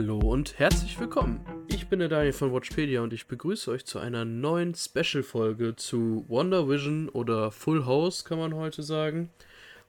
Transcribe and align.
Hallo 0.00 0.18
und 0.18 0.58
herzlich 0.58 0.98
willkommen. 0.98 1.44
Ich 1.68 1.88
bin 1.88 1.98
der 1.98 2.08
Daniel 2.08 2.32
von 2.32 2.54
Watchpedia 2.54 3.02
und 3.02 3.12
ich 3.12 3.26
begrüße 3.26 3.70
euch 3.70 3.84
zu 3.84 3.98
einer 3.98 4.24
neuen 4.24 4.74
Special-Folge 4.74 5.76
zu 5.76 6.24
Wonder 6.26 6.66
Vision 6.70 7.10
oder 7.10 7.50
Full 7.50 7.84
House, 7.84 8.24
kann 8.24 8.38
man 8.38 8.54
heute 8.54 8.82
sagen. 8.82 9.28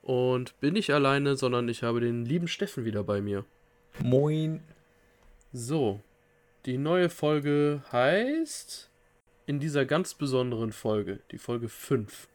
Und 0.01 0.59
bin 0.59 0.73
nicht 0.73 0.89
alleine, 0.89 1.37
sondern 1.37 1.69
ich 1.69 1.83
habe 1.83 2.01
den 2.01 2.25
lieben 2.25 2.49
Steffen 2.49 2.83
wieder 2.83 3.05
bei 3.05 3.21
mir. 3.21 3.45
Moin. 4.03 4.59
So, 5.53 6.01
die 6.65 6.77
neue 6.77 7.07
Folge 7.07 7.81
heißt 7.93 8.89
in 9.45 9.61
dieser 9.61 9.85
ganz 9.85 10.13
besonderen 10.13 10.73
Folge, 10.73 11.21
die 11.31 11.37
Folge 11.37 11.69
5. 11.69 12.27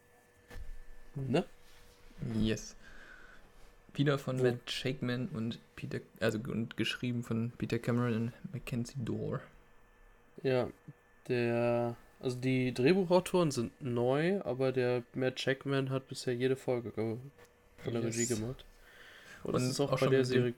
Ne? 1.14 1.44
Yes. 2.40 2.74
Wieder 3.96 4.18
von 4.18 4.40
Matt 4.42 4.70
Shakeman 4.70 5.28
und 5.28 5.58
Peter, 5.74 6.00
also 6.20 6.38
und 6.38 6.76
geschrieben 6.76 7.22
von 7.22 7.50
Peter 7.56 7.78
Cameron 7.78 8.14
und 8.14 8.52
Mackenzie 8.52 8.98
Dorr. 9.02 9.40
Ja, 10.42 10.68
der, 11.28 11.96
also 12.20 12.38
die 12.38 12.74
Drehbuchautoren 12.74 13.50
sind 13.50 13.72
neu, 13.80 14.40
aber 14.42 14.72
der 14.72 15.02
Matt 15.14 15.40
Shakeman 15.40 15.90
hat 15.90 16.08
bisher 16.08 16.34
jede 16.34 16.56
Folge 16.56 16.92
von 16.92 17.92
der 17.92 18.02
yes. 18.02 18.16
Regie 18.16 18.26
gemacht. 18.26 18.64
Und, 19.42 19.54
und 19.54 19.62
das 19.62 19.70
ist 19.70 19.80
auch, 19.80 19.92
auch 19.92 20.00
bei 20.00 20.08
der 20.08 20.24
Serie. 20.24 20.52
Dem, 20.52 20.54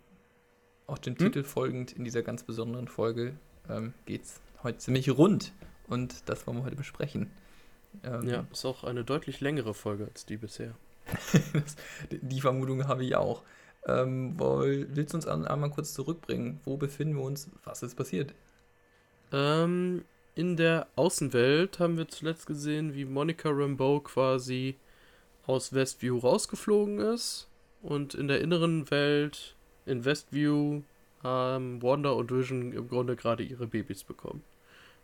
auch 0.89 0.99
dem 0.99 1.15
hm? 1.15 1.19
Titel 1.19 1.45
folgend 1.45 1.93
in 1.93 2.05
dieser 2.05 2.23
ganz 2.23 2.43
besonderen 2.43 2.89
Folge 2.89 3.37
ähm, 3.69 3.95
es 4.07 4.41
heute 4.63 4.79
ziemlich 4.79 5.09
rund 5.11 5.53
und 5.87 6.29
das 6.29 6.47
wollen 6.47 6.59
wir 6.59 6.65
heute 6.65 6.77
besprechen. 6.77 7.31
Ähm, 8.03 8.29
ja, 8.29 8.47
ist 8.51 8.65
auch 8.65 8.85
eine 8.85 9.05
deutlich 9.05 9.41
längere 9.41 9.75
Folge 9.75 10.07
als 10.07 10.27
die 10.27 10.37
bisher. 10.37 10.75
die 12.11 12.41
Vermutung 12.41 12.87
habe 12.87 13.05
ich 13.05 13.17
auch. 13.17 13.43
Ähm, 13.87 14.35
willst 14.39 15.13
du 15.13 15.17
uns 15.17 15.27
einmal 15.27 15.71
kurz 15.71 15.95
zurückbringen? 15.95 16.61
Wo 16.65 16.77
befinden 16.77 17.17
wir 17.17 17.23
uns? 17.23 17.51
Was 17.65 17.83
ist 17.83 17.95
passiert? 17.95 18.35
Ähm, 19.33 20.05
in 20.35 20.57
der 20.57 20.89
Außenwelt 20.97 21.79
haben 21.79 21.97
wir 21.97 22.09
zuletzt 22.09 22.47
gesehen, 22.47 22.95
wie 22.95 23.05
Monica 23.05 23.51
Rambeau 23.51 24.01
quasi 24.01 24.77
aus 25.47 25.73
Westview 25.73 26.19
rausgeflogen 26.19 27.01
ist. 27.01 27.49
Und 27.83 28.15
in 28.15 28.29
der 28.29 28.41
inneren 28.41 28.91
Welt, 28.91 29.57
in 29.87 30.05
Westview, 30.05 30.83
haben 31.23 31.83
Wanda 31.83 32.11
und 32.11 32.31
Vision 32.31 32.73
im 32.73 32.89
Grunde 32.89 33.17
gerade 33.17 33.43
ihre 33.43 33.67
Babys 33.67 34.05
bekommen. 34.05 34.45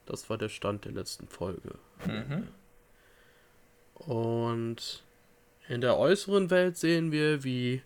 Das 0.06 0.28
war 0.28 0.39
der 0.39 0.48
Stand 0.48 0.84
der 0.84 0.92
letzten 0.92 1.28
Folge. 1.28 1.78
Mhm. 2.06 2.48
Und 3.94 5.03
in 5.68 5.80
der 5.80 5.98
äußeren 5.98 6.50
Welt 6.50 6.76
sehen 6.76 7.12
wir, 7.12 7.44
wie 7.44 7.82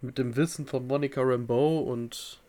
mit 0.00 0.18
dem 0.18 0.36
Wissen 0.36 0.66
von 0.66 0.86
Monica 0.86 1.20
Rambeau 1.22 1.80
und 1.80 2.40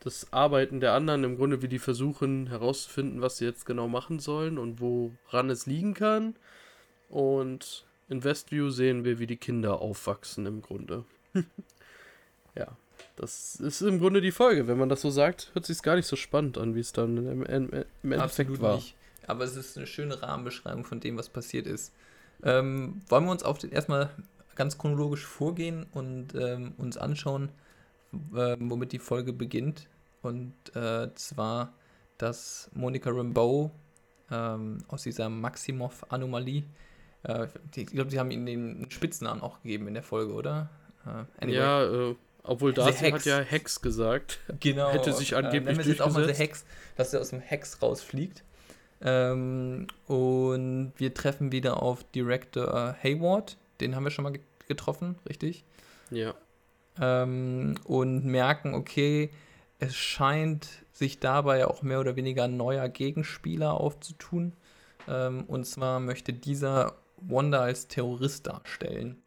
das 0.00 0.32
Arbeiten 0.32 0.80
der 0.80 0.92
anderen 0.92 1.24
im 1.24 1.36
Grunde, 1.36 1.62
wie 1.62 1.68
die 1.68 1.78
versuchen 1.78 2.46
herauszufinden, 2.48 3.22
was 3.22 3.38
sie 3.38 3.44
jetzt 3.44 3.66
genau 3.66 3.88
machen 3.88 4.20
sollen 4.20 4.58
und 4.58 4.80
woran 4.80 5.50
es 5.50 5.66
liegen 5.66 5.94
kann. 5.94 6.36
Und 7.08 7.84
in 8.08 8.22
Westview 8.22 8.70
sehen 8.70 9.04
wir, 9.04 9.18
wie 9.18 9.26
die 9.26 9.36
Kinder 9.36 9.80
aufwachsen 9.80 10.46
im 10.46 10.62
Grunde. 10.62 11.04
ja, 12.54 12.68
das 13.16 13.56
ist 13.56 13.80
im 13.80 13.98
Grunde 13.98 14.20
die 14.20 14.30
Folge. 14.30 14.68
Wenn 14.68 14.78
man 14.78 14.88
das 14.88 15.00
so 15.00 15.10
sagt, 15.10 15.50
hört 15.54 15.66
sich 15.66 15.82
gar 15.82 15.96
nicht 15.96 16.06
so 16.06 16.16
spannend 16.16 16.58
an, 16.58 16.74
wie 16.74 16.80
es 16.80 16.92
dann 16.92 17.16
im, 17.16 17.42
im, 17.42 17.70
im 18.02 18.12
Endeffekt 18.12 18.50
Absolut 18.50 18.60
war. 18.60 18.76
Nicht. 18.76 18.94
Aber 19.26 19.42
es 19.42 19.56
ist 19.56 19.76
eine 19.76 19.88
schöne 19.88 20.22
Rahmenbeschreibung 20.22 20.84
von 20.84 21.00
dem, 21.00 21.16
was 21.16 21.28
passiert 21.28 21.66
ist. 21.66 21.92
Ähm, 22.42 23.00
wollen 23.08 23.24
wir 23.24 23.30
uns 23.30 23.42
auf 23.42 23.58
den 23.58 23.72
erstmal 23.72 24.10
ganz 24.54 24.78
chronologisch 24.78 25.24
vorgehen 25.24 25.86
und 25.92 26.34
ähm, 26.34 26.74
uns 26.78 26.96
anschauen, 26.96 27.50
äh, 28.34 28.56
womit 28.58 28.92
die 28.92 28.98
Folge 28.98 29.32
beginnt. 29.32 29.88
Und 30.22 30.54
äh, 30.74 31.14
zwar, 31.14 31.74
dass 32.18 32.70
Monica 32.74 33.10
Rambeau 33.10 33.70
ähm, 34.30 34.78
aus 34.88 35.02
dieser 35.02 35.28
Maximov-Anomalie, 35.28 36.64
äh, 37.22 37.46
ich 37.74 37.86
glaube, 37.86 38.10
sie 38.10 38.18
haben 38.18 38.30
ihnen 38.30 38.46
den 38.46 38.90
Spitznamen 38.90 39.42
auch 39.42 39.62
gegeben 39.62 39.88
in 39.88 39.94
der 39.94 40.02
Folge, 40.02 40.32
oder? 40.32 40.70
Äh, 41.04 41.42
anyway. 41.42 41.56
Ja, 41.56 41.84
äh, 41.84 42.16
obwohl 42.42 42.72
Darcy 42.72 43.10
hat 43.10 43.24
ja 43.24 43.40
Hex 43.40 43.80
gesagt. 43.80 44.38
Genau. 44.60 44.90
Hätte 44.92 45.12
sich 45.12 45.32
äh, 45.32 45.36
angeblich 45.36 45.72
äh, 45.72 45.74
durchgesetzt. 45.74 46.00
auch 46.00 46.12
mal 46.12 46.32
Hex, 46.32 46.64
dass 46.96 47.12
er 47.12 47.20
aus 47.20 47.30
dem 47.30 47.40
Hex 47.40 47.82
rausfliegt. 47.82 48.44
Ähm, 49.02 49.86
und 50.06 50.92
wir 50.96 51.14
treffen 51.14 51.52
wieder 51.52 51.82
auf 51.82 52.04
Director 52.12 52.96
Hayward. 53.02 53.56
Den 53.80 53.94
haben 53.94 54.04
wir 54.04 54.10
schon 54.10 54.24
mal 54.24 54.38
getroffen, 54.68 55.16
richtig? 55.28 55.64
Ja. 56.10 56.34
Ähm, 57.00 57.74
und 57.84 58.24
merken, 58.24 58.74
okay, 58.74 59.30
es 59.78 59.94
scheint 59.94 60.68
sich 60.92 61.20
dabei 61.20 61.66
auch 61.66 61.82
mehr 61.82 62.00
oder 62.00 62.16
weniger 62.16 62.44
ein 62.44 62.56
neuer 62.56 62.88
Gegenspieler 62.88 63.74
aufzutun. 63.74 64.54
Ähm, 65.06 65.44
und 65.46 65.66
zwar 65.66 66.00
möchte 66.00 66.32
dieser 66.32 66.94
Wanda 67.18 67.60
als 67.60 67.88
Terrorist 67.88 68.46
darstellen. 68.46 69.22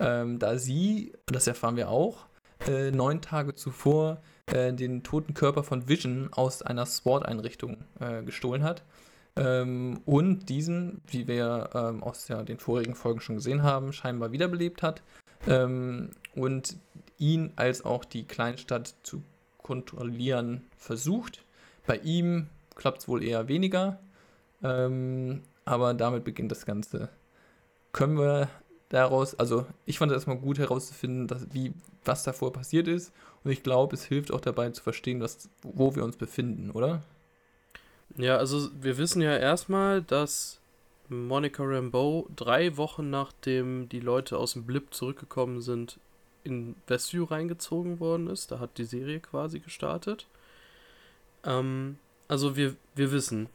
Ähm, 0.00 0.38
da 0.38 0.58
sie, 0.58 1.12
das 1.26 1.46
erfahren 1.46 1.76
wir 1.76 1.90
auch, 1.90 2.26
äh, 2.66 2.90
neun 2.90 3.20
Tage 3.20 3.54
zuvor 3.54 4.20
äh, 4.46 4.72
den 4.72 5.02
toten 5.02 5.34
Körper 5.34 5.62
von 5.62 5.88
Vision 5.88 6.32
aus 6.32 6.62
einer 6.62 6.86
SWAT-Einrichtung 6.86 7.84
äh, 8.00 8.22
gestohlen 8.22 8.64
hat 8.64 8.82
ähm, 9.36 10.00
und 10.04 10.48
diesen, 10.48 11.00
wie 11.06 11.26
wir 11.26 11.70
ähm, 11.74 12.02
aus 12.02 12.28
ja, 12.28 12.42
den 12.42 12.58
vorigen 12.58 12.94
Folgen 12.94 13.20
schon 13.20 13.36
gesehen 13.36 13.62
haben, 13.62 13.92
scheinbar 13.92 14.32
wiederbelebt 14.32 14.82
hat 14.82 15.02
ähm, 15.46 16.10
und 16.34 16.76
ihn 17.18 17.52
als 17.56 17.84
auch 17.84 18.04
die 18.04 18.24
Kleinstadt 18.24 18.94
zu 19.02 19.22
kontrollieren 19.58 20.64
versucht. 20.76 21.44
Bei 21.86 21.96
ihm 21.98 22.48
klappt 22.74 22.98
es 22.98 23.08
wohl 23.08 23.22
eher 23.22 23.48
weniger, 23.48 23.98
ähm, 24.62 25.42
aber 25.64 25.94
damit 25.94 26.24
beginnt 26.24 26.50
das 26.50 26.66
Ganze. 26.66 27.08
Können 27.92 28.18
wir 28.18 28.48
daraus, 28.88 29.34
also 29.38 29.66
ich 29.86 29.98
fand 29.98 30.12
es 30.12 30.16
erstmal 30.16 30.38
gut 30.38 30.58
herauszufinden, 30.58 31.26
dass, 31.26 31.46
wie, 31.54 31.72
was 32.04 32.22
davor 32.22 32.52
passiert 32.52 32.86
ist 32.86 33.12
und 33.44 33.50
ich 33.50 33.62
glaube, 33.62 33.94
es 33.94 34.04
hilft 34.04 34.32
auch 34.32 34.40
dabei 34.40 34.70
zu 34.70 34.82
verstehen, 34.82 35.20
was, 35.20 35.48
wo 35.62 35.94
wir 35.94 36.04
uns 36.04 36.16
befinden, 36.16 36.70
oder? 36.70 37.02
Ja, 38.16 38.36
also 38.36 38.68
wir 38.80 38.98
wissen 38.98 39.22
ja 39.22 39.36
erstmal, 39.36 40.02
dass 40.02 40.60
Monica 41.08 41.62
Rambeau 41.62 42.28
drei 42.34 42.76
Wochen 42.76 43.10
nachdem 43.10 43.88
die 43.88 44.00
Leute 44.00 44.38
aus 44.38 44.54
dem 44.54 44.64
Blip 44.64 44.92
zurückgekommen 44.92 45.60
sind, 45.60 45.98
in 46.44 46.74
Westview 46.86 47.24
reingezogen 47.24 48.00
worden 48.00 48.28
ist. 48.28 48.50
Da 48.50 48.58
hat 48.58 48.78
die 48.78 48.84
Serie 48.84 49.20
quasi 49.20 49.60
gestartet. 49.60 50.26
Ähm, 51.44 51.98
also 52.28 52.56
wir, 52.56 52.76
wir 52.94 53.12
wissen, 53.12 53.48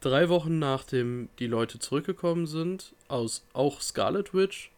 drei 0.00 0.28
Wochen 0.28 0.58
nachdem 0.58 1.28
die 1.38 1.46
Leute 1.46 1.78
zurückgekommen 1.78 2.46
sind, 2.46 2.94
aus 3.08 3.44
auch 3.52 3.80
Scarlet 3.80 4.34
Witch, 4.34 4.70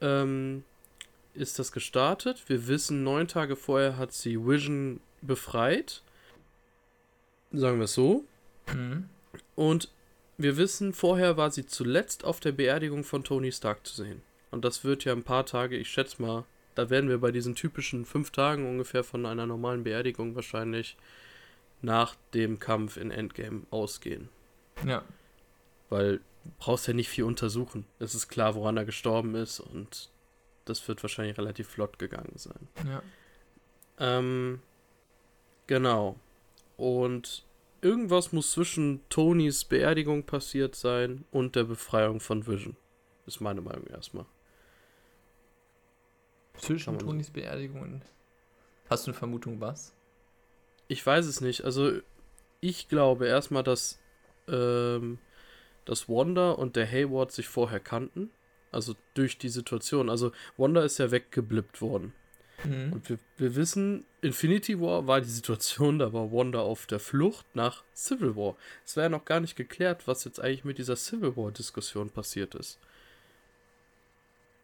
ähm, 0.00 0.64
ist 1.34 1.58
das 1.58 1.72
gestartet. 1.72 2.48
Wir 2.48 2.66
wissen, 2.66 3.04
neun 3.04 3.28
Tage 3.28 3.56
vorher 3.56 3.96
hat 3.96 4.12
sie 4.12 4.44
Vision 4.44 5.00
befreit. 5.20 6.02
Sagen 7.52 7.78
wir 7.78 7.84
es 7.84 7.94
so. 7.94 8.24
Mhm. 8.74 9.08
Und 9.54 9.90
wir 10.36 10.56
wissen, 10.56 10.92
vorher 10.92 11.36
war 11.36 11.50
sie 11.50 11.66
zuletzt 11.66 12.24
auf 12.24 12.40
der 12.40 12.52
Beerdigung 12.52 13.04
von 13.04 13.24
Tony 13.24 13.50
Stark 13.52 13.86
zu 13.86 13.94
sehen. 13.94 14.22
Und 14.50 14.64
das 14.64 14.84
wird 14.84 15.04
ja 15.04 15.12
ein 15.12 15.24
paar 15.24 15.46
Tage, 15.46 15.76
ich 15.76 15.90
schätze 15.90 16.22
mal, 16.22 16.44
da 16.74 16.90
werden 16.90 17.10
wir 17.10 17.18
bei 17.18 17.32
diesen 17.32 17.54
typischen 17.54 18.04
fünf 18.04 18.30
Tagen 18.30 18.68
ungefähr 18.68 19.02
von 19.02 19.26
einer 19.26 19.46
normalen 19.46 19.82
Beerdigung 19.82 20.36
wahrscheinlich 20.36 20.96
nach 21.82 22.14
dem 22.34 22.58
Kampf 22.60 22.96
in 22.96 23.10
Endgame 23.10 23.62
ausgehen. 23.70 24.28
Ja. 24.86 25.02
Weil 25.88 26.18
du 26.18 26.52
brauchst 26.58 26.86
ja 26.86 26.94
nicht 26.94 27.08
viel 27.08 27.24
untersuchen. 27.24 27.84
Es 27.98 28.14
ist 28.14 28.28
klar, 28.28 28.54
woran 28.54 28.76
er 28.76 28.84
gestorben 28.84 29.34
ist 29.34 29.58
und 29.58 30.10
das 30.64 30.86
wird 30.86 31.02
wahrscheinlich 31.02 31.36
relativ 31.36 31.68
flott 31.68 31.98
gegangen 31.98 32.34
sein. 32.36 32.68
Ja. 32.86 33.02
Ähm, 33.98 34.60
genau. 35.66 36.16
Und 36.78 37.44
irgendwas 37.82 38.32
muss 38.32 38.52
zwischen 38.52 39.00
Tonys 39.10 39.64
Beerdigung 39.64 40.22
passiert 40.24 40.76
sein 40.76 41.24
und 41.32 41.56
der 41.56 41.64
Befreiung 41.64 42.20
von 42.20 42.46
Vision. 42.46 42.76
Ist 43.26 43.40
meine 43.40 43.60
Meinung 43.60 43.86
erstmal. 43.88 44.24
Zwischen 46.56 46.98
Tonys 46.98 47.30
Beerdigung 47.30 47.82
und. 47.82 48.02
Hast 48.88 49.06
du 49.06 49.10
eine 49.10 49.18
Vermutung, 49.18 49.60
was? 49.60 49.92
Ich 50.86 51.04
weiß 51.04 51.26
es 51.26 51.40
nicht. 51.40 51.64
Also, 51.64 51.98
ich 52.60 52.88
glaube 52.88 53.26
erstmal, 53.26 53.64
dass, 53.64 53.98
ähm, 54.46 55.18
dass 55.84 56.08
Wanda 56.08 56.52
und 56.52 56.76
der 56.76 56.90
Hayward 56.90 57.32
sich 57.32 57.48
vorher 57.48 57.80
kannten. 57.80 58.30
Also 58.70 58.94
durch 59.14 59.36
die 59.36 59.48
Situation. 59.48 60.08
Also, 60.08 60.30
Wanda 60.56 60.82
ist 60.84 60.98
ja 60.98 61.10
weggeblippt 61.10 61.82
worden. 61.82 62.14
Mhm. 62.64 62.92
Und 62.92 63.08
wir, 63.08 63.18
wir 63.36 63.54
wissen, 63.54 64.04
Infinity 64.20 64.80
War 64.80 65.06
war 65.06 65.20
die 65.20 65.28
Situation, 65.28 65.98
da 65.98 66.12
war 66.12 66.32
Wanda 66.32 66.60
auf 66.60 66.86
der 66.86 66.98
Flucht 66.98 67.46
nach 67.54 67.84
Civil 67.94 68.36
War. 68.36 68.56
Es 68.84 68.96
war 68.96 69.04
ja 69.04 69.08
noch 69.08 69.24
gar 69.24 69.40
nicht 69.40 69.56
geklärt, 69.56 70.06
was 70.06 70.24
jetzt 70.24 70.40
eigentlich 70.40 70.64
mit 70.64 70.78
dieser 70.78 70.96
Civil 70.96 71.36
War-Diskussion 71.36 72.10
passiert 72.10 72.54
ist. 72.54 72.78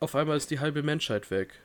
Auf 0.00 0.14
einmal 0.14 0.36
ist 0.36 0.50
die 0.50 0.60
halbe 0.60 0.82
Menschheit 0.82 1.30
weg. 1.30 1.60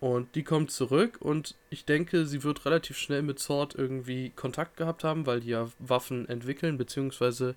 Und 0.00 0.34
die 0.34 0.42
kommt 0.42 0.70
zurück 0.70 1.16
und 1.20 1.54
ich 1.70 1.86
denke, 1.86 2.26
sie 2.26 2.42
wird 2.42 2.66
relativ 2.66 2.98
schnell 2.98 3.22
mit 3.22 3.38
Sword 3.38 3.74
irgendwie 3.74 4.30
Kontakt 4.30 4.76
gehabt 4.76 5.02
haben, 5.02 5.24
weil 5.24 5.40
die 5.40 5.48
ja 5.48 5.70
Waffen 5.78 6.28
entwickeln, 6.28 6.76
beziehungsweise 6.76 7.56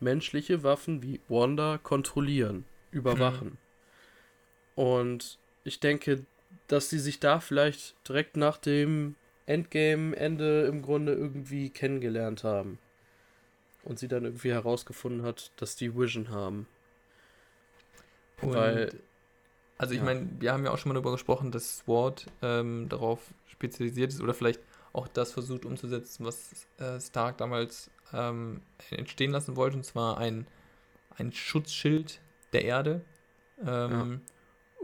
menschliche 0.00 0.62
Waffen 0.62 1.02
wie 1.02 1.20
Wanda 1.28 1.78
kontrollieren, 1.78 2.64
überwachen. 2.90 3.58
Mhm. 4.76 4.82
Und 4.82 5.38
ich 5.64 5.78
denke, 5.78 6.24
dass 6.68 6.90
sie 6.90 6.98
sich 6.98 7.20
da 7.20 7.40
vielleicht 7.40 7.94
direkt 8.08 8.36
nach 8.36 8.56
dem 8.56 9.16
Endgame-Ende 9.46 10.62
im 10.62 10.82
Grunde 10.82 11.12
irgendwie 11.12 11.70
kennengelernt 11.70 12.44
haben. 12.44 12.78
Und 13.82 13.98
sie 13.98 14.08
dann 14.08 14.24
irgendwie 14.24 14.52
herausgefunden 14.52 15.22
hat, 15.22 15.52
dass 15.56 15.76
die 15.76 15.94
Vision 15.94 16.30
haben. 16.30 16.66
Und 18.40 18.54
Weil. 18.54 19.00
Also 19.76 19.92
ich 19.92 19.98
ja. 19.98 20.04
meine, 20.04 20.28
wir 20.38 20.52
haben 20.52 20.64
ja 20.64 20.70
auch 20.70 20.78
schon 20.78 20.90
mal 20.90 20.94
darüber 20.94 21.12
gesprochen, 21.12 21.50
dass 21.50 21.78
SWORD 21.78 22.26
ähm, 22.42 22.88
darauf 22.88 23.20
spezialisiert 23.46 24.12
ist 24.12 24.20
oder 24.20 24.32
vielleicht 24.32 24.60
auch 24.92 25.08
das 25.08 25.32
versucht 25.32 25.64
umzusetzen, 25.64 26.24
was 26.24 26.68
äh, 26.78 27.00
Stark 27.00 27.38
damals 27.38 27.90
ähm, 28.12 28.62
entstehen 28.90 29.32
lassen 29.32 29.56
wollte, 29.56 29.76
und 29.76 29.84
zwar 29.84 30.18
ein, 30.18 30.46
ein 31.16 31.32
Schutzschild 31.32 32.20
der 32.52 32.64
Erde. 32.64 33.04
Ähm, 33.66 34.22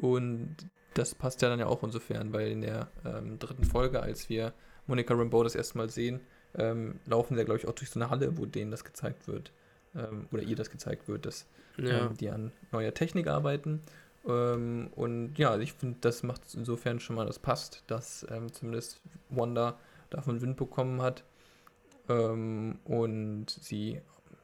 ja. 0.02 0.08
Und 0.08 0.56
das 1.00 1.14
passt 1.14 1.43
ja 1.43 1.49
dann 1.49 1.58
ja 1.58 1.67
auch 1.67 1.82
insofern, 1.82 2.32
weil 2.32 2.49
in 2.49 2.61
der 2.61 2.88
ähm, 3.05 3.38
dritten 3.38 3.64
Folge, 3.64 4.02
als 4.02 4.29
wir 4.29 4.52
Monica 4.87 5.14
Rambeau 5.14 5.43
das 5.43 5.55
erste 5.55 5.79
Mal 5.79 5.88
sehen, 5.88 6.20
ähm, 6.55 7.00
laufen 7.06 7.35
sie 7.35 7.41
ja, 7.41 7.44
glaube 7.44 7.58
ich, 7.58 7.67
auch 7.67 7.75
durch 7.75 7.91
so 7.91 7.99
eine 8.00 8.11
Halle, 8.11 8.37
wo 8.37 8.47
denen 8.47 8.70
das 8.70 8.85
gezeigt 8.85 9.26
wird. 9.26 9.52
Ähm, 9.94 10.26
oder 10.31 10.43
ihr 10.43 10.56
das 10.56 10.70
gezeigt 10.70 11.08
wird, 11.08 11.26
dass 11.26 11.47
ja. 11.76 12.06
Ähm, 12.06 12.17
die 12.17 12.29
an 12.31 12.52
neuer 12.73 12.93
Technik 12.93 13.26
arbeiten. 13.26 13.81
Ähm, 14.26 14.91
und 14.94 15.38
ja, 15.38 15.56
ich 15.58 15.73
finde, 15.73 15.99
das 16.00 16.23
macht 16.23 16.43
insofern 16.55 17.00
schon 17.00 17.17
mal, 17.17 17.26
das 17.26 17.38
passt, 17.38 17.85
dass 17.87 18.26
ähm, 18.31 18.52
zumindest 18.52 19.00
Wanda 19.31 19.79
davon 20.11 20.41
Wind 20.41 20.56
bekommen 20.56 21.00
hat. 21.02 21.25
und 22.08 23.47
sie 23.49 24.00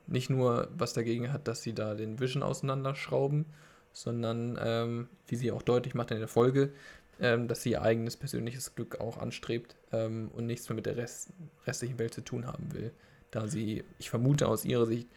nicht 0.06 0.30
nur 0.30 0.68
was 0.78 0.92
dagegen 0.92 1.32
hat, 1.32 1.48
dass 1.48 1.62
sie 1.62 1.74
da 1.74 1.94
den 1.94 2.20
Vision 2.20 2.44
auseinanderschrauben, 2.44 3.46
sondern 3.96 4.58
ähm, 4.62 5.08
wie 5.26 5.36
sie 5.36 5.50
auch 5.50 5.62
deutlich 5.62 5.94
macht 5.94 6.10
in 6.10 6.18
der 6.18 6.28
Folge, 6.28 6.70
ähm, 7.18 7.48
dass 7.48 7.62
sie 7.62 7.70
ihr 7.70 7.82
eigenes 7.82 8.18
persönliches 8.18 8.74
Glück 8.74 9.00
auch 9.00 9.16
anstrebt 9.16 9.74
ähm, 9.90 10.30
und 10.34 10.44
nichts 10.44 10.68
mehr 10.68 10.76
mit 10.76 10.84
der 10.84 10.98
Rest, 10.98 11.30
restlichen 11.66 11.98
Welt 11.98 12.12
zu 12.12 12.20
tun 12.20 12.46
haben 12.46 12.74
will, 12.74 12.92
da 13.30 13.48
sie, 13.48 13.84
ich 13.98 14.10
vermute 14.10 14.48
aus 14.48 14.66
ihrer 14.66 14.84
Sicht, 14.84 15.08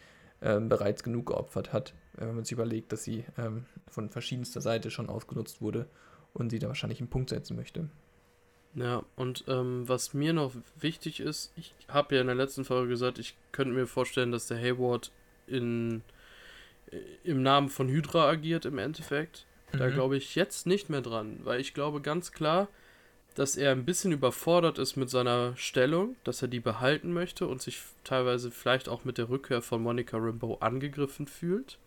ähm, 0.42 0.70
bereits 0.70 1.04
genug 1.04 1.26
geopfert 1.26 1.74
hat, 1.74 1.94
äh, 2.16 2.22
wenn 2.22 2.36
man 2.36 2.46
sich 2.46 2.54
überlegt, 2.54 2.94
dass 2.94 3.04
sie 3.04 3.26
ähm, 3.38 3.66
von 3.90 4.10
verschiedenster 4.10 4.62
Seite 4.62 4.92
schon 4.92 5.10
ausgenutzt 5.10 5.62
wurde 5.62 5.86
und 6.34 6.50
sie 6.50 6.60
da 6.60 6.70
wahrscheinlich 6.70 7.02
einen 7.02 7.10
Punkt 7.10 7.32
setzen 7.32 7.58
möchte. 7.58 7.90
Ja, 8.76 9.04
und 9.18 9.44
ähm, 9.50 9.90
was 9.90 10.14
mir 10.14 10.32
noch 10.32 10.54
wichtig 10.80 11.20
ist, 11.20 11.52
ich 11.58 11.76
habe 11.90 12.16
ja 12.16 12.22
in 12.22 12.28
der 12.28 12.36
letzten 12.38 12.64
Folge 12.64 12.88
gesagt, 12.88 13.20
ich 13.20 13.36
könnte 13.52 13.74
mir 13.74 13.88
vorstellen, 13.88 14.32
dass 14.32 14.48
der 14.48 14.58
Hayward 14.58 15.12
in 15.48 16.02
im 17.24 17.42
Namen 17.42 17.70
von 17.70 17.88
Hydra 17.88 18.28
agiert 18.30 18.66
im 18.66 18.78
Endeffekt. 18.78 19.46
Da 19.72 19.88
mhm. 19.88 19.94
glaube 19.94 20.18
ich 20.18 20.36
jetzt 20.36 20.66
nicht 20.66 20.90
mehr 20.90 21.02
dran, 21.02 21.40
weil 21.44 21.60
ich 21.60 21.74
glaube 21.74 22.02
ganz 22.02 22.32
klar, 22.32 22.68
dass 23.36 23.56
er 23.56 23.72
ein 23.72 23.86
bisschen 23.86 24.12
überfordert 24.12 24.80
ist 24.80 24.96
mit 24.96 25.10
seiner 25.10 25.56
Stellung, 25.56 26.16
dass 26.24 26.42
er 26.42 26.48
die 26.48 26.60
behalten 26.60 27.14
möchte 27.14 27.48
und 27.48 27.62
sich 27.62 27.82
teilweise 28.04 28.52
vielleicht 28.52 28.90
auch 28.90 29.06
mit 29.06 29.18
der 29.18 29.30
Rückkehr 29.30 29.62
von 29.62 29.82
Monica 29.82 30.18
Rambeau 30.18 30.58
angegriffen 30.60 31.28
fühlt. 31.28 31.78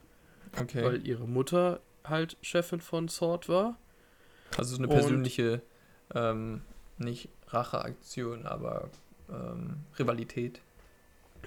Okay. 0.58 0.82
Weil 0.82 1.06
ihre 1.06 1.26
Mutter 1.26 1.80
halt 2.04 2.36
Chefin 2.42 2.80
von 2.80 3.08
Sword 3.08 3.48
war. 3.48 3.78
Also 4.56 4.76
so 4.76 4.82
eine 4.82 4.88
persönliche, 4.88 5.62
ähm, 6.14 6.62
nicht 6.98 7.28
Racheaktion, 7.48 8.46
aber 8.46 8.90
ähm, 9.30 9.80
Rivalität. 9.98 10.60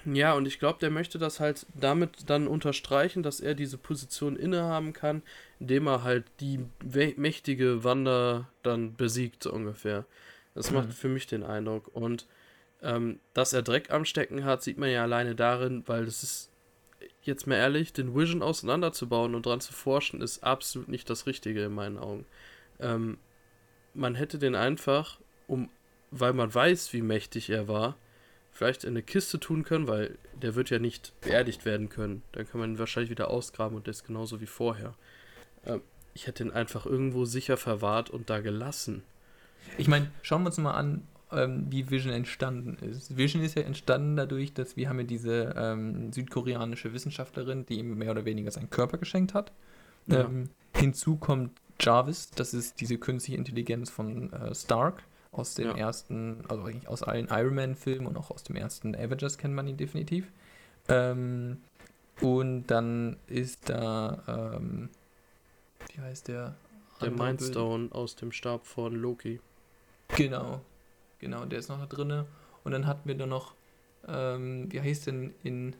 Ja, 0.06 0.34
und 0.34 0.46
ich 0.46 0.60
glaube, 0.60 0.78
der 0.78 0.90
möchte 0.90 1.18
das 1.18 1.40
halt 1.40 1.66
damit 1.74 2.30
dann 2.30 2.46
unterstreichen, 2.46 3.24
dass 3.24 3.40
er 3.40 3.54
diese 3.54 3.76
Position 3.76 4.36
innehaben 4.36 4.92
kann, 4.92 5.22
indem 5.58 5.88
er 5.88 6.04
halt 6.04 6.24
die 6.38 6.60
mächtige 7.16 7.82
Wanda 7.82 8.48
dann 8.62 8.94
besiegt, 8.94 9.42
so 9.42 9.52
ungefähr. 9.52 10.04
Das 10.54 10.70
mhm. 10.70 10.76
macht 10.76 10.94
für 10.94 11.08
mich 11.08 11.26
den 11.26 11.42
Eindruck. 11.42 11.90
Und 11.92 12.26
ähm, 12.82 13.18
dass 13.34 13.52
er 13.52 13.62
Dreck 13.62 13.90
am 13.90 14.04
Stecken 14.04 14.44
hat, 14.44 14.62
sieht 14.62 14.78
man 14.78 14.90
ja 14.90 15.02
alleine 15.02 15.34
darin, 15.34 15.82
weil 15.86 16.04
das 16.04 16.22
ist, 16.22 16.50
jetzt 17.22 17.48
mal 17.48 17.56
ehrlich, 17.56 17.92
den 17.92 18.14
Vision 18.14 18.42
auseinanderzubauen 18.42 19.34
und 19.34 19.44
dran 19.44 19.60
zu 19.60 19.72
forschen, 19.72 20.22
ist 20.22 20.44
absolut 20.44 20.86
nicht 20.88 21.10
das 21.10 21.26
Richtige 21.26 21.64
in 21.64 21.74
meinen 21.74 21.98
Augen. 21.98 22.26
Ähm, 22.78 23.18
man 23.92 24.14
hätte 24.14 24.38
den 24.38 24.54
einfach, 24.54 25.18
um, 25.48 25.68
weil 26.12 26.32
man 26.32 26.54
weiß, 26.54 26.92
wie 26.92 27.02
mächtig 27.02 27.50
er 27.50 27.66
war, 27.66 27.96
vielleicht 28.56 28.84
in 28.84 28.90
eine 28.90 29.02
Kiste 29.02 29.38
tun 29.38 29.64
können, 29.64 29.86
weil 29.86 30.16
der 30.40 30.54
wird 30.54 30.70
ja 30.70 30.78
nicht 30.78 31.12
beerdigt 31.20 31.66
werden 31.66 31.90
können. 31.90 32.22
Dann 32.32 32.48
kann 32.48 32.58
man 32.58 32.72
ihn 32.72 32.78
wahrscheinlich 32.78 33.10
wieder 33.10 33.30
ausgraben 33.30 33.76
und 33.76 33.86
der 33.86 33.90
ist 33.90 34.06
genauso 34.06 34.40
wie 34.40 34.46
vorher. 34.46 34.94
Ähm, 35.66 35.82
ich 36.14 36.26
hätte 36.26 36.42
ihn 36.42 36.50
einfach 36.50 36.86
irgendwo 36.86 37.26
sicher 37.26 37.58
verwahrt 37.58 38.08
und 38.08 38.30
da 38.30 38.40
gelassen. 38.40 39.02
Ich 39.76 39.88
meine, 39.88 40.10
schauen 40.22 40.42
wir 40.42 40.46
uns 40.46 40.56
mal 40.56 40.72
an, 40.72 41.02
ähm, 41.32 41.66
wie 41.68 41.90
Vision 41.90 42.14
entstanden 42.14 42.78
ist. 42.82 43.14
Vision 43.14 43.42
ist 43.42 43.56
ja 43.56 43.62
entstanden 43.62 44.16
dadurch, 44.16 44.54
dass 44.54 44.76
wir 44.76 44.88
haben 44.88 45.00
ja 45.00 45.04
diese 45.04 45.54
ähm, 45.54 46.10
südkoreanische 46.12 46.94
Wissenschaftlerin, 46.94 47.66
die 47.66 47.78
ihm 47.78 47.98
mehr 47.98 48.12
oder 48.12 48.24
weniger 48.24 48.50
seinen 48.50 48.70
Körper 48.70 48.96
geschenkt 48.96 49.34
hat. 49.34 49.52
Ja. 50.06 50.20
Ähm, 50.20 50.48
hinzu 50.74 51.16
kommt 51.16 51.50
Jarvis, 51.78 52.30
das 52.30 52.54
ist 52.54 52.80
diese 52.80 52.96
künstliche 52.96 53.36
Intelligenz 53.36 53.90
von 53.90 54.32
äh, 54.32 54.54
Stark 54.54 55.02
aus 55.38 55.54
dem 55.54 55.68
ja. 55.68 55.76
ersten, 55.76 56.44
also 56.48 56.64
eigentlich 56.64 56.88
aus 56.88 57.02
allen 57.02 57.28
Iron 57.30 57.54
Man-Filmen 57.54 58.06
und 58.06 58.16
auch 58.16 58.30
aus 58.30 58.42
dem 58.42 58.56
ersten 58.56 58.94
Avengers 58.94 59.38
kennt 59.38 59.54
man 59.54 59.66
ihn 59.66 59.76
definitiv. 59.76 60.30
Ähm, 60.88 61.58
und 62.20 62.66
dann 62.66 63.16
ist 63.26 63.68
da, 63.68 64.56
ähm, 64.56 64.88
wie 65.92 66.00
heißt 66.00 66.28
der? 66.28 66.54
Der 67.00 67.10
Mindstone 67.10 67.90
aus 67.92 68.16
dem 68.16 68.32
Stab 68.32 68.66
von 68.66 68.94
Loki. 68.94 69.40
Genau, 70.16 70.62
genau, 71.18 71.44
der 71.44 71.58
ist 71.58 71.68
noch 71.68 71.78
da 71.78 71.86
drin. 71.86 72.24
Und 72.64 72.72
dann 72.72 72.86
hatten 72.86 73.06
wir 73.06 73.16
da 73.16 73.26
noch, 73.26 73.54
ähm, 74.08 74.72
wie 74.72 74.80
heißt 74.80 75.08
denn 75.08 75.34
in 75.42 75.76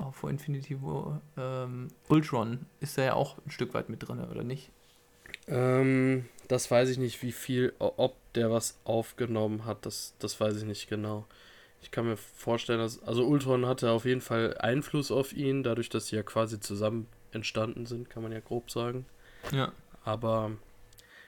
oh, 0.00 0.10
vor 0.12 0.30
Infinity 0.30 0.82
War, 0.82 1.20
ähm, 1.36 1.88
Ultron 2.08 2.66
ist 2.80 2.98
da 2.98 3.02
ja 3.02 3.14
auch 3.14 3.38
ein 3.46 3.50
Stück 3.50 3.74
weit 3.74 3.88
mit 3.88 4.06
drin, 4.06 4.20
oder 4.20 4.44
nicht? 4.44 4.70
Ähm, 5.46 6.26
das 6.48 6.70
weiß 6.70 6.88
ich 6.90 6.98
nicht, 6.98 7.22
wie 7.22 7.32
viel, 7.32 7.72
ob 7.78 8.16
der 8.34 8.50
was 8.50 8.78
aufgenommen 8.84 9.64
hat, 9.64 9.86
das, 9.86 10.14
das 10.18 10.40
weiß 10.40 10.56
ich 10.56 10.64
nicht 10.64 10.88
genau. 10.88 11.26
Ich 11.82 11.90
kann 11.90 12.06
mir 12.06 12.16
vorstellen, 12.16 12.78
dass, 12.78 13.02
also 13.02 13.26
Ultron 13.26 13.66
hatte 13.66 13.90
auf 13.90 14.04
jeden 14.06 14.22
Fall 14.22 14.56
Einfluss 14.58 15.10
auf 15.10 15.34
ihn, 15.34 15.62
dadurch, 15.62 15.90
dass 15.90 16.06
sie 16.06 16.16
ja 16.16 16.22
quasi 16.22 16.58
zusammen 16.58 17.06
entstanden 17.32 17.84
sind, 17.84 18.08
kann 18.08 18.22
man 18.22 18.32
ja 18.32 18.40
grob 18.40 18.70
sagen. 18.70 19.04
Ja. 19.52 19.72
Aber 20.02 20.52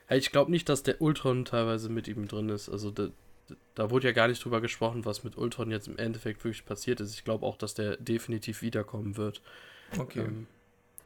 ich 0.08 0.32
glaube 0.32 0.50
nicht, 0.50 0.68
dass 0.68 0.82
der 0.82 1.02
Ultron 1.02 1.44
teilweise 1.44 1.88
mit 1.88 2.08
ihm 2.08 2.28
drin 2.28 2.48
ist. 2.48 2.68
Also 2.68 2.90
da, 2.90 3.08
da 3.74 3.90
wurde 3.90 4.08
ja 4.08 4.12
gar 4.12 4.28
nicht 4.28 4.42
drüber 4.44 4.60
gesprochen, 4.60 5.04
was 5.04 5.24
mit 5.24 5.36
Ultron 5.36 5.70
jetzt 5.70 5.88
im 5.88 5.98
Endeffekt 5.98 6.42
wirklich 6.44 6.64
passiert 6.64 7.00
ist. 7.00 7.14
Ich 7.14 7.24
glaube 7.24 7.44
auch, 7.44 7.56
dass 7.56 7.74
der 7.74 7.96
definitiv 7.96 8.62
wiederkommen 8.62 9.16
wird. 9.16 9.42
Okay. 9.98 10.20
Ähm, 10.20 10.46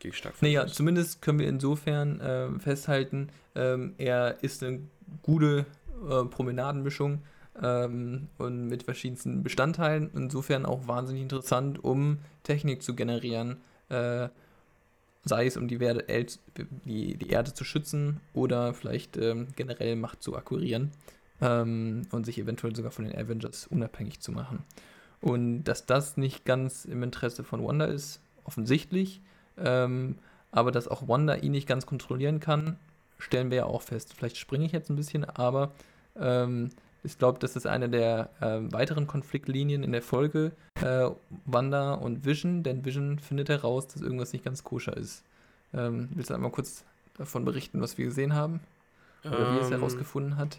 Gehe 0.00 0.10
ich 0.10 0.16
stark 0.16 0.34
von 0.34 0.48
Naja, 0.48 0.66
zumindest 0.66 1.22
können 1.22 1.38
wir 1.38 1.48
insofern 1.48 2.20
äh, 2.20 2.58
festhalten, 2.58 3.28
ähm, 3.54 3.94
er 3.98 4.42
ist 4.42 4.62
eine 4.62 4.80
gute 5.22 5.66
äh, 6.08 6.24
Promenadenmischung 6.24 7.22
ähm, 7.62 8.28
und 8.38 8.66
mit 8.66 8.82
verschiedensten 8.82 9.42
Bestandteilen. 9.42 10.10
Insofern 10.14 10.66
auch 10.66 10.88
wahnsinnig 10.88 11.22
interessant, 11.22 11.82
um 11.84 12.18
Technik 12.42 12.82
zu 12.82 12.94
generieren. 12.94 13.58
Äh, 13.88 14.28
sei 15.24 15.46
es 15.46 15.58
um 15.58 15.68
die, 15.68 15.80
Werde, 15.80 16.04
die, 16.86 17.16
die, 17.16 17.28
Erde 17.28 17.52
zu 17.52 17.64
schützen 17.64 18.20
oder 18.32 18.72
vielleicht 18.72 19.18
ähm, 19.18 19.48
generell 19.54 19.96
Macht 19.96 20.22
zu 20.22 20.34
akquirieren 20.34 20.92
ähm, 21.42 22.02
und 22.10 22.24
sich 22.24 22.38
eventuell 22.38 22.74
sogar 22.74 22.90
von 22.90 23.04
den 23.04 23.14
Avengers 23.14 23.66
unabhängig 23.66 24.20
zu 24.20 24.32
machen. 24.32 24.64
Und 25.20 25.64
dass 25.64 25.84
das 25.84 26.16
nicht 26.16 26.46
ganz 26.46 26.86
im 26.86 27.02
Interesse 27.02 27.44
von 27.44 27.62
Wanda 27.62 27.84
ist, 27.84 28.22
offensichtlich, 28.44 29.20
ähm, 29.62 30.16
aber 30.50 30.72
dass 30.72 30.88
auch 30.88 31.08
Wanda 31.08 31.34
ihn 31.36 31.52
nicht 31.52 31.68
ganz 31.68 31.86
kontrollieren 31.86 32.40
kann, 32.40 32.76
stellen 33.18 33.50
wir 33.50 33.58
ja 33.58 33.64
auch 33.64 33.82
fest. 33.82 34.14
Vielleicht 34.14 34.36
springe 34.36 34.64
ich 34.64 34.72
jetzt 34.72 34.90
ein 34.90 34.96
bisschen, 34.96 35.24
aber 35.24 35.72
ähm, 36.18 36.70
ich 37.02 37.18
glaube, 37.18 37.38
das 37.38 37.56
ist 37.56 37.66
eine 37.66 37.88
der 37.88 38.30
äh, 38.40 38.60
weiteren 38.72 39.06
Konfliktlinien 39.06 39.82
in 39.82 39.92
der 39.92 40.02
Folge. 40.02 40.52
Äh, 40.82 41.10
Wanda 41.44 41.94
und 41.94 42.24
Vision, 42.24 42.62
denn 42.62 42.84
Vision 42.84 43.18
findet 43.18 43.48
heraus, 43.48 43.88
dass 43.88 44.02
irgendwas 44.02 44.32
nicht 44.32 44.44
ganz 44.44 44.64
koscher 44.64 44.96
ist. 44.96 45.24
Ähm, 45.72 46.08
willst 46.14 46.30
du 46.30 46.34
einmal 46.34 46.50
kurz 46.50 46.84
davon 47.16 47.44
berichten, 47.44 47.80
was 47.80 47.96
wir 47.96 48.06
gesehen 48.06 48.34
haben? 48.34 48.60
Oder 49.24 49.38
ähm, 49.38 49.54
wie 49.54 49.58
er 49.58 49.64
es 49.64 49.70
herausgefunden 49.70 50.36
hat? 50.36 50.58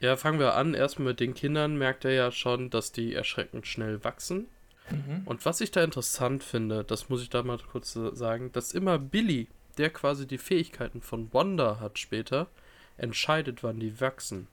Ja, 0.00 0.16
fangen 0.16 0.38
wir 0.38 0.54
an. 0.54 0.74
Erstmal 0.74 1.08
mit 1.08 1.20
den 1.20 1.34
Kindern 1.34 1.78
merkt 1.78 2.04
er 2.04 2.12
ja 2.12 2.30
schon, 2.30 2.70
dass 2.70 2.92
die 2.92 3.14
erschreckend 3.14 3.66
schnell 3.66 4.02
wachsen. 4.04 4.46
Mhm. 4.90 5.22
Und 5.24 5.44
was 5.44 5.60
ich 5.60 5.70
da 5.70 5.82
interessant 5.82 6.42
finde, 6.44 6.84
das 6.84 7.08
muss 7.08 7.22
ich 7.22 7.30
da 7.30 7.42
mal 7.42 7.58
kurz 7.58 7.92
sagen, 7.92 8.52
dass 8.52 8.72
immer 8.72 8.98
Billy, 8.98 9.48
der 9.78 9.90
quasi 9.90 10.26
die 10.26 10.38
Fähigkeiten 10.38 11.00
von 11.00 11.32
Wanda 11.32 11.80
hat 11.80 11.98
später, 11.98 12.48
entscheidet, 12.96 13.62
wann 13.62 13.80
die 13.80 14.00
wachsen. 14.00 14.46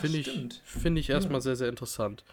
Finde 0.00 0.18
ich, 0.18 0.60
find 0.64 0.98
ich 0.98 1.10
erstmal 1.10 1.38
ja. 1.38 1.42
sehr, 1.42 1.56
sehr 1.56 1.68
interessant. 1.68 2.24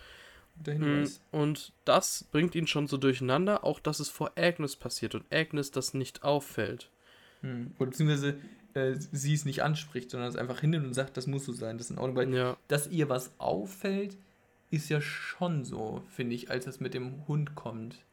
Mm, 0.66 1.06
und 1.32 1.74
das 1.86 2.26
bringt 2.32 2.56
ihn 2.56 2.68
schon 2.68 2.88
so 2.88 2.98
durcheinander, 2.98 3.64
auch 3.64 3.80
dass 3.80 4.00
es 4.00 4.10
vor 4.10 4.32
Agnes 4.36 4.76
passiert 4.76 5.16
und 5.16 5.26
Agnes 5.32 5.72
das 5.72 5.94
nicht 5.94 6.24
auffällt. 6.24 6.90
Hm. 7.42 7.72
Oder 7.80 7.92
beziehungsweise 7.92 8.38
äh, 8.74 8.96
sie 8.96 9.34
es 9.34 9.46
nicht 9.46 9.64
anspricht, 9.64 10.12
sondern 10.12 10.30
es 10.30 10.36
einfach 10.36 10.60
hinnimmt 10.60 10.86
und 10.86 10.94
sagt, 10.94 11.18
das 11.18 11.28
muss 11.28 11.46
so 11.46 11.54
sein, 11.54 11.78
das 11.78 11.88
ist 11.88 11.92
in 11.92 11.98
Ordnung. 11.98 12.18
Weil, 12.18 12.34
ja. 12.34 12.58
dass 12.68 12.88
ihr 12.88 13.10
was 13.10 13.32
auffällt, 13.38 14.18
ist 14.72 14.90
ja 14.90 15.02
schon 15.02 15.66
so, 15.66 16.04
finde 16.08 16.36
ich, 16.36 16.52
als 16.52 16.68
es 16.68 16.80
mit 16.80 16.94
dem 16.94 17.28
Hund 17.28 17.56
kommt. 17.56 18.04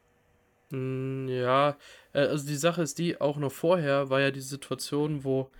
Mm, 0.70 1.28
ja, 1.28 1.76
äh, 2.12 2.20
also 2.20 2.46
die 2.46 2.56
Sache 2.56 2.82
ist 2.82 2.98
die, 2.98 3.20
auch 3.20 3.36
noch 3.36 3.52
vorher 3.52 4.10
war 4.10 4.20
ja 4.20 4.30
die 4.30 4.40
Situation, 4.40 5.24
wo 5.24 5.50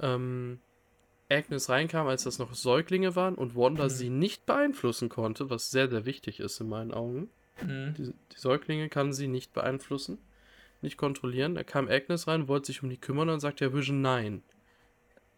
ähm, 0.00 0.60
Agnes 1.30 1.68
reinkam, 1.68 2.08
als 2.08 2.24
das 2.24 2.38
noch 2.38 2.54
Säuglinge 2.54 3.14
waren 3.14 3.36
und 3.36 3.54
Wanda 3.54 3.84
mhm. 3.84 3.90
sie 3.90 4.10
nicht 4.10 4.46
beeinflussen 4.46 5.08
konnte, 5.08 5.48
was 5.48 5.70
sehr, 5.70 5.88
sehr 5.88 6.04
wichtig 6.04 6.40
ist 6.40 6.60
in 6.60 6.68
meinen 6.68 6.92
Augen. 6.92 7.30
Mhm. 7.62 7.94
Die, 7.96 8.04
die, 8.06 8.38
Säuglinge 8.38 8.88
kann 8.88 9.12
sie 9.12 9.28
nicht 9.28 9.52
beeinflussen, 9.52 10.18
nicht 10.82 10.96
kontrollieren. 10.96 11.54
Da 11.54 11.62
kam 11.62 11.88
Agnes 11.88 12.26
rein, 12.26 12.48
wollte 12.48 12.66
sich 12.66 12.82
um 12.82 12.90
die 12.90 12.96
kümmern 12.96 13.28
und 13.28 13.34
dann 13.34 13.40
sagt 13.40 13.60
der 13.60 13.72
Vision 13.72 14.02
nein. 14.02 14.42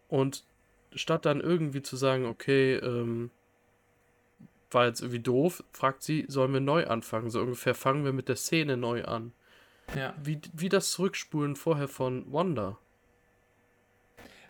Und 0.07 0.43
statt 0.95 1.25
dann 1.25 1.41
irgendwie 1.41 1.81
zu 1.81 1.95
sagen, 1.95 2.25
okay, 2.25 2.75
ähm, 2.75 3.29
war 4.73 4.85
jetzt 4.85 5.01
irgendwie 5.01 5.19
doof, 5.19 5.63
fragt 5.71 6.03
sie, 6.03 6.25
sollen 6.27 6.53
wir 6.53 6.59
neu 6.59 6.87
anfangen? 6.87 7.29
So 7.29 7.41
ungefähr 7.41 7.75
fangen 7.75 8.05
wir 8.05 8.13
mit 8.13 8.29
der 8.29 8.35
Szene 8.35 8.77
neu 8.77 9.05
an. 9.05 9.31
Ja. 9.95 10.13
Wie, 10.21 10.39
wie 10.53 10.69
das 10.69 10.91
Zurückspulen 10.91 11.55
vorher 11.55 11.87
von 11.87 12.31
Wanda. 12.31 12.77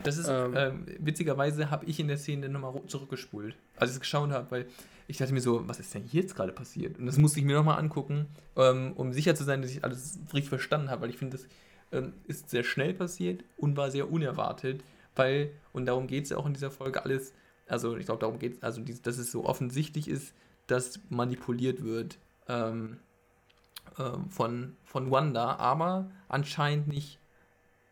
Das 0.04 0.18
ist, 0.18 0.28
ähm, 0.28 0.56
äh, 0.56 0.72
witzigerweise 1.00 1.70
habe 1.72 1.86
ich 1.86 2.00
in 2.00 2.08
der 2.08 2.18
Szene 2.18 2.50
nochmal 2.50 2.82
zurückgespult, 2.88 3.56
als 3.78 3.92
ich 3.92 3.96
es 3.96 4.02
geschaut 4.02 4.32
habe, 4.32 4.52
weil 4.52 4.66
ich 5.08 5.18
dachte 5.18 5.34
mir 5.34 5.42
so, 5.42 5.68
was 5.68 5.80
ist 5.80 5.94
denn 5.94 6.04
hier 6.04 6.22
jetzt 6.22 6.36
gerade 6.36 6.52
passiert? 6.52 6.98
Und 6.98 7.06
das 7.06 7.18
musste 7.18 7.40
ich 7.40 7.46
mir 7.46 7.56
nochmal 7.56 7.80
angucken, 7.80 8.28
ähm, 8.56 8.94
um 8.96 9.14
sicher 9.14 9.36
zu 9.36 9.44
sein, 9.44 9.62
dass 9.62 9.72
ich 9.72 9.84
alles 9.84 10.20
richtig 10.34 10.50
verstanden 10.50 10.90
habe, 10.90 11.04
weil 11.04 11.10
ich 11.10 11.18
finde, 11.18 11.38
das 11.38 11.48
ähm, 11.92 12.14
ist 12.28 12.50
sehr 12.50 12.64
schnell 12.64 12.94
passiert 12.94 13.44
und 13.58 13.78
war 13.78 13.92
sehr 13.92 14.12
unerwartet, 14.12 14.84
weil, 15.16 15.52
und 15.72 15.86
darum 15.86 16.08
geht 16.08 16.26
es 16.26 16.30
ja 16.32 16.38
auch 16.38 16.46
in 16.46 16.54
dieser 16.54 16.72
Folge, 16.72 17.04
alles, 17.04 17.34
also 17.68 17.96
ich 17.98 18.06
glaube, 18.06 18.22
darum 18.22 18.40
geht 18.40 18.56
es, 18.56 18.64
also 18.64 18.82
die, 18.82 19.02
dass 19.02 19.18
es 19.18 19.32
so 19.32 19.46
offensichtlich 19.46 20.08
ist, 20.08 20.34
dass 20.68 21.00
manipuliert 21.10 21.84
wird 21.84 22.18
ähm, 22.48 23.00
äh, 23.98 24.12
von, 24.30 24.76
von 24.86 25.12
Wanda, 25.12 25.56
aber 25.58 26.10
anscheinend 26.28 26.88
nicht 26.88 27.20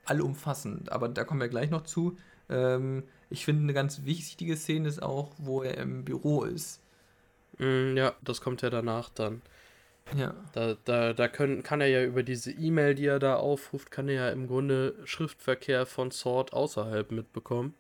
allumfassend, 0.05 0.91
aber 0.91 1.09
da 1.09 1.23
kommen 1.23 1.41
wir 1.41 1.49
gleich 1.49 1.69
noch 1.69 1.83
zu. 1.83 2.17
Ähm, 2.49 3.03
ich 3.29 3.45
finde, 3.45 3.63
eine 3.63 3.73
ganz 3.73 4.03
wichtige 4.03 4.57
Szene 4.57 4.87
ist 4.87 5.01
auch, 5.01 5.31
wo 5.37 5.63
er 5.63 5.77
im 5.77 6.03
Büro 6.03 6.43
ist. 6.43 6.81
Mm, 7.57 7.95
ja, 7.95 8.13
das 8.21 8.41
kommt 8.41 8.61
ja 8.61 8.69
danach 8.69 9.09
dann. 9.09 9.41
Ja. 10.15 10.33
Da, 10.53 10.75
da, 10.83 11.13
da 11.13 11.27
können, 11.27 11.63
kann 11.63 11.79
er 11.79 11.87
ja 11.87 12.03
über 12.03 12.23
diese 12.23 12.51
E-Mail, 12.51 12.95
die 12.95 13.05
er 13.05 13.19
da 13.19 13.35
aufruft, 13.35 13.91
kann 13.91 14.09
er 14.09 14.15
ja 14.15 14.29
im 14.29 14.47
Grunde 14.47 14.95
Schriftverkehr 15.05 15.85
von 15.85 16.11
Sword 16.11 16.53
außerhalb 16.53 17.11
mitbekommen. 17.11 17.73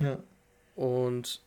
Ja. 0.00 0.18
Und 0.76 1.40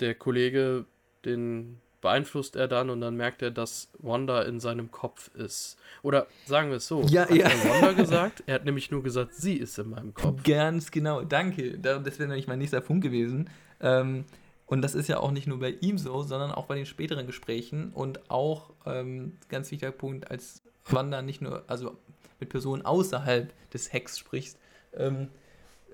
der 0.00 0.14
Kollege, 0.14 0.86
den 1.24 1.80
beeinflusst 2.00 2.54
er 2.54 2.68
dann 2.68 2.88
und 2.88 3.00
dann 3.00 3.16
merkt 3.16 3.42
er, 3.42 3.50
dass 3.50 3.88
Wanda 3.98 4.42
in 4.42 4.60
seinem 4.60 4.92
Kopf 4.92 5.28
ist. 5.34 5.76
Oder 6.02 6.26
sagen 6.46 6.70
wir 6.70 6.76
es 6.76 6.86
so, 6.86 7.02
ja, 7.02 7.22
hat 7.22 7.34
ja. 7.34 7.48
er 7.48 7.64
Wanda 7.68 7.92
gesagt? 8.02 8.44
Er 8.46 8.54
hat 8.54 8.64
nämlich 8.64 8.90
nur 8.90 9.02
gesagt, 9.02 9.34
sie 9.34 9.54
ist 9.56 9.78
in 9.78 9.90
meinem 9.90 10.14
Kopf. 10.14 10.44
Ganz 10.44 10.90
genau, 10.90 11.22
danke. 11.22 11.78
Das 11.78 12.18
wäre 12.18 12.28
nämlich 12.28 12.46
mein 12.46 12.60
nächster 12.60 12.80
Punkt 12.80 13.02
gewesen. 13.02 13.50
Ähm, 13.80 14.24
und 14.66 14.82
das 14.82 14.94
ist 14.94 15.08
ja 15.08 15.18
auch 15.18 15.30
nicht 15.30 15.46
nur 15.46 15.58
bei 15.58 15.70
ihm 15.80 15.98
so, 15.98 16.22
sondern 16.22 16.52
auch 16.52 16.66
bei 16.66 16.76
den 16.76 16.86
späteren 16.86 17.26
Gesprächen 17.26 17.90
und 17.92 18.30
auch 18.30 18.70
ähm, 18.84 19.38
ganz 19.48 19.70
wichtiger 19.70 19.92
Punkt, 19.92 20.30
als 20.30 20.62
Wanda 20.88 21.22
nicht 21.22 21.40
nur, 21.40 21.64
also 21.66 21.96
mit 22.38 22.50
Personen 22.50 22.84
außerhalb 22.84 23.52
des 23.72 23.92
Hacks 23.92 24.18
sprichst, 24.18 24.58
ähm, 24.94 25.16
ähm, 25.16 25.28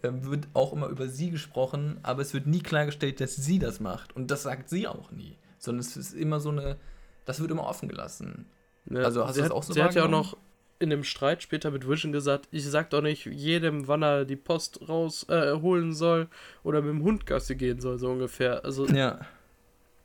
wird 0.03 0.49
auch 0.55 0.73
immer 0.73 0.89
über 0.89 1.09
sie 1.09 1.31
gesprochen, 1.31 1.99
aber 2.03 2.23
es 2.23 2.35
wird 2.35 2.47
nie 2.47 2.61
klargestellt, 2.61 3.21
dass 3.21 3.37
sie 3.37 3.59
das 3.59 3.81
macht. 3.81 4.15
Und 4.17 4.31
das 4.31 4.43
sagt 4.43 4.69
sie 4.69 4.89
auch 4.89 5.11
nie 5.11 5.37
sondern 5.63 5.81
es 5.81 5.97
ist 5.97 6.13
immer 6.13 6.41
so 6.41 6.51
eine, 6.51 6.77
das 7.25 7.41
wird 7.41 7.51
immer 7.51 7.67
offen 7.67 7.89
gelassen. 7.89 8.47
Ja, 8.91 9.03
also 9.03 9.27
hast 9.27 9.37
du 9.37 9.43
das 9.43 9.51
hat, 9.51 9.57
auch 9.57 9.63
so 9.63 9.73
Sie 9.73 9.83
hat 9.83 9.95
ja 9.95 10.05
auch 10.05 10.11
noch 10.11 10.37
in 10.81 10.91
dem 10.91 11.05
Streit 11.05 11.43
später 11.43 11.71
mit 11.71 11.89
Vision 11.89 12.11
gesagt, 12.11 12.49
ich 12.51 12.69
sag 12.69 12.91
doch 12.91 13.01
nicht 13.01 13.27
jedem, 13.27 13.87
wann 13.87 14.03
er 14.03 14.25
die 14.25 14.37
Post 14.37 14.81
rausholen 14.89 15.91
äh, 15.91 15.95
soll 15.95 16.29
oder 16.65 16.83
mit 16.83 16.91
dem 16.91 17.05
Hund 17.05 17.27
Gasse 17.27 17.55
gehen 17.55 17.81
soll, 17.81 17.99
so 17.99 18.11
ungefähr. 18.11 18.65
Also, 18.65 18.87
ja. 18.87 19.21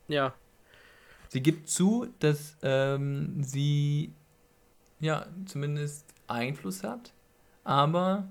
Ja. 0.07 0.35
Sie 1.29 1.41
gibt 1.41 1.69
zu, 1.69 2.07
dass 2.19 2.55
ähm, 2.61 3.41
sie 3.43 4.13
ja 4.99 5.25
zumindest 5.45 6.05
Einfluss 6.27 6.83
hat, 6.83 7.13
aber 7.63 8.27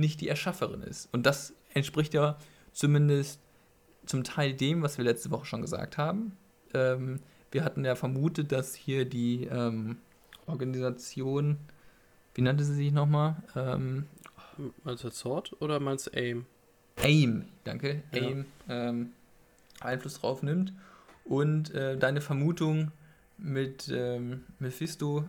nicht 0.00 0.20
die 0.20 0.28
Erschafferin 0.28 0.82
ist. 0.82 1.08
Und 1.12 1.26
das 1.26 1.54
entspricht 1.74 2.14
ja 2.14 2.38
zumindest 2.72 3.40
zum 4.06 4.24
Teil 4.24 4.54
dem, 4.54 4.82
was 4.82 4.98
wir 4.98 5.04
letzte 5.04 5.30
Woche 5.30 5.46
schon 5.46 5.62
gesagt 5.62 5.98
haben 5.98 6.36
ähm, 6.74 7.20
wir 7.50 7.64
hatten 7.64 7.84
ja 7.84 7.94
vermutet, 7.94 8.52
dass 8.52 8.74
hier 8.74 9.04
die 9.04 9.44
ähm, 9.44 9.98
Organisation, 10.46 11.58
wie 12.34 12.42
nannte 12.42 12.64
sie 12.64 12.74
sich 12.74 12.92
nochmal? 12.92 13.36
Ähm, 13.56 14.06
meinst 14.84 15.04
du 15.04 15.10
Sword 15.10 15.60
oder 15.60 15.80
meinst 15.80 16.08
du 16.08 16.10
AIM? 16.12 16.46
AIM, 16.96 17.46
danke. 17.64 18.02
Ja. 18.12 18.22
AIM 18.22 18.44
ähm, 18.68 19.12
Einfluss 19.80 20.20
drauf 20.20 20.42
nimmt. 20.42 20.72
Und 21.24 21.74
äh, 21.74 21.96
deine 21.96 22.20
Vermutung 22.20 22.92
mit 23.38 23.88
ähm, 23.92 24.44
Mephisto 24.58 25.24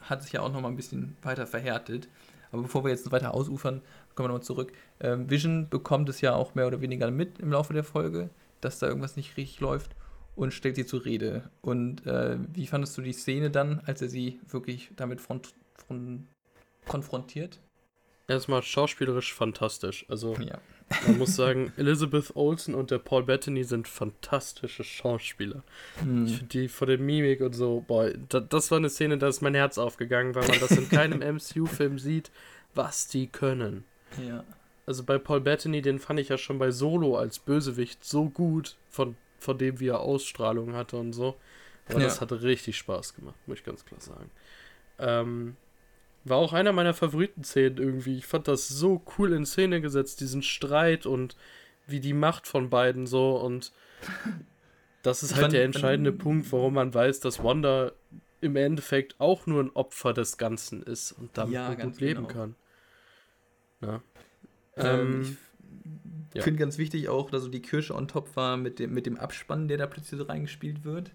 hat 0.00 0.22
sich 0.22 0.32
ja 0.32 0.40
auch 0.40 0.52
nochmal 0.52 0.70
ein 0.70 0.76
bisschen 0.76 1.16
weiter 1.22 1.46
verhärtet. 1.46 2.08
Aber 2.56 2.62
bevor 2.62 2.84
wir 2.84 2.90
jetzt 2.90 3.12
weiter 3.12 3.34
ausufern, 3.34 3.82
kommen 4.14 4.24
wir 4.24 4.32
nochmal 4.32 4.42
zurück. 4.42 4.72
Ähm, 4.98 5.28
Vision 5.28 5.68
bekommt 5.68 6.08
es 6.08 6.22
ja 6.22 6.34
auch 6.34 6.54
mehr 6.54 6.66
oder 6.66 6.80
weniger 6.80 7.10
mit 7.10 7.38
im 7.38 7.52
Laufe 7.52 7.74
der 7.74 7.84
Folge, 7.84 8.30
dass 8.62 8.78
da 8.78 8.86
irgendwas 8.86 9.16
nicht 9.16 9.36
richtig 9.36 9.60
läuft 9.60 9.94
und 10.36 10.54
stellt 10.54 10.76
sie 10.76 10.86
zur 10.86 11.04
Rede. 11.04 11.50
Und 11.60 12.06
äh, 12.06 12.38
wie 12.54 12.66
fandest 12.66 12.96
du 12.96 13.02
die 13.02 13.12
Szene 13.12 13.50
dann, 13.50 13.80
als 13.84 14.00
er 14.00 14.08
sie 14.08 14.40
wirklich 14.48 14.90
damit 14.96 15.20
front, 15.20 15.52
front, 15.74 16.22
konfrontiert? 16.88 17.60
Erstmal 18.26 18.62
schauspielerisch 18.62 19.34
fantastisch. 19.34 20.06
Also 20.08 20.34
ja. 20.36 20.58
Man 21.06 21.18
muss 21.18 21.34
sagen, 21.34 21.72
Elizabeth 21.76 22.34
Olsen 22.36 22.74
und 22.74 22.90
der 22.90 22.98
Paul 22.98 23.24
Bettany 23.24 23.64
sind 23.64 23.88
fantastische 23.88 24.84
Schauspieler. 24.84 25.62
Hm. 26.00 26.26
Ich 26.26 26.36
finde 26.36 26.48
die 26.48 26.68
vor 26.68 26.86
der 26.86 26.98
Mimik 26.98 27.40
und 27.40 27.54
so, 27.54 27.84
boah, 27.86 28.10
da, 28.28 28.40
das 28.40 28.70
war 28.70 28.78
eine 28.78 28.90
Szene, 28.90 29.18
da 29.18 29.28
ist 29.28 29.42
mein 29.42 29.54
Herz 29.54 29.78
aufgegangen, 29.78 30.34
weil 30.34 30.46
man 30.46 30.60
das 30.60 30.70
in 30.72 30.88
keinem 30.88 31.18
MCU-Film 31.36 31.98
sieht, 31.98 32.30
was 32.74 33.08
die 33.08 33.26
können. 33.26 33.84
Ja. 34.24 34.44
Also 34.86 35.02
bei 35.02 35.18
Paul 35.18 35.40
Bettany, 35.40 35.82
den 35.82 35.98
fand 35.98 36.20
ich 36.20 36.28
ja 36.28 36.38
schon 36.38 36.58
bei 36.58 36.70
Solo 36.70 37.16
als 37.16 37.40
Bösewicht 37.40 38.04
so 38.04 38.28
gut, 38.28 38.76
von 38.88 39.16
von 39.38 39.58
dem, 39.58 39.80
wie 39.80 39.88
er 39.88 40.00
Ausstrahlung 40.00 40.74
hatte 40.74 40.96
und 40.96 41.12
so. 41.12 41.36
Aber 41.88 42.00
ja. 42.00 42.06
das 42.06 42.20
hatte 42.20 42.42
richtig 42.42 42.76
Spaß 42.78 43.14
gemacht, 43.14 43.36
muss 43.46 43.58
ich 43.58 43.64
ganz 43.64 43.84
klar 43.84 44.00
sagen. 44.00 44.30
Ähm, 44.98 45.56
war 46.28 46.38
auch 46.38 46.52
einer 46.52 46.72
meiner 46.72 46.94
Favoriten-Szenen 46.94 47.78
irgendwie. 47.78 48.18
Ich 48.18 48.26
fand 48.26 48.48
das 48.48 48.68
so 48.68 49.02
cool 49.16 49.32
in 49.32 49.46
Szene 49.46 49.80
gesetzt, 49.80 50.20
diesen 50.20 50.42
Streit 50.42 51.06
und 51.06 51.36
wie 51.86 52.00
die 52.00 52.14
Macht 52.14 52.46
von 52.46 52.70
beiden 52.70 53.06
so 53.06 53.36
und 53.36 53.72
das 55.02 55.22
ist 55.22 55.34
halt 55.34 55.42
fand, 55.42 55.52
der 55.52 55.64
entscheidende 55.64 56.10
fand, 56.10 56.22
Punkt, 56.22 56.52
warum 56.52 56.74
man 56.74 56.92
weiß, 56.92 57.20
dass 57.20 57.42
Wanda 57.42 57.92
im 58.40 58.56
Endeffekt 58.56 59.16
auch 59.18 59.46
nur 59.46 59.62
ein 59.62 59.70
Opfer 59.70 60.12
des 60.12 60.36
Ganzen 60.36 60.82
ist 60.82 61.12
und 61.12 61.30
damit 61.38 61.54
ja, 61.54 61.74
gut 61.74 62.00
leben 62.00 62.26
genau. 62.26 62.40
kann. 62.40 62.54
Ja. 63.80 64.02
Ähm, 64.76 64.84
ähm, 65.00 65.22
ich 65.22 65.36
ich 66.36 66.40
ja. 66.40 66.42
finde 66.42 66.60
ganz 66.60 66.76
wichtig 66.76 67.08
auch, 67.08 67.30
dass 67.30 67.44
so 67.44 67.48
die 67.48 67.62
Kirsche 67.62 67.94
on 67.94 68.08
top 68.08 68.36
war 68.36 68.58
mit 68.58 68.78
dem, 68.78 68.92
mit 68.92 69.06
dem 69.06 69.16
Abspann, 69.16 69.68
der 69.68 69.78
da 69.78 69.86
plötzlich 69.86 70.18
so 70.18 70.26
reingespielt 70.26 70.84
wird. 70.84 71.12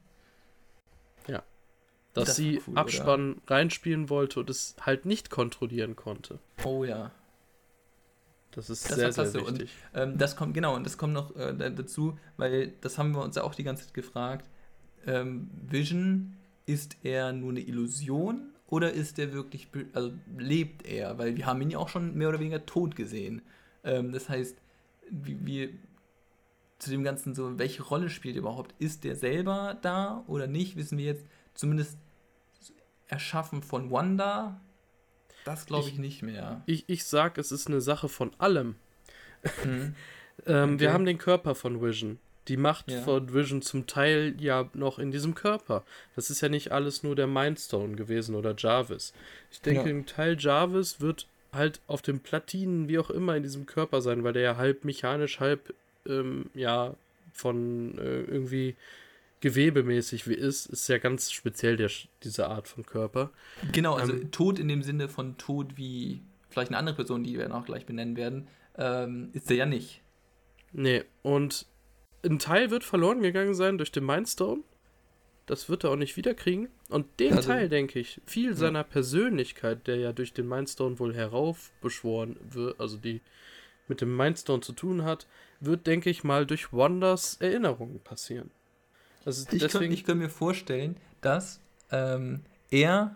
Dass 2.13 2.25
das 2.25 2.36
sie 2.36 2.62
cool, 2.68 2.77
Abspann 2.77 3.34
oder? 3.34 3.56
reinspielen 3.56 4.10
wollte 4.10 4.41
und 4.41 4.50
es 4.50 4.75
halt 4.82 5.06
nicht 5.06 5.30
kontrollieren 5.30 5.96
konnte. 5.96 6.39
Oh 6.63 6.84
ja. 6.84 7.12
Das 8.51 8.70
ist 8.70 8.89
das 8.89 8.98
sehr, 8.98 9.12
sehr 9.13 9.34
wichtig. 9.34 9.72
Und, 9.94 10.01
ähm, 10.01 10.18
das 10.18 10.36
kommt, 10.36 10.53
genau, 10.53 10.75
und 10.75 10.86
das 10.86 10.98
kommt 10.98 11.13
noch 11.13 11.34
äh, 11.38 11.53
dazu, 11.72 12.18
weil 12.36 12.74
das 12.82 12.98
haben 12.98 13.13
wir 13.13 13.24
uns 13.24 13.38
ja 13.38 13.44
auch 13.44 13.56
die 13.56 13.63
ganze 13.63 13.86
Zeit 13.86 13.94
gefragt. 13.94 14.50
Ähm, 15.08 15.50
Vision, 15.70 16.36
ist 16.65 16.98
er 17.03 17.34
nur 17.34 17.51
eine 17.51 17.62
Illusion 17.62 18.51
oder 18.68 18.91
ist 18.91 19.20
er 19.20 19.34
wirklich, 19.34 19.68
also 19.94 20.13
lebt 20.38 20.86
er? 20.86 21.18
Weil 21.18 21.36
wir 21.36 21.46
haben 21.46 21.62
ihn 21.62 21.72
ja 21.72 21.80
auch 21.80 21.89
schon 21.89 22.15
mehr 22.15 22.30
oder 22.30 22.39
weniger 22.39 22.65
tot 22.65 22.96
gesehen. 22.96 23.41
Ähm, 23.84 24.12
das 24.12 24.30
heißt, 24.30 24.58
wie, 25.10 25.46
wie 25.46 25.80
zu 26.80 26.89
dem 26.89 27.03
Ganzen 27.03 27.36
so, 27.36 27.60
welche 27.60 27.84
Rolle 27.84 28.10
spielt 28.10 28.36
überhaupt? 28.36 28.74
Ist 28.80 29.03
der 29.03 29.15
selber 29.15 29.77
da 29.82 30.24
oder 30.27 30.48
nicht? 30.48 30.77
Wissen 30.77 30.98
wir 30.98 31.06
jetzt 31.06 31.25
zumindest 31.62 31.96
erschaffen 33.08 33.62
von 33.62 33.91
Wanda? 33.91 34.60
Das 35.46 35.68
glaube 35.68 35.88
ich, 35.88 35.94
ich, 35.94 36.00
nicht 36.00 36.22
mehr. 36.24 36.63
Ich, 36.65 36.86
ich 36.88 37.06
sag, 37.06 37.38
es 37.38 37.51
ist 37.51 37.68
eine 37.68 37.82
Sache 37.82 38.10
von 38.10 38.32
allem. 38.39 38.75
Mhm. 39.63 39.96
ähm, 40.48 40.74
okay. 40.74 40.80
Wir 40.80 40.94
haben 40.94 41.06
den 41.06 41.20
Körper 41.20 41.53
von 41.53 41.82
Vision. 41.82 42.20
Die 42.48 42.58
Macht 42.58 42.89
ja. 42.89 43.01
von 43.01 43.32
Vision 43.32 43.62
zum 43.62 43.86
Teil 43.86 44.36
ja 44.39 44.70
noch 44.74 44.98
in 44.98 45.12
diesem 45.12 45.36
Körper. 45.36 45.84
Das 46.15 46.32
ist 46.32 46.41
ja 46.41 46.50
nicht 46.50 46.72
alles 46.72 47.03
nur 47.03 47.15
der 47.15 47.27
Mindstone 47.27 47.96
gewesen 47.96 48.34
oder 48.34 48.56
Jarvis. 48.58 49.13
Ich 49.51 49.62
denke, 49.62 49.88
ja. 49.88 49.96
ein 49.96 50.08
Teil 50.08 50.38
Jarvis 50.39 51.00
wird 51.00 51.27
halt 51.53 51.80
auf 51.86 52.01
den 52.01 52.22
Platinen, 52.22 52.88
wie 52.88 52.98
auch 52.98 53.12
immer, 53.12 53.36
in 53.36 53.44
diesem 53.44 53.68
Körper 53.68 54.01
sein, 54.01 54.24
weil 54.24 54.34
der 54.34 54.41
ja 54.41 54.58
halb 54.58 54.84
mechanisch, 54.84 55.39
halb 55.39 55.75
ähm, 56.08 56.50
ja 56.56 56.96
von 57.34 58.00
äh, 58.00 58.22
irgendwie 58.22 58.75
gewebemäßig 59.41 60.27
wie 60.27 60.36
ist, 60.36 60.67
ist 60.67 60.88
ja 60.88 60.98
ganz 60.98 61.31
speziell 61.31 61.75
der, 61.75 61.89
diese 62.24 62.48
Art 62.48 62.67
von 62.67 62.86
Körper. 62.86 63.31
Genau, 63.71 63.95
also 63.95 64.13
ähm, 64.13 64.31
Tod 64.31 64.60
in 64.60 64.67
dem 64.67 64.83
Sinne 64.83 65.10
von 65.10 65.38
Tod 65.38 65.77
wie 65.77 66.21
vielleicht 66.50 66.69
eine 66.69 66.77
andere 66.77 66.95
Person, 66.95 67.24
die 67.24 67.38
wir 67.38 67.50
noch 67.50 67.65
gleich 67.65 67.86
benennen 67.86 68.15
werden, 68.15 68.48
ähm, 68.77 69.29
ist 69.33 69.50
er 69.50 69.57
ja 69.57 69.65
nicht. 69.65 70.01
Nee, 70.71 71.03
und 71.24 71.65
ein 72.24 72.39
Teil 72.39 72.71
wird 72.71 72.83
verloren 72.83 73.21
gegangen 73.21 73.55
sein 73.55 73.77
durch 73.77 73.91
den 73.91 74.05
Mindstone. 74.05 74.62
Das 75.48 75.69
wird 75.69 75.83
er 75.83 75.89
auch 75.89 75.98
nicht 75.98 76.15
wiederkriegen. 76.17 76.69
Und 76.89 77.19
den 77.19 77.33
also, 77.33 77.50
Teil, 77.50 77.67
denke 77.67 78.00
ich, 78.00 78.21
viel 78.25 78.51
ja. 78.51 78.55
seiner 78.55 78.83
Persönlichkeit, 78.83 79.88
der 79.88 79.98
ja 79.98 80.13
durch 80.13 80.33
den 80.33 80.48
Mindstone 80.48 81.00
wohl 81.00 81.15
heraufbeschworen 81.15 82.38
wird, 82.51 82.79
also 82.79 82.98
die 82.98 83.21
mit 83.88 84.01
dem 84.01 84.15
Mindstone 84.15 84.62
zu 84.62 84.74
tun 84.74 85.03
hat, 85.03 85.27
wird, 85.60 85.88
denke 85.88 86.10
ich 86.10 86.24
mal, 86.24 86.45
durch 86.45 86.71
Wonders 86.71 87.38
Erinnerungen 87.41 88.00
passieren. 88.00 88.51
Also 89.25 89.45
ich, 89.51 89.59
deswegen... 89.59 89.95
kann, 89.95 90.05
kann 90.05 90.17
mir 90.17 90.29
vorstellen, 90.29 90.97
dass 91.21 91.59
ähm, 91.91 92.41
er 92.69 93.15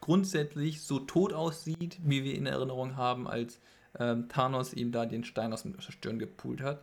grundsätzlich 0.00 0.82
so 0.82 1.00
tot 1.00 1.32
aussieht, 1.32 1.98
wie 2.02 2.24
wir 2.24 2.34
in 2.34 2.46
Erinnerung 2.46 2.96
haben, 2.96 3.28
als 3.28 3.60
ähm, 3.98 4.28
Thanos 4.28 4.72
ihm 4.72 4.92
da 4.92 5.06
den 5.06 5.24
Stein 5.24 5.52
aus, 5.52 5.64
der 5.64 5.92
Stirn 5.92 6.18
gepult 6.18 6.62
hat. 6.62 6.82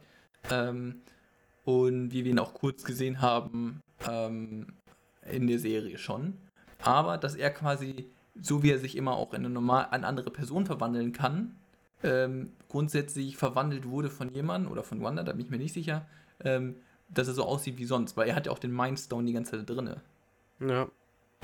Ähm, 0.52 1.02
und 1.64 2.12
wie 2.12 2.24
wir 2.24 2.32
ihn 2.32 2.40
auch 2.40 2.54
kurz 2.54 2.84
gesehen 2.84 3.22
haben 3.22 3.82
ähm, 4.08 4.68
in 5.30 5.48
der 5.48 5.60
Serie 5.60 5.98
schon. 5.98 6.38
Aber 6.82 7.18
dass 7.18 7.36
er 7.36 7.50
quasi, 7.50 8.10
so 8.40 8.64
wie 8.64 8.72
er 8.72 8.80
sich 8.80 8.96
immer 8.96 9.14
auch 9.18 9.34
in 9.34 9.40
eine, 9.46 9.50
normal, 9.50 9.88
eine 9.92 10.08
andere 10.08 10.32
Person 10.32 10.66
verwandeln 10.66 11.12
kann, 11.12 11.56
ähm, 12.04 12.54
grundsätzlich 12.70 13.38
verwandelt 13.38 13.88
wurde 13.88 14.10
von 14.10 14.34
jemandem 14.34 14.72
oder 14.72 14.84
von 14.84 15.02
Wanda, 15.02 15.24
da 15.24 15.34
bin 15.34 15.46
ich 15.46 15.52
mir 15.52 15.58
nicht 15.58 15.74
sicher, 15.74 16.06
ähm, 16.44 16.76
dass 17.10 17.28
er 17.28 17.34
so 17.34 17.44
aussieht 17.44 17.78
wie 17.78 17.86
sonst, 17.86 18.18
weil 18.18 18.30
er 18.30 18.36
hat 18.36 18.46
ja 18.46 18.52
auch 18.52 18.60
den 18.60 18.76
Mindstone 18.76 19.26
die 19.26 19.34
ganze 19.34 19.52
Zeit 19.52 19.70
drinne. 19.70 20.02
Ja. 20.60 20.90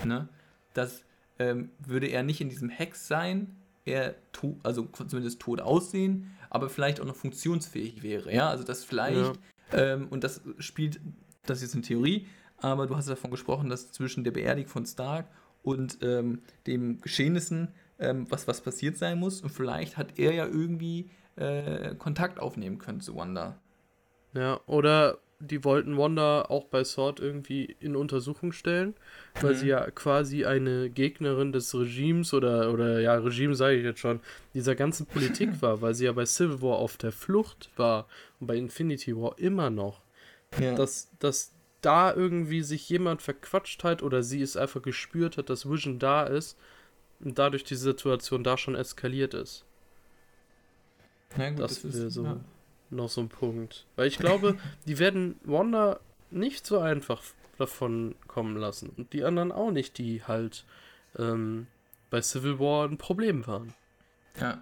Ne? 0.04 0.28
Das 0.74 1.04
ähm, 1.40 1.70
würde 1.80 2.08
er 2.08 2.24
nicht 2.24 2.42
in 2.42 2.50
diesem 2.50 2.70
Hex 2.70 3.08
sein, 3.08 3.56
er 3.86 4.16
also 4.64 4.88
zumindest 5.08 5.40
tot 5.40 5.62
aussehen, 5.62 6.36
aber 6.50 6.70
vielleicht 6.70 7.02
auch 7.02 7.06
noch 7.06 7.16
funktionsfähig 7.16 8.04
wäre. 8.04 8.34
Ja, 8.34 8.50
also 8.50 8.64
das 8.64 8.84
vielleicht, 8.84 9.40
ja. 9.72 9.78
ähm, 9.78 10.08
und 10.10 10.24
das 10.24 10.42
spielt, 10.60 11.00
das 11.46 11.58
ist 11.58 11.64
jetzt 11.64 11.74
eine 11.74 11.84
Theorie, 11.84 12.28
aber 12.58 12.88
du 12.88 12.96
hast 12.96 13.10
davon 13.10 13.32
gesprochen, 13.32 13.70
dass 13.70 13.92
zwischen 13.92 14.24
der 14.24 14.32
Beerdigung 14.32 14.72
von 14.72 14.86
Stark 14.86 15.28
und 15.64 16.00
ähm, 16.02 16.42
dem 16.66 17.02
Geschehnissen 17.02 17.70
ähm, 18.00 18.26
was, 18.30 18.48
was 18.48 18.62
passiert 18.62 18.98
sein 18.98 19.20
muss. 19.20 19.42
Und 19.42 19.50
vielleicht 19.50 19.98
hat 19.98 20.18
er 20.18 20.34
ja 20.34 20.46
irgendwie 20.46 21.10
äh, 21.36 21.96
Kontakt 21.96 22.40
aufnehmen 22.40 22.78
können 22.78 23.02
zu 23.02 23.16
Wanda. 23.16 23.60
Ja, 24.34 24.60
oder 24.66 25.18
die 25.48 25.64
wollten 25.64 25.98
Wanda 25.98 26.44
auch 26.44 26.66
bei 26.66 26.84
Sword 26.84 27.20
irgendwie 27.20 27.76
in 27.80 27.96
Untersuchung 27.96 28.52
stellen, 28.52 28.94
weil 29.42 29.54
mhm. 29.54 29.58
sie 29.58 29.68
ja 29.68 29.92
quasi 29.92 30.46
eine 30.46 30.90
Gegnerin 30.90 31.52
des 31.52 31.74
Regimes 31.76 32.34
oder, 32.34 32.72
oder 32.72 33.00
ja, 33.00 33.16
Regime 33.16 33.56
sage 33.56 33.78
ich 33.78 33.84
jetzt 33.84 34.00
schon, 34.00 34.20
dieser 34.54 34.76
ganzen 34.76 35.06
Politik 35.06 35.50
war, 35.62 35.82
weil 35.82 35.94
sie 35.94 36.06
ja 36.06 36.12
bei 36.12 36.26
Civil 36.26 36.62
War 36.62 36.78
auf 36.78 36.98
der 36.98 37.12
Flucht 37.12 37.70
war 37.76 38.08
und 38.40 38.48
bei 38.48 38.56
Infinity 38.56 39.16
War 39.16 39.38
immer 39.38 39.70
noch. 39.70 40.02
Ja. 40.60 40.76
Dass, 40.76 41.10
dass 41.20 41.52
da 41.82 42.14
irgendwie 42.14 42.62
sich 42.62 42.88
jemand 42.90 43.22
verquatscht 43.22 43.84
hat 43.84 44.04
oder 44.04 44.24
sie 44.24 44.42
es 44.42 44.56
einfach 44.56 44.82
gespürt 44.82 45.38
hat, 45.38 45.50
dass 45.50 45.70
Vision 45.70 46.00
da 46.00 46.24
ist 46.24 46.58
und 47.20 47.38
dadurch 47.38 47.64
die 47.64 47.76
Situation 47.76 48.44
da 48.44 48.58
schon 48.58 48.76
eskaliert 48.76 49.34
ist. 49.34 49.66
Ja, 51.38 51.50
gut, 51.50 51.60
das, 51.60 51.82
das 51.82 51.96
ist 51.96 52.14
so. 52.14 52.24
Ja 52.24 52.40
noch 52.94 53.10
so 53.10 53.22
ein 53.22 53.30
Punkt. 53.30 53.86
Weil 53.96 54.08
ich 54.08 54.18
glaube, 54.18 54.58
die 54.88 55.00
werden 55.00 55.40
Wanda 55.44 56.00
nicht 56.32 56.66
so 56.66 56.80
einfach 56.80 57.22
davon 57.58 58.16
kommen 58.28 58.58
lassen. 58.58 58.92
Und 58.98 59.14
die 59.14 59.24
anderen 59.24 59.52
auch 59.52 59.72
nicht, 59.72 59.98
die 59.98 60.24
halt 60.24 60.66
ähm, 61.18 61.68
bei 62.10 62.22
Civil 62.22 62.60
War 62.60 62.88
ein 62.88 62.98
Problem 62.98 63.48
waren. 63.48 63.74
Ja. 64.40 64.62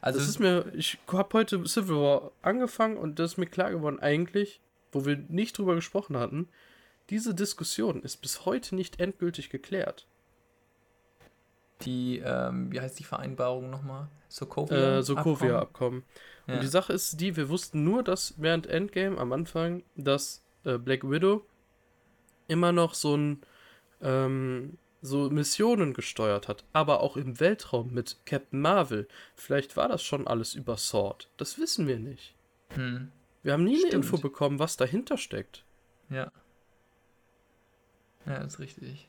Also 0.00 0.18
das 0.18 0.28
ist 0.28 0.38
mir, 0.38 0.72
ich 0.74 0.98
habe 1.08 1.38
heute 1.38 1.64
Civil 1.66 1.96
War 1.96 2.32
angefangen 2.42 2.96
und 2.96 3.18
das 3.18 3.32
ist 3.32 3.38
mir 3.38 3.46
klar 3.46 3.70
geworden, 3.70 4.00
eigentlich, 4.00 4.60
wo 4.92 5.04
wir 5.04 5.16
nicht 5.16 5.58
drüber 5.58 5.74
gesprochen 5.74 6.16
hatten, 6.16 6.48
diese 7.10 7.34
Diskussion 7.34 8.02
ist 8.02 8.18
bis 8.18 8.44
heute 8.44 8.74
nicht 8.74 9.00
endgültig 9.00 9.48
geklärt. 9.48 10.07
Die, 11.82 12.18
ähm, 12.24 12.72
wie 12.72 12.80
heißt 12.80 12.98
die 12.98 13.04
Vereinbarung 13.04 13.70
nochmal? 13.70 14.08
Sokovia-Abkommen. 14.28 14.98
Äh, 14.98 15.02
Sokovia-Abkommen. 15.02 16.04
Ja. 16.46 16.54
Und 16.54 16.62
die 16.62 16.68
Sache 16.68 16.92
ist 16.92 17.20
die, 17.20 17.36
wir 17.36 17.48
wussten 17.48 17.84
nur, 17.84 18.02
dass 18.02 18.34
während 18.36 18.66
Endgame 18.66 19.18
am 19.18 19.32
Anfang, 19.32 19.82
dass 19.96 20.42
äh, 20.64 20.78
Black 20.78 21.08
Widow 21.08 21.46
immer 22.48 22.72
noch 22.72 22.94
so 22.94 23.16
ein 23.16 23.42
ähm, 24.00 24.78
so 25.00 25.30
Missionen 25.30 25.94
gesteuert 25.94 26.48
hat, 26.48 26.64
aber 26.72 27.00
auch 27.00 27.16
im 27.16 27.38
Weltraum 27.38 27.92
mit 27.92 28.16
Captain 28.26 28.60
Marvel. 28.60 29.06
Vielleicht 29.36 29.76
war 29.76 29.88
das 29.88 30.02
schon 30.02 30.26
alles 30.26 30.54
über 30.54 30.76
Sword. 30.76 31.28
Das 31.36 31.58
wissen 31.58 31.86
wir 31.86 31.98
nicht. 31.98 32.34
Hm. 32.70 33.12
Wir 33.42 33.52
haben 33.52 33.64
nie 33.64 33.76
Stimmt. 33.76 33.94
eine 33.94 34.02
Info 34.02 34.18
bekommen, 34.18 34.58
was 34.58 34.76
dahinter 34.76 35.16
steckt. 35.16 35.64
Ja. 36.10 36.32
Ja, 38.26 38.38
ist 38.38 38.58
richtig. 38.58 39.08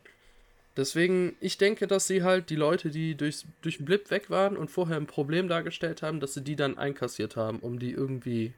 Deswegen, 0.77 1.35
ich 1.39 1.57
denke, 1.57 1.87
dass 1.87 2.07
sie 2.07 2.23
halt 2.23 2.49
die 2.49 2.55
Leute, 2.55 2.89
die 2.89 3.15
durchs, 3.15 3.45
durch 3.61 3.77
den 3.77 3.85
Blip 3.85 4.11
weg 4.11 4.29
waren 4.29 4.55
und 4.55 4.71
vorher 4.71 4.97
ein 4.97 5.07
Problem 5.07 5.47
dargestellt 5.47 6.01
haben, 6.01 6.19
dass 6.19 6.33
sie 6.33 6.43
die 6.43 6.55
dann 6.55 6.77
einkassiert 6.77 7.35
haben, 7.35 7.59
um 7.59 7.79
die 7.79 7.91
irgendwie 7.91 8.53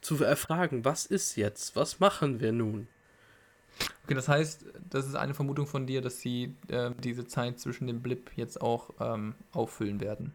zu 0.00 0.22
erfragen, 0.22 0.84
was 0.84 1.06
ist 1.06 1.36
jetzt? 1.36 1.76
Was 1.76 2.00
machen 2.00 2.40
wir 2.40 2.52
nun? 2.52 2.88
Okay, 4.04 4.14
das 4.14 4.28
heißt, 4.28 4.64
das 4.90 5.06
ist 5.06 5.14
eine 5.14 5.34
Vermutung 5.34 5.66
von 5.66 5.86
dir, 5.86 6.00
dass 6.00 6.20
sie 6.20 6.54
äh, 6.68 6.90
diese 7.02 7.26
Zeit 7.26 7.60
zwischen 7.60 7.86
dem 7.86 8.00
Blip 8.02 8.30
jetzt 8.36 8.60
auch 8.60 8.90
ähm, 9.00 9.34
auffüllen 9.52 10.00
werden. 10.00 10.34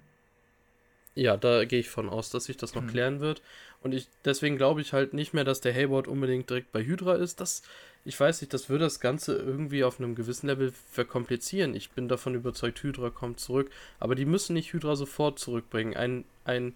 Ja, 1.16 1.38
da 1.38 1.66
gehe 1.66 1.80
ich 1.80 1.90
von 1.90 2.10
aus, 2.10 2.30
dass 2.30 2.46
sich 2.46 2.58
das 2.58 2.74
noch 2.74 2.82
hm. 2.84 2.90
klären 2.90 3.20
wird. 3.20 3.42
Und 3.82 3.94
ich 3.94 4.08
deswegen 4.26 4.58
glaube 4.58 4.82
ich 4.82 4.94
halt 4.94 5.14
nicht 5.14 5.34
mehr, 5.34 5.44
dass 5.44 5.62
der 5.62 5.74
Hayward 5.74 6.08
unbedingt 6.08 6.50
direkt 6.50 6.72
bei 6.72 6.84
Hydra 6.84 7.16
ist. 7.16 7.40
Das 7.40 7.62
ich 8.06 8.20
weiß 8.20 8.42
nicht, 8.42 8.54
das 8.54 8.70
würde 8.70 8.84
das 8.84 9.00
Ganze 9.00 9.36
irgendwie 9.36 9.84
auf 9.84 10.00
einem 10.00 10.16
gewissen 10.16 10.48
Level 10.48 10.74
verkomplizieren. 10.92 11.74
Ich 11.74 11.92
bin 11.92 12.10
davon 12.10 12.36
überzeugt, 12.36 12.84
Hydra 12.84 13.10
kommt 13.10 13.40
zurück, 13.40 13.72
aber 14.00 14.16
die 14.16 14.26
müssen 14.26 14.54
nicht 14.54 14.74
Hydra 14.74 14.96
sofort 14.96 15.40
zurückbringen. 15.40 15.96
Ein, 15.96 16.26
ein 16.44 16.76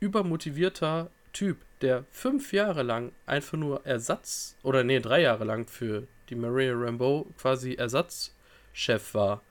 übermotivierter 0.00 1.10
Typ, 1.32 1.58
der 1.80 2.04
fünf 2.10 2.52
Jahre 2.52 2.82
lang 2.82 3.12
einfach 3.26 3.56
nur 3.56 3.86
Ersatz, 3.86 4.56
oder 4.62 4.82
nee, 4.82 5.00
drei 5.00 5.20
Jahre 5.20 5.44
lang 5.44 5.68
für 5.68 6.06
die 6.28 6.34
Maria 6.34 6.72
Rambeau 6.74 7.26
quasi 7.38 7.74
Ersatzchef 7.74 9.14
war, 9.14 9.42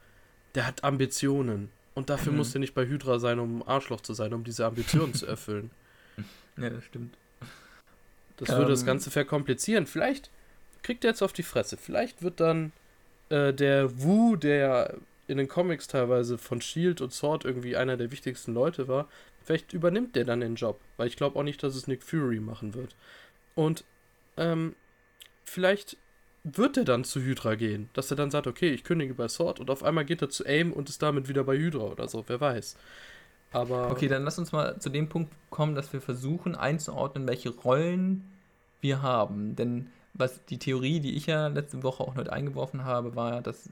der 0.54 0.66
hat 0.66 0.84
Ambitionen. 0.84 1.70
Und 1.94 2.10
dafür 2.10 2.32
mhm. 2.32 2.38
muss 2.38 2.54
er 2.54 2.60
nicht 2.60 2.74
bei 2.74 2.86
Hydra 2.86 3.18
sein, 3.18 3.38
um 3.38 3.66
Arschloch 3.66 4.00
zu 4.00 4.14
sein, 4.14 4.34
um 4.34 4.44
diese 4.44 4.66
Ambitionen 4.66 5.14
zu 5.14 5.26
erfüllen. 5.26 5.70
Ja, 6.56 6.70
das 6.70 6.84
stimmt. 6.84 7.16
Das 8.36 8.48
würde 8.50 8.70
das 8.70 8.82
ähm. 8.82 8.86
Ganze 8.86 9.10
verkomplizieren. 9.10 9.88
Vielleicht 9.88 10.30
kriegt 10.84 11.04
er 11.04 11.10
jetzt 11.10 11.22
auf 11.22 11.32
die 11.32 11.42
Fresse. 11.42 11.76
Vielleicht 11.76 12.22
wird 12.22 12.38
dann 12.38 12.70
äh, 13.30 13.52
der 13.52 14.00
Wu, 14.00 14.36
der 14.36 14.94
in 15.26 15.38
den 15.38 15.48
Comics 15.48 15.88
teilweise 15.88 16.38
von 16.38 16.60
Shield 16.60 17.00
und 17.00 17.12
Sword 17.12 17.44
irgendwie 17.44 17.76
einer 17.76 17.96
der 17.96 18.12
wichtigsten 18.12 18.54
Leute 18.54 18.86
war, 18.86 19.08
vielleicht 19.42 19.72
übernimmt 19.72 20.14
der 20.14 20.24
dann 20.24 20.40
den 20.40 20.54
Job, 20.54 20.78
weil 20.96 21.08
ich 21.08 21.16
glaube 21.16 21.38
auch 21.38 21.42
nicht, 21.42 21.62
dass 21.62 21.74
es 21.74 21.88
Nick 21.88 22.02
Fury 22.02 22.40
machen 22.40 22.74
wird. 22.74 22.94
Und 23.54 23.84
ähm, 24.36 24.76
vielleicht 25.44 25.96
wird 26.44 26.76
er 26.76 26.84
dann 26.84 27.04
zu 27.04 27.22
Hydra 27.22 27.54
gehen, 27.54 27.88
dass 27.94 28.10
er 28.10 28.18
dann 28.18 28.30
sagt, 28.30 28.46
okay, 28.46 28.70
ich 28.70 28.84
kündige 28.84 29.14
bei 29.14 29.28
Sword 29.28 29.60
und 29.60 29.70
auf 29.70 29.82
einmal 29.82 30.04
geht 30.04 30.20
er 30.20 30.28
zu 30.28 30.44
AIM 30.44 30.72
und 30.72 30.90
ist 30.90 31.02
damit 31.02 31.28
wieder 31.28 31.44
bei 31.44 31.56
Hydra 31.56 31.84
oder 31.84 32.06
so, 32.06 32.24
wer 32.26 32.40
weiß. 32.40 32.76
Aber 33.52 33.90
okay, 33.90 34.08
dann 34.08 34.24
lass 34.24 34.38
uns 34.38 34.52
mal 34.52 34.78
zu 34.78 34.90
dem 34.90 35.08
Punkt 35.08 35.32
kommen, 35.48 35.74
dass 35.74 35.92
wir 35.94 36.02
versuchen 36.02 36.54
einzuordnen, 36.54 37.26
welche 37.26 37.50
Rollen 37.50 38.28
wir 38.82 39.00
haben. 39.00 39.56
Denn 39.56 39.90
was 40.14 40.44
die 40.46 40.58
Theorie, 40.58 41.00
die 41.00 41.16
ich 41.16 41.26
ja 41.26 41.48
letzte 41.48 41.82
Woche 41.82 42.02
auch 42.02 42.14
noch 42.14 42.26
eingeworfen 42.28 42.84
habe, 42.84 43.16
war, 43.16 43.42
dass 43.42 43.68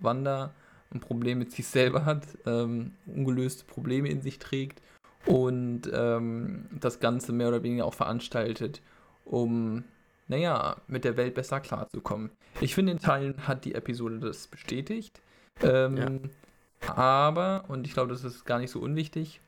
Wanda 0.00 0.52
ein 0.92 1.00
Problem 1.00 1.38
mit 1.38 1.52
sich 1.52 1.66
selber 1.66 2.04
hat, 2.04 2.26
ähm, 2.46 2.92
ungelöste 3.06 3.64
Probleme 3.64 4.08
in 4.08 4.20
sich 4.20 4.38
trägt 4.38 4.82
und 5.26 5.82
ähm, 5.92 6.66
das 6.70 7.00
Ganze 7.00 7.32
mehr 7.32 7.48
oder 7.48 7.62
weniger 7.62 7.86
auch 7.86 7.94
veranstaltet, 7.94 8.82
um, 9.24 9.84
naja, 10.28 10.76
mit 10.86 11.04
der 11.04 11.16
Welt 11.16 11.34
besser 11.34 11.60
klarzukommen. 11.60 12.30
Ich 12.60 12.74
finde, 12.74 12.92
in 12.92 12.98
Teilen 12.98 13.46
hat 13.46 13.64
die 13.64 13.74
Episode 13.74 14.18
das 14.20 14.46
bestätigt. 14.46 15.20
Ähm, 15.62 15.96
ja. 15.96 16.92
Aber, 16.94 17.64
und 17.68 17.86
ich 17.86 17.94
glaube, 17.94 18.12
das 18.12 18.24
ist 18.24 18.44
gar 18.44 18.58
nicht 18.58 18.70
so 18.70 18.80
unwichtig, 18.80 19.40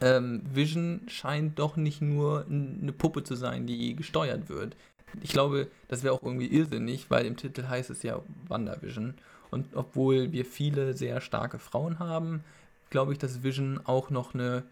ähm, 0.00 0.42
Vision 0.52 1.02
scheint 1.06 1.58
doch 1.58 1.76
nicht 1.76 2.02
nur 2.02 2.44
eine 2.48 2.92
Puppe 2.92 3.22
zu 3.22 3.34
sein, 3.34 3.66
die 3.66 3.94
gesteuert 3.94 4.48
wird. 4.48 4.76
Ich 5.22 5.30
glaube, 5.30 5.68
das 5.88 6.02
wäre 6.02 6.14
auch 6.14 6.22
irgendwie 6.22 6.46
irrsinnig, 6.46 7.10
weil 7.10 7.26
im 7.26 7.36
Titel 7.36 7.66
heißt 7.68 7.90
es 7.90 8.02
ja 8.02 8.20
WandaVision. 8.48 9.14
Und 9.50 9.74
obwohl 9.74 10.32
wir 10.32 10.44
viele 10.44 10.94
sehr 10.94 11.20
starke 11.20 11.58
Frauen 11.58 11.98
haben, 11.98 12.44
glaube 12.90 13.12
ich, 13.12 13.18
dass 13.18 13.42
Vision 13.42 13.80
auch 13.84 14.10
noch 14.10 14.34
eine 14.34 14.64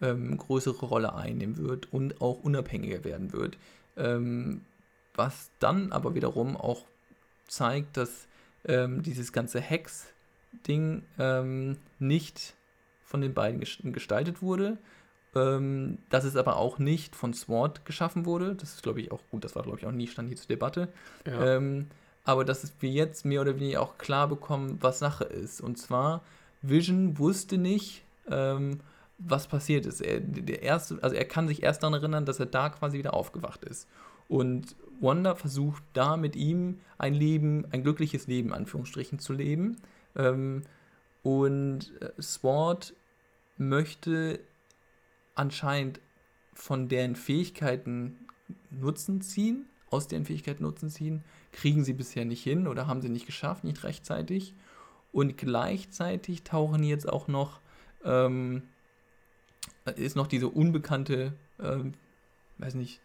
ähm, 0.00 0.36
größere 0.36 0.86
Rolle 0.86 1.14
einnehmen 1.14 1.56
wird 1.56 1.92
und 1.92 2.20
auch 2.20 2.42
unabhängiger 2.42 3.04
werden 3.04 3.32
wird. 3.32 3.56
Ähm, 3.96 4.62
was 5.14 5.50
dann 5.58 5.92
aber 5.92 6.14
wiederum 6.14 6.56
auch 6.56 6.84
zeigt, 7.46 7.96
dass 7.96 8.26
ähm, 8.64 9.02
dieses 9.02 9.32
ganze 9.32 9.60
Hex-Ding 9.60 11.02
ähm, 11.18 11.76
nicht 11.98 12.54
von 13.04 13.20
den 13.20 13.34
beiden 13.34 13.60
gestaltet 13.92 14.40
wurde, 14.42 14.78
ähm, 15.34 15.98
dass 16.10 16.24
es 16.24 16.36
aber 16.36 16.56
auch 16.56 16.78
nicht 16.78 17.16
von 17.16 17.32
SWORD 17.32 17.84
geschaffen 17.84 18.26
wurde. 18.26 18.54
Das 18.54 18.74
ist, 18.74 18.82
glaube 18.82 19.00
ich, 19.00 19.12
auch 19.12 19.22
gut. 19.30 19.44
Das 19.44 19.54
war, 19.56 19.62
glaube 19.62 19.78
ich, 19.78 19.86
auch 19.86 19.92
nie 19.92 20.06
stand 20.06 20.28
hier 20.28 20.36
zur 20.36 20.48
Debatte. 20.48 20.88
Ja. 21.26 21.56
Ähm, 21.56 21.88
aber 22.24 22.44
dass 22.44 22.72
wir 22.80 22.90
jetzt 22.90 23.24
mehr 23.24 23.40
oder 23.40 23.56
weniger 23.56 23.80
auch 23.82 23.98
klar 23.98 24.28
bekommen, 24.28 24.78
was 24.80 24.98
Sache 24.98 25.24
ist. 25.24 25.60
Und 25.60 25.78
zwar, 25.78 26.22
Vision 26.60 27.18
wusste 27.18 27.58
nicht, 27.58 28.04
ähm, 28.30 28.80
was 29.18 29.46
passiert 29.46 29.86
ist. 29.86 30.00
Er, 30.00 30.20
der 30.20 30.62
erste, 30.62 30.98
also 31.02 31.16
er 31.16 31.24
kann 31.24 31.48
sich 31.48 31.62
erst 31.62 31.82
daran 31.82 31.94
erinnern, 31.94 32.26
dass 32.26 32.38
er 32.38 32.46
da 32.46 32.68
quasi 32.68 32.98
wieder 32.98 33.14
aufgewacht 33.14 33.64
ist. 33.64 33.88
Und 34.28 34.76
Wanda 35.00 35.34
versucht 35.34 35.82
da 35.92 36.16
mit 36.16 36.36
ihm 36.36 36.80
ein 36.98 37.14
Leben, 37.14 37.66
ein 37.70 37.82
glückliches 37.82 38.26
Leben, 38.26 38.52
Anführungsstrichen, 38.52 39.18
zu 39.18 39.32
leben. 39.32 39.78
Ähm, 40.16 40.62
und 41.22 41.92
äh, 42.00 42.10
Sword 42.20 42.94
möchte 43.58 44.40
anscheinend 45.34 46.00
von 46.54 46.88
deren 46.88 47.16
Fähigkeiten 47.16 48.26
Nutzen 48.70 49.20
ziehen, 49.20 49.66
aus 49.90 50.08
deren 50.08 50.24
Fähigkeiten 50.24 50.62
Nutzen 50.62 50.90
ziehen, 50.90 51.22
kriegen 51.52 51.84
sie 51.84 51.92
bisher 51.92 52.24
nicht 52.24 52.42
hin 52.42 52.66
oder 52.66 52.86
haben 52.86 53.02
sie 53.02 53.08
nicht 53.08 53.26
geschafft, 53.26 53.64
nicht 53.64 53.84
rechtzeitig. 53.84 54.54
Und 55.12 55.36
gleichzeitig 55.36 56.42
tauchen 56.42 56.82
jetzt 56.82 57.08
auch 57.08 57.28
noch, 57.28 57.60
ähm, 58.04 58.62
ist 59.96 60.16
noch 60.16 60.26
diese 60.26 60.48
unbekannte, 60.48 61.34
ähm, 61.60 61.92
weiß 62.58 62.74
nicht, 62.74 63.00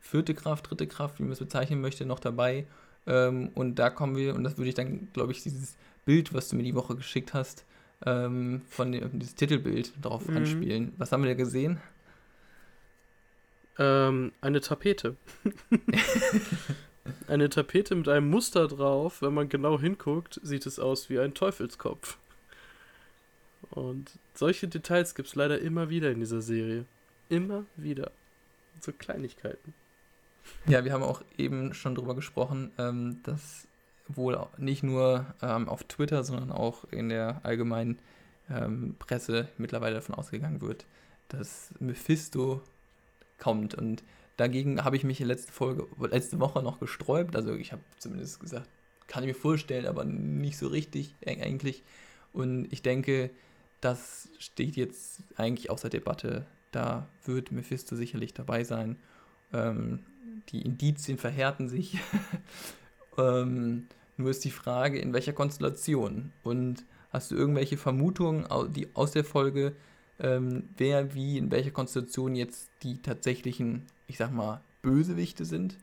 vierte 0.00 0.34
Kraft, 0.34 0.70
dritte 0.70 0.86
Kraft, 0.86 1.18
wie 1.18 1.22
man 1.22 1.32
es 1.32 1.38
bezeichnen 1.38 1.80
möchte, 1.80 2.04
noch 2.04 2.20
dabei. 2.20 2.66
Ähm, 3.06 3.50
und 3.54 3.76
da 3.76 3.88
kommen 3.88 4.16
wir, 4.16 4.34
und 4.34 4.44
das 4.44 4.58
würde 4.58 4.68
ich 4.68 4.74
dann, 4.74 5.08
glaube 5.12 5.32
ich, 5.32 5.42
dieses 5.42 5.76
Bild, 6.04 6.34
was 6.34 6.48
du 6.48 6.56
mir 6.56 6.62
die 6.62 6.74
Woche 6.74 6.94
geschickt 6.96 7.32
hast, 7.34 7.64
ähm, 8.04 8.62
von 8.68 8.92
dem, 8.92 9.18
dieses 9.18 9.34
Titelbild 9.34 9.92
darauf 10.02 10.28
mhm. 10.28 10.36
anspielen. 10.36 10.92
Was 10.98 11.12
haben 11.12 11.22
wir 11.22 11.30
da 11.30 11.34
gesehen? 11.34 11.80
Ähm, 13.78 14.32
eine 14.40 14.60
Tapete. 14.60 15.16
eine 17.28 17.48
Tapete 17.48 17.94
mit 17.94 18.08
einem 18.08 18.28
Muster 18.30 18.68
drauf. 18.68 19.22
Wenn 19.22 19.34
man 19.34 19.48
genau 19.48 19.78
hinguckt, 19.78 20.40
sieht 20.42 20.66
es 20.66 20.78
aus 20.78 21.10
wie 21.10 21.18
ein 21.18 21.34
Teufelskopf. 21.34 22.18
Und 23.70 24.10
solche 24.34 24.68
Details 24.68 25.14
gibt 25.14 25.28
es 25.28 25.34
leider 25.34 25.58
immer 25.58 25.88
wieder 25.88 26.10
in 26.10 26.20
dieser 26.20 26.40
Serie. 26.40 26.84
Immer 27.28 27.64
wieder. 27.76 28.10
So 28.80 28.92
Kleinigkeiten. 28.92 29.74
Ja, 30.66 30.84
wir 30.84 30.92
haben 30.92 31.02
auch 31.02 31.22
eben 31.36 31.74
schon 31.74 31.94
drüber 31.94 32.14
gesprochen, 32.14 32.70
ähm, 32.78 33.20
dass 33.24 33.66
wohl 34.08 34.38
nicht 34.56 34.82
nur 34.82 35.26
ähm, 35.42 35.68
auf 35.68 35.84
Twitter, 35.84 36.24
sondern 36.24 36.52
auch 36.52 36.84
in 36.90 37.08
der 37.08 37.40
allgemeinen 37.44 37.98
ähm, 38.50 38.94
Presse 38.98 39.48
mittlerweile 39.58 39.96
davon 39.96 40.14
ausgegangen 40.14 40.60
wird, 40.60 40.86
dass 41.28 41.72
Mephisto 41.80 42.62
kommt. 43.38 43.74
Und 43.74 44.04
dagegen 44.36 44.84
habe 44.84 44.96
ich 44.96 45.04
mich 45.04 45.18
letzte 45.20 45.52
Folge, 45.52 45.86
letzte 45.98 46.40
Woche 46.40 46.62
noch 46.62 46.78
gesträubt. 46.78 47.36
Also 47.36 47.54
ich 47.54 47.72
habe 47.72 47.82
zumindest 47.98 48.40
gesagt, 48.40 48.68
kann 49.06 49.22
ich 49.22 49.28
mir 49.28 49.34
vorstellen, 49.34 49.86
aber 49.86 50.04
nicht 50.04 50.58
so 50.58 50.68
richtig 50.68 51.14
eigentlich. 51.26 51.82
Und 52.32 52.72
ich 52.72 52.82
denke, 52.82 53.30
das 53.80 54.28
steht 54.38 54.76
jetzt 54.76 55.22
eigentlich 55.36 55.70
außer 55.70 55.88
Debatte. 55.88 56.46
Da 56.72 57.08
wird 57.24 57.52
Mephisto 57.52 57.96
sicherlich 57.96 58.34
dabei 58.34 58.64
sein. 58.64 58.96
Ähm, 59.52 60.00
die 60.50 60.62
Indizien 60.62 61.18
verhärten 61.18 61.68
sich. 61.68 61.98
ähm, 63.18 63.86
nur 64.16 64.30
ist 64.30 64.44
die 64.44 64.50
Frage, 64.50 64.98
in 64.98 65.12
welcher 65.12 65.32
Konstellation. 65.32 66.32
Und 66.42 66.84
hast 67.10 67.30
du 67.30 67.36
irgendwelche 67.36 67.76
Vermutungen, 67.76 68.46
die 68.72 68.94
aus 68.94 69.12
der 69.12 69.24
Folge, 69.24 69.74
ähm, 70.18 70.68
wer 70.76 71.14
wie, 71.14 71.38
in 71.38 71.50
welcher 71.50 71.70
Konstellation 71.70 72.34
jetzt 72.34 72.70
die 72.82 73.02
tatsächlichen, 73.02 73.86
ich 74.06 74.16
sag 74.16 74.32
mal, 74.32 74.62
Bösewichte 74.82 75.44
sind? 75.44 75.76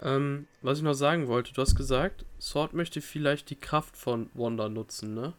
Ähm, 0.00 0.46
was 0.62 0.78
ich 0.78 0.84
noch 0.84 0.94
sagen 0.94 1.26
wollte, 1.26 1.52
du 1.52 1.60
hast 1.60 1.74
gesagt, 1.74 2.24
Sword 2.40 2.72
möchte 2.72 3.00
vielleicht 3.00 3.50
die 3.50 3.56
Kraft 3.56 3.96
von 3.96 4.30
Wanda 4.34 4.68
nutzen, 4.68 5.14
ne? 5.14 5.32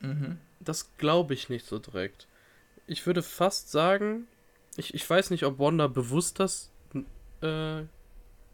Mhm. 0.00 0.38
Das 0.60 0.96
glaube 0.98 1.34
ich 1.34 1.48
nicht 1.48 1.66
so 1.66 1.78
direkt. 1.78 2.28
Ich 2.86 3.06
würde 3.06 3.22
fast 3.22 3.70
sagen, 3.70 4.26
ich, 4.76 4.94
ich 4.94 5.08
weiß 5.08 5.30
nicht, 5.30 5.44
ob 5.44 5.58
Wanda 5.58 5.88
bewusst 5.88 6.38
das 6.38 6.70
äh, 7.42 7.82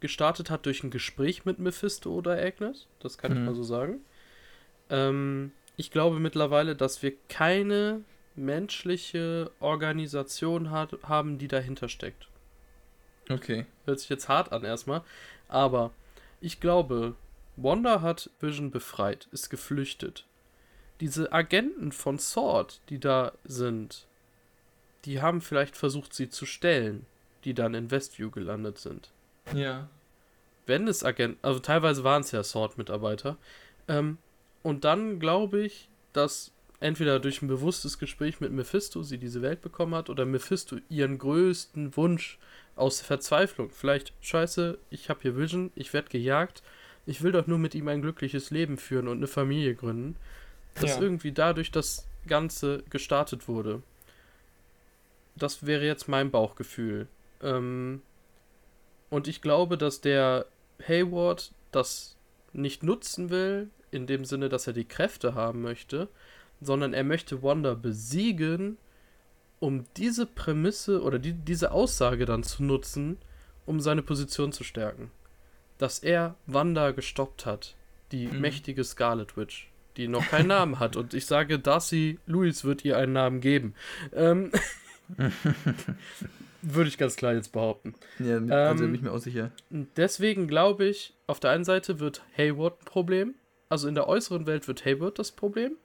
gestartet 0.00 0.50
hat 0.50 0.66
durch 0.66 0.82
ein 0.82 0.90
Gespräch 0.90 1.44
mit 1.44 1.58
Mephisto 1.58 2.12
oder 2.12 2.32
Agnes. 2.32 2.86
Das 3.00 3.18
kann 3.18 3.32
mhm. 3.32 3.38
ich 3.38 3.44
mal 3.44 3.54
so 3.54 3.62
sagen. 3.62 4.00
Ähm, 4.90 5.52
ich 5.76 5.90
glaube 5.90 6.20
mittlerweile, 6.20 6.76
dass 6.76 7.02
wir 7.02 7.14
keine 7.28 8.02
menschliche 8.36 9.50
Organisation 9.60 10.70
hat, 10.70 10.98
haben, 11.04 11.38
die 11.38 11.48
dahinter 11.48 11.88
steckt. 11.88 12.28
Okay. 13.30 13.66
Hört 13.84 14.00
sich 14.00 14.08
jetzt 14.08 14.28
hart 14.28 14.52
an 14.52 14.64
erstmal. 14.64 15.02
Aber 15.48 15.92
ich 16.40 16.60
glaube, 16.60 17.14
Wanda 17.56 18.00
hat 18.02 18.30
Vision 18.40 18.70
befreit, 18.70 19.28
ist 19.32 19.48
geflüchtet. 19.50 20.26
Diese 21.00 21.32
Agenten 21.32 21.92
von 21.92 22.18
Sword, 22.18 22.80
die 22.88 22.98
da 22.98 23.32
sind, 23.44 24.06
die 25.04 25.22
haben 25.22 25.40
vielleicht 25.40 25.76
versucht, 25.76 26.14
sie 26.14 26.28
zu 26.28 26.46
stellen 26.46 27.06
die 27.44 27.54
dann 27.54 27.74
in 27.74 27.90
Westview 27.90 28.30
gelandet 28.30 28.78
sind. 28.78 29.10
Ja. 29.52 29.88
Wenn 30.66 30.88
es 30.88 31.04
Agenten, 31.04 31.38
also 31.42 31.60
teilweise 31.60 32.04
waren 32.04 32.22
es 32.22 32.30
ja 32.32 32.42
Sword-Mitarbeiter. 32.42 33.36
Ähm, 33.88 34.18
und 34.62 34.84
dann 34.84 35.20
glaube 35.20 35.60
ich, 35.60 35.88
dass 36.12 36.52
entweder 36.80 37.20
durch 37.20 37.42
ein 37.42 37.48
bewusstes 37.48 37.98
Gespräch 37.98 38.40
mit 38.40 38.52
Mephisto 38.52 39.02
sie 39.02 39.18
diese 39.18 39.42
Welt 39.42 39.60
bekommen 39.62 39.94
hat 39.94 40.10
oder 40.10 40.24
Mephisto 40.24 40.76
ihren 40.88 41.18
größten 41.18 41.96
Wunsch 41.96 42.38
aus 42.76 43.00
Verzweiflung. 43.00 43.70
Vielleicht, 43.70 44.12
scheiße, 44.20 44.78
ich 44.90 45.08
habe 45.08 45.20
hier 45.22 45.36
Vision, 45.36 45.70
ich 45.74 45.92
werde 45.92 46.08
gejagt, 46.08 46.62
ich 47.06 47.22
will 47.22 47.32
doch 47.32 47.46
nur 47.46 47.58
mit 47.58 47.74
ihm 47.74 47.88
ein 47.88 48.02
glückliches 48.02 48.50
Leben 48.50 48.78
führen 48.78 49.08
und 49.08 49.18
eine 49.18 49.26
Familie 49.26 49.74
gründen. 49.74 50.16
Dass 50.74 50.96
ja. 50.96 51.02
irgendwie 51.02 51.32
dadurch 51.32 51.70
das 51.70 52.06
Ganze 52.26 52.82
gestartet 52.90 53.46
wurde. 53.48 53.82
Das 55.36 55.66
wäre 55.66 55.84
jetzt 55.84 56.08
mein 56.08 56.30
Bauchgefühl. 56.30 57.06
Ähm, 57.42 58.02
und 59.14 59.28
ich 59.28 59.40
glaube, 59.40 59.78
dass 59.78 60.00
der 60.00 60.46
Hayward 60.88 61.52
das 61.70 62.16
nicht 62.52 62.82
nutzen 62.82 63.30
will, 63.30 63.70
in 63.92 64.08
dem 64.08 64.24
Sinne, 64.24 64.48
dass 64.48 64.66
er 64.66 64.72
die 64.72 64.86
Kräfte 64.86 65.36
haben 65.36 65.62
möchte, 65.62 66.08
sondern 66.60 66.92
er 66.92 67.04
möchte 67.04 67.40
Wanda 67.40 67.74
besiegen, 67.74 68.76
um 69.60 69.84
diese 69.96 70.26
Prämisse 70.26 71.00
oder 71.00 71.20
die, 71.20 71.32
diese 71.32 71.70
Aussage 71.70 72.24
dann 72.24 72.42
zu 72.42 72.64
nutzen, 72.64 73.18
um 73.66 73.80
seine 73.80 74.02
Position 74.02 74.50
zu 74.50 74.64
stärken. 74.64 75.12
Dass 75.78 76.00
er 76.00 76.34
Wanda 76.46 76.90
gestoppt 76.90 77.46
hat, 77.46 77.76
die 78.10 78.26
mhm. 78.26 78.40
mächtige 78.40 78.82
Scarlet 78.82 79.36
Witch, 79.36 79.70
die 79.96 80.08
noch 80.08 80.26
keinen 80.26 80.48
Namen 80.48 80.80
hat. 80.80 80.96
Und 80.96 81.14
ich 81.14 81.26
sage, 81.26 81.60
Darcy 81.60 82.18
Lewis 82.26 82.64
wird 82.64 82.84
ihr 82.84 82.98
einen 82.98 83.12
Namen 83.12 83.40
geben. 83.40 83.74
Ähm 84.12 84.50
Würde 86.66 86.88
ich 86.88 86.96
ganz 86.96 87.16
klar 87.16 87.34
jetzt 87.34 87.52
behaupten. 87.52 87.94
Ja, 88.18 88.36
also 88.36 88.84
ähm, 88.84 88.92
bin 88.92 88.94
ich 88.94 89.02
mir 89.02 89.12
auch 89.12 89.18
sicher. 89.18 89.50
Deswegen 89.70 90.48
glaube 90.48 90.86
ich, 90.86 91.12
auf 91.26 91.38
der 91.38 91.50
einen 91.50 91.64
Seite 91.64 92.00
wird 92.00 92.22
Hayward 92.38 92.80
ein 92.80 92.84
Problem. 92.86 93.34
Also 93.68 93.86
in 93.86 93.94
der 93.94 94.08
äußeren 94.08 94.46
Welt 94.46 94.66
wird 94.66 94.84
Hayward 94.84 95.18
das 95.18 95.30
Problem. 95.30 95.76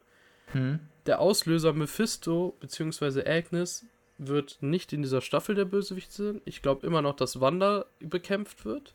Hm. 0.54 0.80
Der 1.06 1.20
Auslöser 1.20 1.74
Mephisto 1.74 2.56
bzw. 2.62 3.30
Agnes 3.30 3.86
wird 4.18 4.58
nicht 4.62 4.94
in 4.94 5.02
dieser 5.02 5.22
Staffel 5.22 5.56
der 5.56 5.66
Bösewicht 5.66 6.14
sein. 6.14 6.42
Ich 6.46 6.62
glaube 6.62 6.88
immer 6.88 7.02
noch, 7.02 7.16
dass 7.16 7.42
Wanda 7.42 7.86
bekämpft 8.00 8.64
wird. 8.64 8.94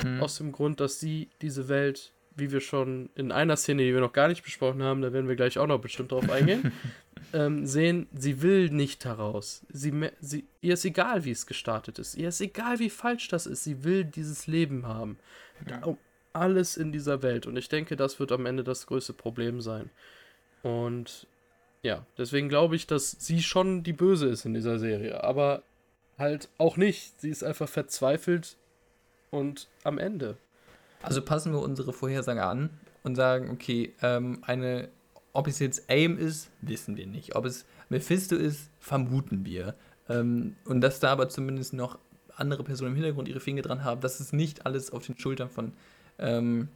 Hm. 0.00 0.22
Aus 0.22 0.38
dem 0.38 0.52
Grund, 0.52 0.80
dass 0.80 1.00
sie 1.00 1.28
diese 1.42 1.68
Welt, 1.68 2.12
wie 2.34 2.50
wir 2.50 2.60
schon 2.60 3.10
in 3.14 3.30
einer 3.32 3.56
Szene, 3.56 3.82
die 3.82 3.92
wir 3.92 4.00
noch 4.00 4.12
gar 4.12 4.28
nicht 4.28 4.42
besprochen 4.42 4.82
haben, 4.82 5.02
da 5.02 5.12
werden 5.12 5.28
wir 5.28 5.36
gleich 5.36 5.58
auch 5.58 5.66
noch 5.66 5.80
bestimmt 5.80 6.12
drauf 6.12 6.30
eingehen, 6.30 6.72
ähm, 7.36 7.66
sehen, 7.66 8.06
sie 8.14 8.40
will 8.40 8.70
nicht 8.70 9.04
heraus. 9.04 9.66
Sie, 9.68 9.92
sie, 10.20 10.46
ihr 10.62 10.72
ist 10.72 10.86
egal, 10.86 11.24
wie 11.26 11.32
es 11.32 11.46
gestartet 11.46 11.98
ist. 11.98 12.14
Ihr 12.16 12.28
ist 12.28 12.40
egal, 12.40 12.78
wie 12.78 12.88
falsch 12.88 13.28
das 13.28 13.46
ist. 13.46 13.62
Sie 13.62 13.84
will 13.84 14.04
dieses 14.04 14.46
Leben 14.46 14.86
haben. 14.86 15.18
Ja. 15.68 15.84
Um 15.84 15.98
alles 16.32 16.76
in 16.76 16.92
dieser 16.92 17.22
Welt. 17.22 17.46
Und 17.46 17.56
ich 17.56 17.68
denke, 17.68 17.96
das 17.96 18.18
wird 18.20 18.32
am 18.32 18.46
Ende 18.46 18.64
das 18.64 18.86
größte 18.86 19.12
Problem 19.12 19.60
sein. 19.60 19.90
Und 20.62 21.26
Ja, 21.82 22.04
deswegen 22.18 22.48
glaube 22.48 22.74
ich, 22.74 22.86
dass 22.86 23.10
sie 23.10 23.42
schon 23.42 23.82
die 23.82 23.92
Böse 23.92 24.28
ist 24.28 24.44
in 24.44 24.54
dieser 24.54 24.78
Serie. 24.78 25.22
Aber 25.22 25.62
halt 26.18 26.48
auch 26.58 26.76
nicht. 26.76 27.20
Sie 27.20 27.30
ist 27.30 27.44
einfach 27.44 27.68
verzweifelt 27.68 28.56
und 29.30 29.68
am 29.84 29.98
Ende. 29.98 30.36
Also 31.02 31.22
passen 31.22 31.52
wir 31.52 31.60
unsere 31.60 31.92
Vorhersage 31.92 32.42
an 32.42 32.70
und 33.02 33.14
sagen, 33.14 33.50
okay, 33.50 33.92
ähm, 34.02 34.38
eine, 34.42 34.88
ob 35.36 35.46
es 35.46 35.58
jetzt 35.58 35.90
AIM 35.90 36.18
ist, 36.18 36.50
wissen 36.60 36.96
wir 36.96 37.06
nicht. 37.06 37.36
Ob 37.36 37.44
es 37.44 37.66
Mephisto 37.88 38.36
ist, 38.36 38.70
vermuten 38.80 39.44
wir. 39.44 39.74
Ähm, 40.08 40.56
und 40.64 40.80
dass 40.80 41.00
da 41.00 41.12
aber 41.12 41.28
zumindest 41.28 41.72
noch 41.72 41.98
andere 42.34 42.64
Personen 42.64 42.92
im 42.92 42.96
Hintergrund 42.96 43.28
ihre 43.28 43.40
Finger 43.40 43.62
dran 43.62 43.84
haben, 43.84 44.00
dass 44.00 44.20
es 44.20 44.32
nicht 44.32 44.66
alles 44.66 44.90
auf 44.92 45.04
den 45.04 45.18
Schultern 45.18 45.50
von, 45.50 45.72
ähm, 46.18 46.68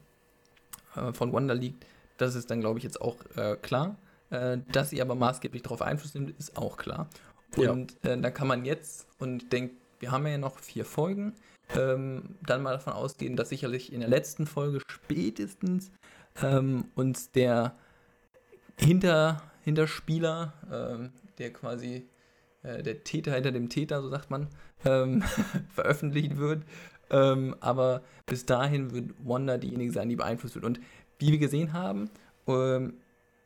äh, 0.95 1.13
von 1.13 1.33
Wanda 1.33 1.55
liegt, 1.55 1.87
das 2.19 2.35
ist 2.35 2.51
dann, 2.51 2.61
glaube 2.61 2.79
ich, 2.79 2.85
jetzt 2.85 3.01
auch 3.01 3.17
äh, 3.37 3.57
klar. 3.57 3.97
Äh, 4.31 4.59
dass 4.71 4.91
sie 4.91 5.01
aber 5.03 5.15
maßgeblich 5.15 5.63
darauf 5.63 5.83
Einfluss 5.83 6.15
nimmt, 6.15 6.39
ist 6.39 6.57
auch 6.57 6.77
klar. 6.77 7.09
Und 7.57 7.97
ja. 8.05 8.13
Äh, 8.13 8.21
da 8.21 8.31
kann 8.31 8.47
man 8.47 8.65
jetzt, 8.65 9.07
und 9.19 9.45
ich 9.45 9.49
denke, 9.49 9.75
wir 9.99 10.13
haben 10.13 10.27
ja 10.27 10.39
noch 10.39 10.59
vier 10.59 10.85
Folgen, 10.85 11.35
ähm, 11.77 12.37
dann 12.43 12.63
mal 12.63 12.73
davon 12.73 12.93
ausgehen, 12.93 13.37
dass 13.37 13.49
sicherlich 13.49 13.93
in 13.93 14.01
der 14.01 14.09
letzten 14.09 14.47
Folge 14.47 14.81
spätestens 14.89 15.91
ähm, 16.43 16.85
uns 16.95 17.33
der 17.33 17.75
Hinter, 18.81 19.43
Hinterspieler, 19.63 20.55
ähm, 20.73 21.11
der 21.39 21.53
quasi 21.53 22.07
äh, 22.63 22.83
der 22.83 23.05
Täter 23.05 23.35
hinter 23.35 23.53
dem 23.53 23.69
Täter, 23.69 24.03
so 24.03 24.09
sagt 24.09 24.31
man, 24.31 24.49
ähm, 24.85 25.23
veröffentlicht 25.75 26.37
wird. 26.37 26.65
Ähm, 27.11 27.57
aber 27.61 28.03
bis 28.27 28.47
dahin 28.47 28.93
wird 28.93 29.11
Wanda 29.25 29.59
diejenige 29.59 29.93
sein, 29.93 30.09
die 30.09 30.17
beeinflusst 30.17 30.55
wird. 30.55 30.65
Und 30.65 30.81
wie 31.19 31.33
wir 31.33 31.39
gesehen 31.39 31.73
haben, 31.73 32.11
ähm, 32.47 32.95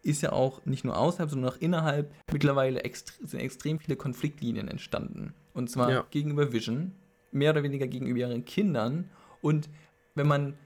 ist 0.03 0.23
ja 0.23 0.33
auch 0.33 0.65
nicht 0.67 0.85
nur 0.85 0.99
außerhalb, 0.99 1.31
sondern 1.31 1.53
auch 1.53 1.61
innerhalb 1.61 2.13
mittlerweile 2.31 2.85
extre 2.85 3.27
sind 3.27 3.41
extrem 3.41 3.79
viele 3.79 3.97
Konfliktlinien 3.97 4.69
entstanden. 4.69 5.35
Und 5.55 5.71
zwar 5.71 5.91
ja. 5.91 6.07
gegenüber 6.11 6.53
Vision, 6.53 6.93
mehr 7.33 7.53
oder 7.53 7.63
weniger 7.63 7.87
gegenüber 7.87 8.21
ihren 8.21 8.45
Kindern. 8.45 9.09
Und 9.41 9.71
wenn 10.15 10.27
man 10.27 10.59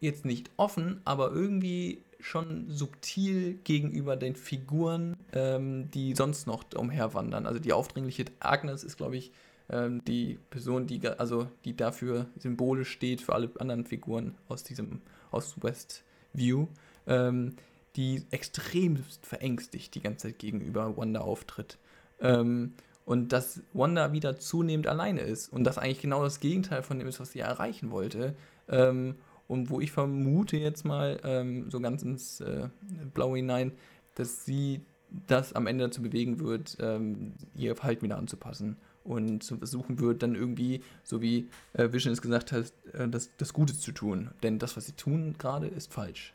jetzt 0.00 0.24
nicht 0.24 0.50
offen, 0.56 1.00
aber 1.04 1.30
irgendwie 1.32 2.02
schon 2.20 2.70
subtil 2.70 3.54
gegenüber 3.64 4.16
den 4.16 4.36
Figuren, 4.36 5.16
ähm, 5.32 5.90
die 5.90 6.14
sonst 6.14 6.46
noch 6.46 6.64
umherwandern. 6.74 7.46
Also 7.46 7.58
die 7.58 7.72
aufdringliche 7.72 8.26
Agnes 8.40 8.84
ist, 8.84 8.96
glaube 8.96 9.16
ich, 9.16 9.32
ähm, 9.68 10.04
die 10.04 10.38
Person, 10.50 10.86
die 10.86 11.06
also 11.06 11.48
die 11.64 11.76
dafür 11.76 12.26
symbolisch 12.38 12.90
steht 12.90 13.20
für 13.20 13.34
alle 13.34 13.50
anderen 13.58 13.84
Figuren 13.84 14.34
aus 14.48 14.62
diesem 14.62 15.00
aus 15.30 15.56
Westview. 15.60 16.68
Ähm, 17.06 17.56
die 17.96 18.24
extremst 18.30 19.26
verängstigt 19.26 19.94
die 19.94 20.02
ganze 20.02 20.28
Zeit 20.28 20.38
gegenüber 20.38 20.96
Wanda 20.96 21.20
auftritt. 21.20 21.78
Ähm, 22.20 22.74
und 23.04 23.32
dass 23.32 23.62
Wanda 23.72 24.12
wieder 24.12 24.36
zunehmend 24.36 24.86
alleine 24.86 25.20
ist 25.20 25.52
und 25.52 25.64
das 25.64 25.78
eigentlich 25.78 26.00
genau 26.00 26.22
das 26.24 26.40
Gegenteil 26.40 26.82
von 26.82 26.98
dem 26.98 27.08
ist, 27.08 27.20
was 27.20 27.32
sie 27.32 27.40
erreichen 27.40 27.90
wollte. 27.90 28.34
Ähm, 28.68 29.14
und 29.48 29.70
wo 29.70 29.80
ich 29.80 29.92
vermute 29.92 30.56
jetzt 30.56 30.84
mal 30.84 31.20
ähm, 31.24 31.70
so 31.70 31.80
ganz 31.80 32.02
ins 32.02 32.40
äh, 32.40 32.68
Blaue 33.14 33.36
hinein, 33.36 33.72
dass 34.14 34.44
sie 34.44 34.80
das 35.26 35.52
am 35.52 35.66
Ende 35.66 35.84
dazu 35.84 36.02
bewegen 36.02 36.40
wird, 36.40 36.76
ähm, 36.80 37.34
ihr 37.54 37.76
Verhalten 37.76 38.02
wieder 38.02 38.18
anzupassen 38.18 38.76
und 39.04 39.42
zu 39.42 39.56
versuchen 39.56 40.00
wird, 40.00 40.22
dann 40.22 40.34
irgendwie, 40.34 40.82
so 41.04 41.22
wie 41.22 41.48
äh, 41.74 41.92
Vision 41.92 42.12
es 42.12 42.22
gesagt 42.22 42.50
hat, 42.50 42.72
äh, 42.92 43.08
das, 43.08 43.30
das 43.36 43.52
Gute 43.52 43.78
zu 43.78 43.92
tun. 43.92 44.30
Denn 44.42 44.58
das, 44.58 44.76
was 44.76 44.86
sie 44.86 44.92
tun 44.92 45.36
gerade, 45.38 45.68
ist 45.68 45.92
falsch. 45.92 46.34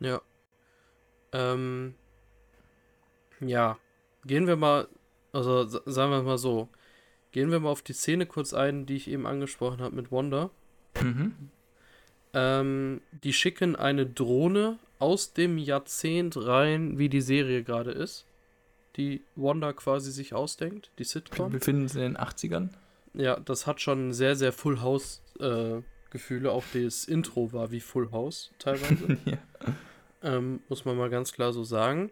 Ja, 0.00 0.20
ähm, 1.34 1.94
ja, 3.40 3.76
gehen 4.24 4.46
wir 4.46 4.56
mal, 4.56 4.86
also 5.32 5.66
sagen 5.66 6.12
wir 6.12 6.22
mal 6.22 6.38
so, 6.38 6.68
gehen 7.32 7.50
wir 7.50 7.58
mal 7.58 7.70
auf 7.70 7.82
die 7.82 7.92
Szene 7.92 8.24
kurz 8.24 8.54
ein, 8.54 8.86
die 8.86 8.94
ich 8.94 9.08
eben 9.08 9.26
angesprochen 9.26 9.80
habe 9.80 9.96
mit 9.96 10.12
Wanda. 10.12 10.50
Mhm. 11.02 11.50
Ähm, 12.34 13.00
die 13.22 13.32
schicken 13.32 13.76
eine 13.76 14.06
Drohne 14.06 14.78
aus 14.98 15.32
dem 15.32 15.58
Jahrzehnt 15.58 16.36
rein, 16.36 16.98
wie 16.98 17.08
die 17.08 17.20
Serie 17.20 17.62
gerade 17.62 17.90
ist, 17.90 18.26
die 18.96 19.22
Wanda 19.36 19.72
quasi 19.72 20.10
sich 20.10 20.34
ausdenkt, 20.34 20.90
die 20.98 21.04
Sitcom. 21.04 21.52
Wir 21.52 21.58
befinden 21.58 21.82
uns 21.82 21.94
in 21.94 22.00
den 22.00 22.16
80ern. 22.16 22.70
Ja, 23.14 23.38
das 23.38 23.66
hat 23.66 23.80
schon 23.80 24.12
sehr, 24.12 24.36
sehr 24.36 24.52
Full 24.52 24.80
House 24.80 25.22
äh, 25.40 25.82
Gefühle. 26.10 26.52
Auch 26.52 26.64
das 26.72 27.04
Intro 27.04 27.52
war 27.52 27.70
wie 27.70 27.80
Full 27.80 28.10
House 28.12 28.50
teilweise. 28.58 29.18
ja 29.24 29.38
ähm, 30.24 30.60
muss 30.68 30.84
man 30.84 30.96
mal 30.96 31.10
ganz 31.10 31.32
klar 31.32 31.52
so 31.52 31.62
sagen. 31.62 32.10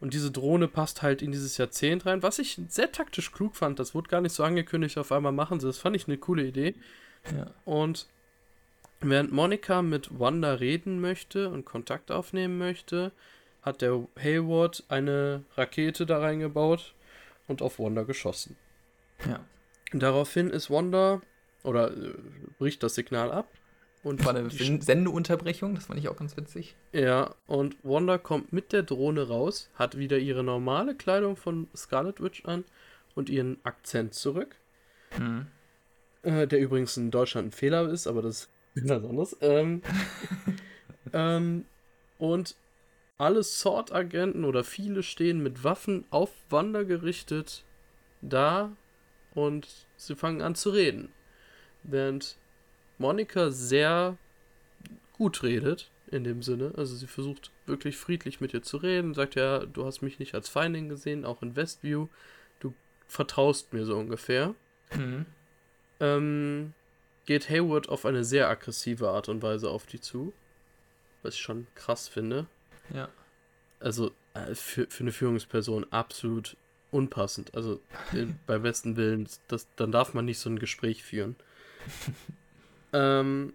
Und 0.00 0.14
diese 0.14 0.30
Drohne 0.30 0.66
passt 0.66 1.02
halt 1.02 1.20
in 1.20 1.30
dieses 1.30 1.58
Jahrzehnt 1.58 2.06
rein, 2.06 2.22
was 2.22 2.38
ich 2.38 2.58
sehr 2.68 2.90
taktisch 2.90 3.32
klug 3.32 3.54
fand. 3.54 3.78
Das 3.78 3.94
wurde 3.94 4.08
gar 4.08 4.22
nicht 4.22 4.32
so 4.32 4.42
angekündigt, 4.42 4.96
auf 4.96 5.12
einmal 5.12 5.32
machen 5.32 5.60
sie. 5.60 5.66
Das 5.66 5.76
fand 5.76 5.94
ich 5.94 6.08
eine 6.08 6.16
coole 6.16 6.44
Idee. 6.44 6.74
Ja. 7.36 7.50
Und 7.66 8.06
während 9.00 9.32
Monika 9.32 9.82
mit 9.82 10.18
Wanda 10.18 10.54
reden 10.54 11.00
möchte 11.00 11.48
und 11.48 11.64
Kontakt 11.64 12.10
aufnehmen 12.10 12.58
möchte, 12.58 13.12
hat 13.62 13.82
der 13.82 14.06
Hayward 14.18 14.84
eine 14.88 15.44
Rakete 15.56 16.06
da 16.06 16.18
reingebaut 16.18 16.94
und 17.46 17.62
auf 17.62 17.78
Wanda 17.78 18.02
geschossen. 18.02 18.56
Ja. 19.26 19.44
Daraufhin 19.92 20.50
ist 20.50 20.70
Wanda 20.70 21.20
oder 21.62 21.90
äh, 21.90 22.14
bricht 22.58 22.82
das 22.82 22.94
Signal 22.94 23.30
ab 23.32 23.48
und 24.02 24.24
war 24.24 24.34
eine 24.34 24.48
Sendeunterbrechung, 24.50 25.74
das 25.74 25.86
fand 25.86 25.98
ich 26.00 26.08
auch 26.08 26.16
ganz 26.16 26.36
witzig. 26.36 26.74
Ja, 26.92 27.34
und 27.46 27.76
Wanda 27.82 28.16
kommt 28.18 28.52
mit 28.52 28.72
der 28.72 28.82
Drohne 28.82 29.28
raus, 29.28 29.68
hat 29.74 29.98
wieder 29.98 30.18
ihre 30.18 30.42
normale 30.42 30.94
Kleidung 30.94 31.36
von 31.36 31.68
Scarlet 31.76 32.22
Witch 32.22 32.44
an 32.46 32.64
und 33.14 33.28
ihren 33.28 33.58
Akzent 33.64 34.14
zurück. 34.14 34.56
Mhm. 35.18 35.46
Äh, 36.22 36.46
der 36.46 36.60
übrigens 36.60 36.96
in 36.96 37.10
Deutschland 37.10 37.48
ein 37.48 37.52
Fehler 37.52 37.88
ist, 37.90 38.06
aber 38.06 38.22
das 38.22 38.48
was 38.74 38.90
anderes. 38.90 39.36
Ähm, 39.40 39.82
ähm, 41.12 41.64
und 42.18 42.56
alle 43.18 43.42
Sword-Agenten 43.42 44.44
oder 44.44 44.64
viele 44.64 45.02
stehen 45.02 45.42
mit 45.42 45.62
Waffen 45.62 46.04
auf 46.10 46.30
Wanda 46.48 46.84
gerichtet 46.84 47.64
da 48.22 48.72
und 49.34 49.86
sie 49.96 50.16
fangen 50.16 50.42
an 50.42 50.54
zu 50.54 50.70
reden. 50.70 51.10
Während 51.82 52.36
Monika 52.98 53.50
sehr 53.50 54.16
gut 55.12 55.42
redet, 55.42 55.90
in 56.10 56.24
dem 56.24 56.42
Sinne. 56.42 56.72
Also 56.76 56.96
sie 56.96 57.06
versucht 57.06 57.50
wirklich 57.66 57.96
friedlich 57.96 58.40
mit 58.40 58.52
ihr 58.54 58.62
zu 58.62 58.78
reden, 58.78 59.14
sagt 59.14 59.34
ja, 59.34 59.60
du 59.60 59.84
hast 59.84 60.02
mich 60.02 60.18
nicht 60.18 60.34
als 60.34 60.48
Feindin 60.48 60.88
gesehen, 60.88 61.24
auch 61.24 61.42
in 61.42 61.56
Westview. 61.56 62.08
Du 62.58 62.74
vertraust 63.06 63.72
mir 63.72 63.84
so 63.84 63.96
ungefähr. 63.96 64.54
Mhm. 64.94 65.26
Ähm, 66.00 66.74
geht 67.30 67.48
Hayward 67.48 67.88
auf 67.88 68.06
eine 68.06 68.24
sehr 68.24 68.48
aggressive 68.48 69.08
Art 69.08 69.28
und 69.28 69.40
Weise 69.40 69.70
auf 69.70 69.86
die 69.86 70.00
zu. 70.00 70.32
Was 71.22 71.34
ich 71.34 71.40
schon 71.40 71.68
krass 71.76 72.08
finde. 72.08 72.46
Ja. 72.92 73.08
Also 73.78 74.10
äh, 74.34 74.56
für, 74.56 74.88
für 74.90 75.04
eine 75.04 75.12
Führungsperson 75.12 75.86
absolut 75.92 76.56
unpassend. 76.90 77.54
Also 77.54 77.80
in, 78.12 78.40
beim 78.48 78.62
besten 78.62 78.96
Willen, 78.96 79.28
das, 79.46 79.68
dann 79.76 79.92
darf 79.92 80.12
man 80.12 80.24
nicht 80.24 80.40
so 80.40 80.50
ein 80.50 80.58
Gespräch 80.58 81.04
führen. 81.04 81.36
Ähm, 82.92 83.52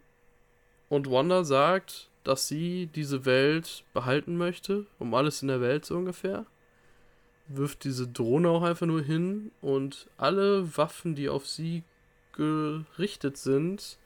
und 0.88 1.12
Wanda 1.12 1.44
sagt, 1.44 2.10
dass 2.24 2.48
sie 2.48 2.88
diese 2.88 3.26
Welt 3.26 3.84
behalten 3.94 4.38
möchte, 4.38 4.86
um 4.98 5.14
alles 5.14 5.42
in 5.42 5.50
der 5.50 5.60
Welt 5.60 5.84
so 5.84 5.98
ungefähr. 5.98 6.46
Wirft 7.50 7.84
diese 7.84 8.08
Drohne 8.08 8.48
auch 8.48 8.64
einfach 8.64 8.86
nur 8.86 9.02
hin 9.02 9.52
und 9.60 10.10
alle 10.16 10.78
Waffen, 10.78 11.16
die 11.16 11.28
auf 11.28 11.46
sie 11.46 11.84
gerichtet 12.36 13.38
sind, 13.38 13.98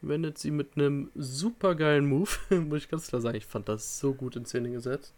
wendet 0.00 0.38
sie 0.38 0.50
mit 0.50 0.76
einem 0.76 1.10
super 1.14 1.74
geilen 1.74 2.06
Move, 2.06 2.30
muss 2.50 2.84
ich 2.84 2.88
ganz 2.88 3.08
klar 3.08 3.20
sagen, 3.20 3.36
ich 3.36 3.46
fand 3.46 3.68
das 3.68 3.98
so 3.98 4.14
gut 4.14 4.36
in 4.36 4.46
Szene 4.46 4.70
gesetzt, 4.70 5.14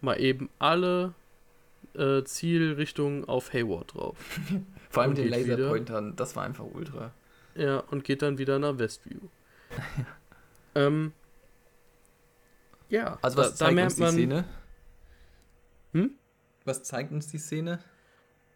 mal 0.00 0.20
eben 0.20 0.50
alle 0.58 1.14
äh, 1.94 2.22
Zielrichtungen 2.24 3.24
auf 3.24 3.52
Hayward 3.52 3.94
drauf. 3.94 4.16
Vor 4.90 5.02
allem 5.02 5.14
den 5.14 5.28
Laserpointern, 5.28 6.16
das 6.16 6.36
war 6.36 6.44
einfach 6.44 6.66
ultra. 6.72 7.12
Ja, 7.54 7.78
und 7.78 8.04
geht 8.04 8.22
dann 8.22 8.38
wieder 8.38 8.58
nach 8.58 8.78
Westview. 8.78 9.20
ähm, 10.74 11.12
ja, 12.88 13.18
also 13.22 13.38
was 13.38 13.50
da, 13.50 13.66
zeigt 13.66 13.78
da 13.78 13.84
uns 13.84 13.94
die 13.94 14.02
man, 14.02 14.12
Szene? 14.12 14.44
Hm? 15.92 16.10
Was 16.64 16.82
zeigt 16.82 17.12
uns 17.12 17.28
die 17.28 17.38
Szene? 17.38 17.80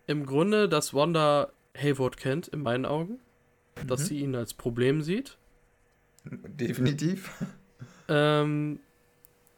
Im 0.07 0.27
Grunde, 0.27 0.69
dass 0.69 0.93
Wanda 0.93 1.51
Hayward 1.77 2.17
kennt, 2.17 2.49
in 2.49 2.63
meinen 2.63 2.87
Augen. 2.87 3.21
Mhm. 3.83 3.87
Dass 3.89 4.07
sie 4.07 4.21
ihn 4.21 4.35
als 4.35 4.55
Problem 4.55 5.03
sieht. 5.03 5.37
Definitiv. 6.25 7.31
Ähm, 8.09 8.81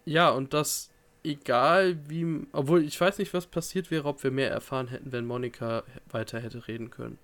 ja, 0.05 0.31
und 0.31 0.55
dass 0.55 0.91
egal 1.27 1.99
wie, 2.09 2.47
obwohl 2.53 2.85
ich 2.85 3.01
weiß 3.01 3.19
nicht, 3.19 3.35
was 3.35 3.47
passiert 3.47 3.91
wäre, 3.91 4.07
ob 4.07 4.23
wir 4.23 4.31
mehr 4.31 4.51
erfahren 4.51 4.89
hätten, 4.89 5.13
wenn 5.13 5.27
Monika 5.27 5.83
weiter 6.11 6.41
hätte 6.41 6.69
reden 6.69 6.91
können. 6.91 7.19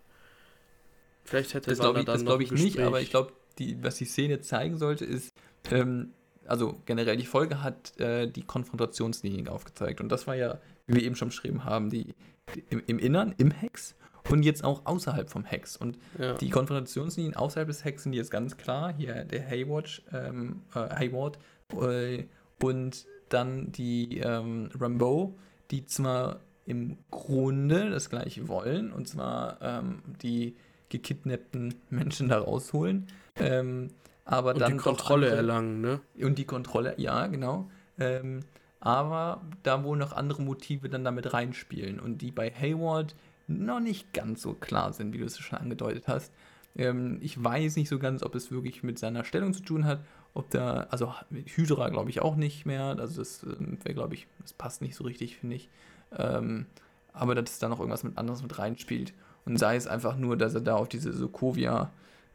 Vielleicht 1.24 1.54
hätte 1.54 1.70
das 1.70 1.78
glaube 1.78 2.00
ich, 2.00 2.06
das 2.06 2.24
glaub 2.24 2.40
ich 2.40 2.50
nicht, 2.50 2.80
aber 2.80 3.00
ich 3.00 3.10
glaube, 3.10 3.32
die, 3.58 3.82
was 3.82 3.96
die 3.96 4.04
Szene 4.04 4.40
zeigen 4.40 4.76
sollte, 4.76 5.04
ist, 5.04 5.32
ähm, 5.70 6.12
also 6.46 6.80
generell 6.86 7.16
die 7.16 7.26
Folge 7.26 7.62
hat 7.62 7.98
äh, 8.00 8.28
die 8.28 8.42
Konfrontationslinien 8.42 9.48
aufgezeigt. 9.48 10.00
Und 10.00 10.08
das 10.08 10.26
war 10.26 10.34
ja, 10.34 10.58
wie 10.86 10.96
wir 10.96 11.02
eben 11.04 11.14
schon 11.14 11.28
beschrieben 11.28 11.64
haben, 11.64 11.90
die, 11.90 12.14
die 12.54 12.64
im, 12.70 12.82
im, 12.86 12.98
Innern, 12.98 13.34
im 13.38 13.52
Hex 13.52 13.94
und 14.30 14.44
jetzt 14.44 14.64
auch 14.64 14.86
außerhalb 14.86 15.28
vom 15.28 15.44
Hex. 15.44 15.76
Und 15.76 15.98
ja. 16.18 16.34
die 16.34 16.50
Konfrontationslinien 16.50 17.36
außerhalb 17.36 17.68
des 17.68 17.84
Hex 17.84 18.04
sind 18.04 18.12
jetzt 18.12 18.30
ganz 18.30 18.56
klar. 18.56 18.92
Hier 18.96 19.24
der 19.24 19.48
Hayward, 19.48 20.02
ähm, 20.12 20.62
äh, 20.74 20.78
Hayward 20.78 21.38
äh, 21.80 22.24
und 22.60 23.06
dann 23.28 23.72
die 23.72 24.18
ähm, 24.18 24.70
Rambo, 24.78 25.36
die 25.70 25.86
zwar 25.86 26.40
im 26.66 26.98
Grunde 27.10 27.90
das 27.90 28.10
gleiche 28.10 28.48
wollen, 28.48 28.92
und 28.92 29.08
zwar 29.08 29.60
ähm, 29.60 30.02
die 30.22 30.54
gekidnappten 30.90 31.74
Menschen 31.90 32.28
da 32.28 32.38
rausholen. 32.38 33.08
Ähm, 33.36 33.88
aber 34.24 34.52
und 34.52 34.60
dann 34.60 34.72
die 34.72 34.78
Kontrolle 34.78 35.26
andere, 35.26 35.36
erlangen, 35.36 35.80
ne? 35.80 36.00
Und 36.20 36.38
die 36.38 36.44
Kontrolle, 36.44 36.94
ja, 36.98 37.26
genau. 37.26 37.70
Ähm, 37.98 38.40
aber 38.78 39.42
da 39.62 39.82
wohl 39.84 39.96
noch 39.96 40.12
andere 40.12 40.42
Motive 40.42 40.88
dann 40.88 41.04
damit 41.04 41.32
reinspielen 41.32 41.98
und 41.98 42.18
die 42.18 42.30
bei 42.30 42.50
Hayward 42.50 43.14
noch 43.46 43.80
nicht 43.80 44.12
ganz 44.12 44.42
so 44.42 44.54
klar 44.54 44.92
sind, 44.92 45.12
wie 45.12 45.18
du 45.18 45.24
es 45.24 45.38
schon 45.38 45.58
angedeutet 45.58 46.08
hast. 46.08 46.32
Ähm, 46.76 47.18
ich 47.20 47.42
weiß 47.42 47.76
nicht 47.76 47.88
so 47.88 47.98
ganz, 47.98 48.22
ob 48.22 48.34
es 48.34 48.50
wirklich 48.50 48.82
mit 48.82 48.98
seiner 48.98 49.24
Stellung 49.24 49.52
zu 49.52 49.62
tun 49.62 49.84
hat, 49.84 50.00
ob 50.34 50.50
da, 50.50 50.86
also 50.90 51.12
Hydra 51.30 51.90
glaube 51.90 52.10
ich 52.10 52.22
auch 52.22 52.36
nicht 52.36 52.64
mehr, 52.64 52.96
also 52.98 53.20
das 53.20 53.42
ähm, 53.42 53.78
wäre, 53.82 53.94
glaube 53.94 54.14
ich, 54.14 54.26
das 54.40 54.52
passt 54.52 54.80
nicht 54.80 54.94
so 54.94 55.04
richtig, 55.04 55.36
finde 55.36 55.56
ich. 55.56 55.68
Ähm, 56.16 56.66
aber 57.12 57.34
dass 57.34 57.58
da 57.58 57.68
noch 57.68 57.78
irgendwas 57.78 58.04
mit 58.04 58.16
anderes 58.16 58.42
mit 58.42 58.58
reinspielt. 58.58 59.12
Und 59.44 59.58
sei 59.58 59.76
es 59.76 59.86
einfach 59.86 60.16
nur, 60.16 60.36
dass 60.36 60.54
er 60.54 60.60
da 60.60 60.76
auf 60.76 60.88
diese 60.88 61.12
Sokovia, 61.12 61.90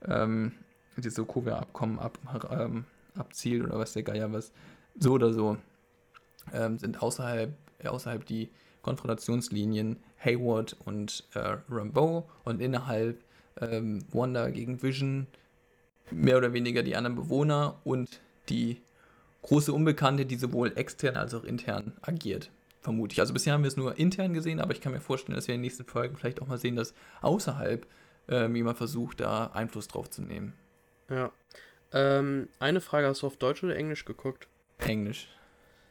ähm, 0.05 0.51
dieses 0.97 1.15
Sokovia-Abkommen 1.15 1.99
ab, 1.99 2.19
ähm, 2.51 2.85
abzielt 3.15 3.63
oder 3.63 3.79
was 3.79 3.93
der 3.93 4.03
Geier 4.03 4.31
was. 4.33 4.51
So 4.99 5.13
oder 5.13 5.33
so 5.33 5.57
ähm, 6.53 6.77
sind 6.77 7.01
außerhalb, 7.01 7.55
außerhalb 7.83 8.25
die 8.25 8.49
Konfrontationslinien 8.87 9.97
Hayward 10.23 10.77
und 10.85 11.25
äh, 11.33 11.57
Rambeau 11.69 12.29
und 12.45 12.61
innerhalb 12.61 13.21
ähm, 13.59 14.05
Wanda 14.11 14.49
gegen 14.49 14.81
Vision 14.81 15.27
mehr 16.09 16.37
oder 16.37 16.53
weniger 16.53 16.83
die 16.83 16.95
anderen 16.95 17.17
Bewohner 17.17 17.79
und 17.83 18.21
die 18.47 18.81
große 19.41 19.73
Unbekannte, 19.73 20.25
die 20.25 20.37
sowohl 20.37 20.71
extern 20.77 21.17
als 21.17 21.33
auch 21.33 21.43
intern 21.43 21.93
agiert 22.01 22.49
vermute 22.87 23.11
ich. 23.11 23.19
Also 23.19 23.33
bisher 23.33 23.51
haben 23.51 23.63
wir 23.63 23.67
es 23.67 23.75
nur 23.75 23.99
intern 23.99 24.33
gesehen, 24.33 24.61
aber 24.61 24.71
ich 24.71 24.79
kann 24.79 24.93
mir 24.93 25.01
vorstellen, 25.01 25.35
dass 25.35 25.49
wir 25.49 25.55
in 25.55 25.59
den 25.59 25.63
nächsten 25.65 25.83
Folgen 25.83 26.15
vielleicht 26.15 26.41
auch 26.41 26.47
mal 26.47 26.57
sehen, 26.57 26.77
dass 26.77 26.93
außerhalb 27.21 27.85
ähm, 28.29 28.55
jemand 28.55 28.77
versucht, 28.77 29.19
da 29.19 29.47
Einfluss 29.47 29.89
drauf 29.89 30.09
zu 30.09 30.21
nehmen. 30.21 30.53
Ja. 31.09 31.31
Ähm, 31.91 32.47
eine 32.59 32.79
Frage, 32.79 33.07
hast 33.07 33.23
du 33.23 33.27
auf 33.27 33.35
Deutsch 33.35 33.61
oder 33.61 33.75
Englisch 33.75 34.05
geguckt? 34.05 34.47
Englisch. 34.77 35.27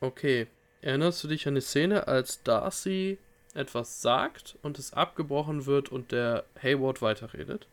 Okay. 0.01 0.47
Erinnerst 0.87 1.25
du 1.25 1.27
dich 1.27 1.49
an 1.49 1.57
die 1.57 1.61
Szene, 1.61 2.07
als 2.07 2.45
Darcy 2.45 3.19
etwas 3.55 4.03
sagt 4.03 4.57
und 4.63 4.79
es 4.79 4.93
abgebrochen 4.93 5.67
wird 5.67 5.89
und 5.89 6.13
der 6.13 6.45
Hayward 6.63 7.03
weiterredet? 7.03 7.67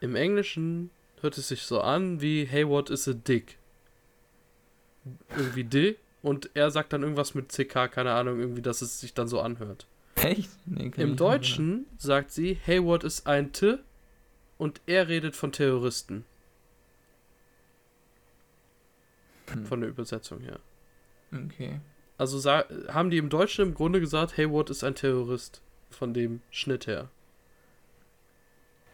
Im 0.00 0.16
Englischen 0.16 0.90
hört 1.20 1.38
es 1.38 1.46
sich 1.46 1.62
so 1.62 1.80
an 1.80 2.20
wie 2.20 2.48
Hayward 2.50 2.90
is 2.90 3.06
a 3.06 3.12
dick 3.12 3.58
irgendwie 5.36 5.62
D 5.62 5.94
und 6.20 6.50
er 6.54 6.72
sagt 6.72 6.92
dann 6.92 7.02
irgendwas 7.02 7.36
mit 7.36 7.50
CK, 7.50 7.86
keine 7.88 8.12
Ahnung, 8.12 8.40
irgendwie, 8.40 8.62
dass 8.62 8.82
es 8.82 8.98
sich 8.98 9.14
dann 9.14 9.28
so 9.28 9.38
anhört. 9.40 9.86
Echt? 10.16 10.50
Nee, 10.66 10.90
Im 10.96 11.14
Deutschen 11.14 11.86
sagt 11.96 12.32
sie, 12.32 12.58
Hayward 12.66 13.04
ist 13.04 13.28
ein 13.28 13.52
T 13.52 13.78
und 14.58 14.80
er 14.86 15.06
redet 15.06 15.36
von 15.36 15.52
Terroristen. 15.52 16.24
Hm. 19.52 19.66
Von 19.66 19.80
der 19.80 19.90
Übersetzung 19.90 20.40
her. 20.40 20.58
Okay. 21.32 21.80
Also 22.18 22.48
haben 22.48 23.10
die 23.10 23.18
im 23.18 23.28
Deutschen 23.28 23.66
im 23.66 23.74
Grunde 23.74 24.00
gesagt, 24.00 24.36
Hayward 24.36 24.70
ist 24.70 24.84
ein 24.84 24.94
Terrorist. 24.94 25.62
Von 25.90 26.14
dem 26.14 26.40
Schnitt 26.50 26.86
her. 26.86 27.10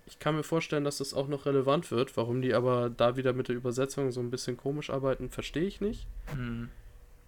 Ich 0.06 0.18
kann 0.18 0.34
mir 0.34 0.42
vorstellen, 0.42 0.84
dass 0.84 0.98
das 0.98 1.12
auch 1.12 1.28
noch 1.28 1.44
relevant 1.46 1.90
wird. 1.90 2.16
Warum 2.16 2.40
die 2.40 2.54
aber 2.54 2.88
da 2.88 3.16
wieder 3.16 3.34
mit 3.34 3.48
der 3.48 3.56
Übersetzung 3.56 4.10
so 4.10 4.20
ein 4.20 4.30
bisschen 4.30 4.56
komisch 4.56 4.90
arbeiten, 4.90 5.28
verstehe 5.28 5.66
ich 5.66 5.80
nicht. 5.80 6.06
Mhm. 6.34 6.70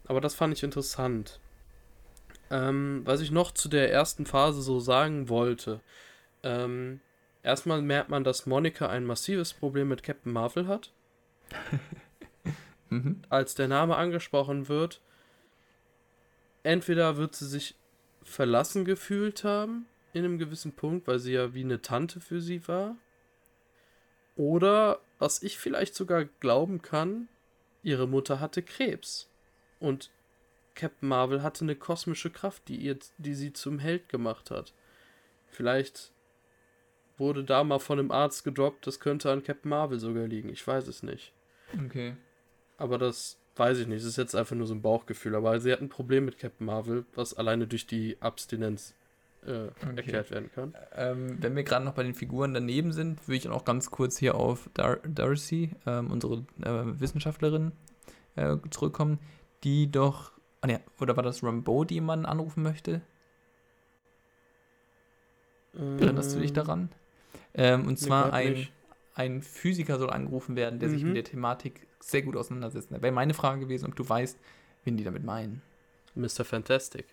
Aber 0.07 0.21
das 0.21 0.35
fand 0.35 0.55
ich 0.55 0.63
interessant. 0.63 1.39
Ähm, 2.51 3.03
was 3.05 3.21
ich 3.21 3.31
noch 3.31 3.53
zu 3.53 3.69
der 3.69 3.93
ersten 3.93 4.27
Phase 4.27 4.63
so 4.63 4.81
sagen 4.81 5.29
wollte. 5.29 5.81
Ähm, 6.43 7.01
erstmal 7.43 7.83
merkt 7.83 8.09
man, 8.09 8.25
dass 8.25 8.47
Monika 8.47 8.89
ein 8.89 9.05
massives 9.05 9.53
Problem 9.53 9.89
mit 9.89 10.03
Captain 10.03 10.33
Marvel 10.33 10.67
hat. 10.67 10.93
mhm. 12.91 13.23
Als 13.29 13.55
der 13.55 13.69
Name 13.69 13.97
angesprochen 13.97 14.69
wird, 14.69 15.01
entweder 16.63 17.17
wird 17.17 17.35
sie 17.35 17.47
sich 17.47 17.75
verlassen 18.23 18.85
gefühlt 18.85 19.45
haben 19.45 19.87
in 20.13 20.25
einem 20.25 20.39
gewissen 20.39 20.73
Punkt, 20.73 21.07
weil 21.07 21.19
sie 21.19 21.33
ja 21.33 21.55
wie 21.55 21.65
eine 21.65 21.83
Tante 21.83 22.21
für 22.21 22.41
sie 22.41 22.67
war. 22.69 22.97
Oder, 24.37 25.01
was 25.19 25.43
ich 25.43 25.59
vielleicht 25.59 25.95
sogar 25.95 26.25
glauben 26.25 26.83
kann, 26.83 27.29
ihre 27.83 28.09
Mutter 28.09 28.41
hatte 28.41 28.63
Krebs. 28.63 29.29
Und 29.79 30.11
Captain 30.75 31.09
Marvel 31.09 31.43
hatte 31.43 31.65
eine 31.65 31.77
kosmische 31.77 32.31
Kraft, 32.31 32.69
die, 32.69 32.77
ihr, 32.77 32.99
die 33.19 33.35
sie 33.35 33.53
zum 33.53 33.79
Held 33.79 34.09
gemacht 34.09 34.51
hat. 34.51 34.73
Vielleicht 35.49 36.13
wurde 37.19 37.45
da 37.45 37.65
mal 37.65 37.79
von 37.79 37.99
einem 37.99 38.11
Arzt 38.11 38.45
gedroppt, 38.45 38.87
das 38.87 39.01
könnte 39.01 39.31
an 39.31 39.43
Captain 39.43 39.69
Marvel 39.69 39.99
sogar 39.99 40.27
liegen. 40.27 40.49
Ich 40.49 40.67
weiß 40.67 40.89
es 40.89 41.03
nicht. 41.03 41.33
Okay. 41.87 42.17
Aber 42.81 42.99
das 42.99 43.39
weiß 43.57 43.79
ich 43.79 43.87
nicht. 43.87 44.01
Das 44.01 44.09
ist 44.09 44.17
jetzt 44.17 44.35
einfach 44.35 44.57
nur 44.57 44.67
so 44.67 44.75
ein 44.75 44.83
Bauchgefühl. 44.83 45.35
Aber 45.35 45.61
sie 45.61 45.73
hat 45.73 45.81
ein 45.81 45.89
Problem 45.89 46.25
mit 46.25 46.39
Captain 46.39 46.67
Marvel, 46.67 47.05
was 47.15 47.35
alleine 47.35 47.67
durch 47.67 47.87
die 47.87 48.17
Abstinenz 48.21 48.95
äh, 49.47 49.69
okay. 49.83 49.97
erklärt 49.97 50.31
werden 50.31 50.51
kann. 50.55 50.75
Ähm, 50.95 51.37
wenn 51.41 51.55
wir 51.55 51.63
gerade 51.63 51.85
noch 51.85 51.95
bei 51.95 52.03
den 52.03 52.15
Figuren 52.15 52.55
daneben 52.55 52.93
sind, 52.93 53.27
würde 53.29 53.37
ich 53.37 53.49
auch 53.49 53.65
ganz 53.65 53.91
kurz 53.91 54.19
hier 54.19 54.35
auf 54.35 54.71
Dar 54.75 54.97
Darcy, 54.97 55.71
ähm, 55.87 56.11
unsere 56.11 56.45
äh, 56.63 57.01
Wissenschaftlerin, 57.01 57.73
äh, 58.37 58.57
zurückkommen, 58.71 59.19
die 59.63 59.91
doch. 59.91 60.33
Ah, 60.63 60.67
ne, 60.67 60.81
oder 61.01 61.17
war 61.17 61.23
das 61.23 61.43
Rambo, 61.43 61.85
die 61.85 62.01
man 62.01 62.27
anrufen 62.27 62.63
möchte? 62.63 63.01
Ähm, 65.79 65.99
Erinnerst 65.99 66.35
du 66.35 66.41
dich 66.41 66.53
daran? 66.53 66.91
Ähm, 67.55 67.87
und 67.87 67.99
zwar 67.99 68.33
ein, 68.33 68.69
ein 69.15 69.43
Physiker 69.43 69.99
soll 69.99 70.11
angerufen 70.11 70.57
werden, 70.57 70.79
der 70.79 70.89
mhm. 70.89 70.93
sich 70.93 71.05
mit 71.05 71.17
der 71.17 71.25
Thematik 71.25 71.87
sehr 72.01 72.23
gut 72.23 72.37
auseinandersetzt. 72.37 72.91
Wäre 72.91 73.13
meine 73.13 73.35
Frage 73.35 73.61
gewesen, 73.61 73.87
ob 73.87 73.97
du 73.97 74.09
weißt, 74.09 74.39
wen 74.85 74.97
die 74.97 75.05
damit 75.05 75.25
meinen. 75.25 75.63
Mr. 76.15 76.45
Fantastic. 76.45 77.07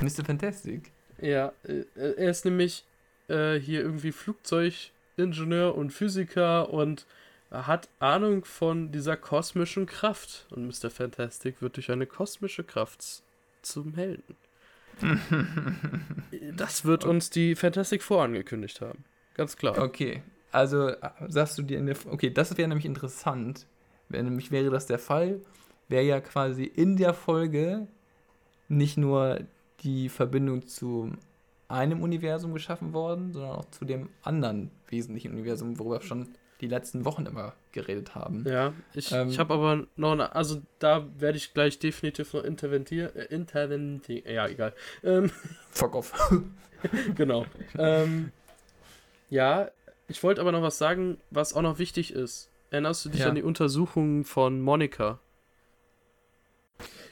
Mr. 0.00 0.24
Fantastic? 0.24 0.92
Ja, 1.20 1.52
äh, 1.64 1.84
er 1.94 2.30
ist 2.30 2.44
nämlich 2.44 2.84
äh, 3.28 3.56
hier 3.56 3.80
irgendwie 3.80 4.12
Flugzeugingenieur 4.12 5.74
und 5.74 5.90
Physiker 5.92 6.70
und 6.70 7.06
hat 7.50 7.88
Ahnung 7.98 8.44
von 8.44 8.92
dieser 8.92 9.16
kosmischen 9.16 9.86
Kraft. 9.86 10.46
Und 10.50 10.66
Mr. 10.66 10.90
Fantastic 10.90 11.60
wird 11.60 11.76
durch 11.76 11.90
eine 11.90 12.06
kosmische 12.06 12.64
Kraft 12.64 13.22
zum 13.62 13.94
Helden. 13.94 14.36
das 16.56 16.84
wird 16.84 17.04
uns 17.04 17.30
die 17.30 17.54
Fantastic 17.56 18.02
vorangekündigt 18.02 18.80
haben. 18.80 19.04
Ganz 19.34 19.56
klar. 19.56 19.78
Okay. 19.78 20.22
Also 20.52 20.88
äh, 20.88 20.96
sagst 21.28 21.58
du 21.58 21.62
dir 21.62 21.78
in 21.78 21.86
der. 21.86 21.96
Okay, 22.06 22.30
das 22.30 22.56
wäre 22.56 22.68
nämlich 22.68 22.86
interessant. 22.86 23.66
Wenn 24.10 24.26
nämlich 24.26 24.50
wäre 24.50 24.70
das 24.70 24.86
der 24.86 24.98
Fall, 24.98 25.40
wäre 25.88 26.04
ja 26.04 26.20
quasi 26.20 26.64
in 26.64 26.96
der 26.96 27.14
Folge 27.14 27.86
nicht 28.68 28.96
nur 28.96 29.40
die 29.80 30.08
Verbindung 30.08 30.66
zu 30.66 31.12
einem 31.68 32.02
Universum 32.02 32.52
geschaffen 32.52 32.92
worden, 32.92 33.32
sondern 33.32 33.52
auch 33.52 33.64
zu 33.70 33.84
dem 33.84 34.08
anderen 34.22 34.70
wesentlichen 34.88 35.32
Universum, 35.32 35.78
worüber 35.78 36.00
wir 36.00 36.02
schon 36.02 36.34
die 36.60 36.66
letzten 36.66 37.04
Wochen 37.04 37.24
immer 37.26 37.54
geredet 37.72 38.14
haben. 38.14 38.44
Ja, 38.46 38.74
ich, 38.92 39.12
ähm, 39.12 39.28
ich 39.28 39.38
habe 39.38 39.54
aber 39.54 39.86
noch 39.96 40.12
eine, 40.12 40.34
also 40.34 40.60
da 40.78 41.06
werde 41.18 41.38
ich 41.38 41.54
gleich 41.54 41.78
definitiv 41.78 42.34
noch 42.34 42.44
interventieren, 42.44 43.14
äh, 43.16 43.24
interventieren, 43.26 44.30
ja, 44.30 44.46
egal. 44.46 44.74
Ähm, 45.02 45.30
Fuck 45.70 45.94
off. 45.94 46.12
genau. 47.14 47.46
ähm, 47.78 48.32
ja, 49.30 49.70
ich 50.08 50.22
wollte 50.22 50.40
aber 50.40 50.52
noch 50.52 50.62
was 50.62 50.76
sagen, 50.76 51.18
was 51.30 51.54
auch 51.54 51.62
noch 51.62 51.78
wichtig 51.78 52.12
ist. 52.12 52.49
Erinnerst 52.70 53.04
du 53.04 53.08
dich 53.08 53.20
ja. 53.20 53.28
an 53.28 53.34
die 53.34 53.42
Untersuchungen 53.42 54.24
von 54.24 54.60
Monika? 54.60 55.18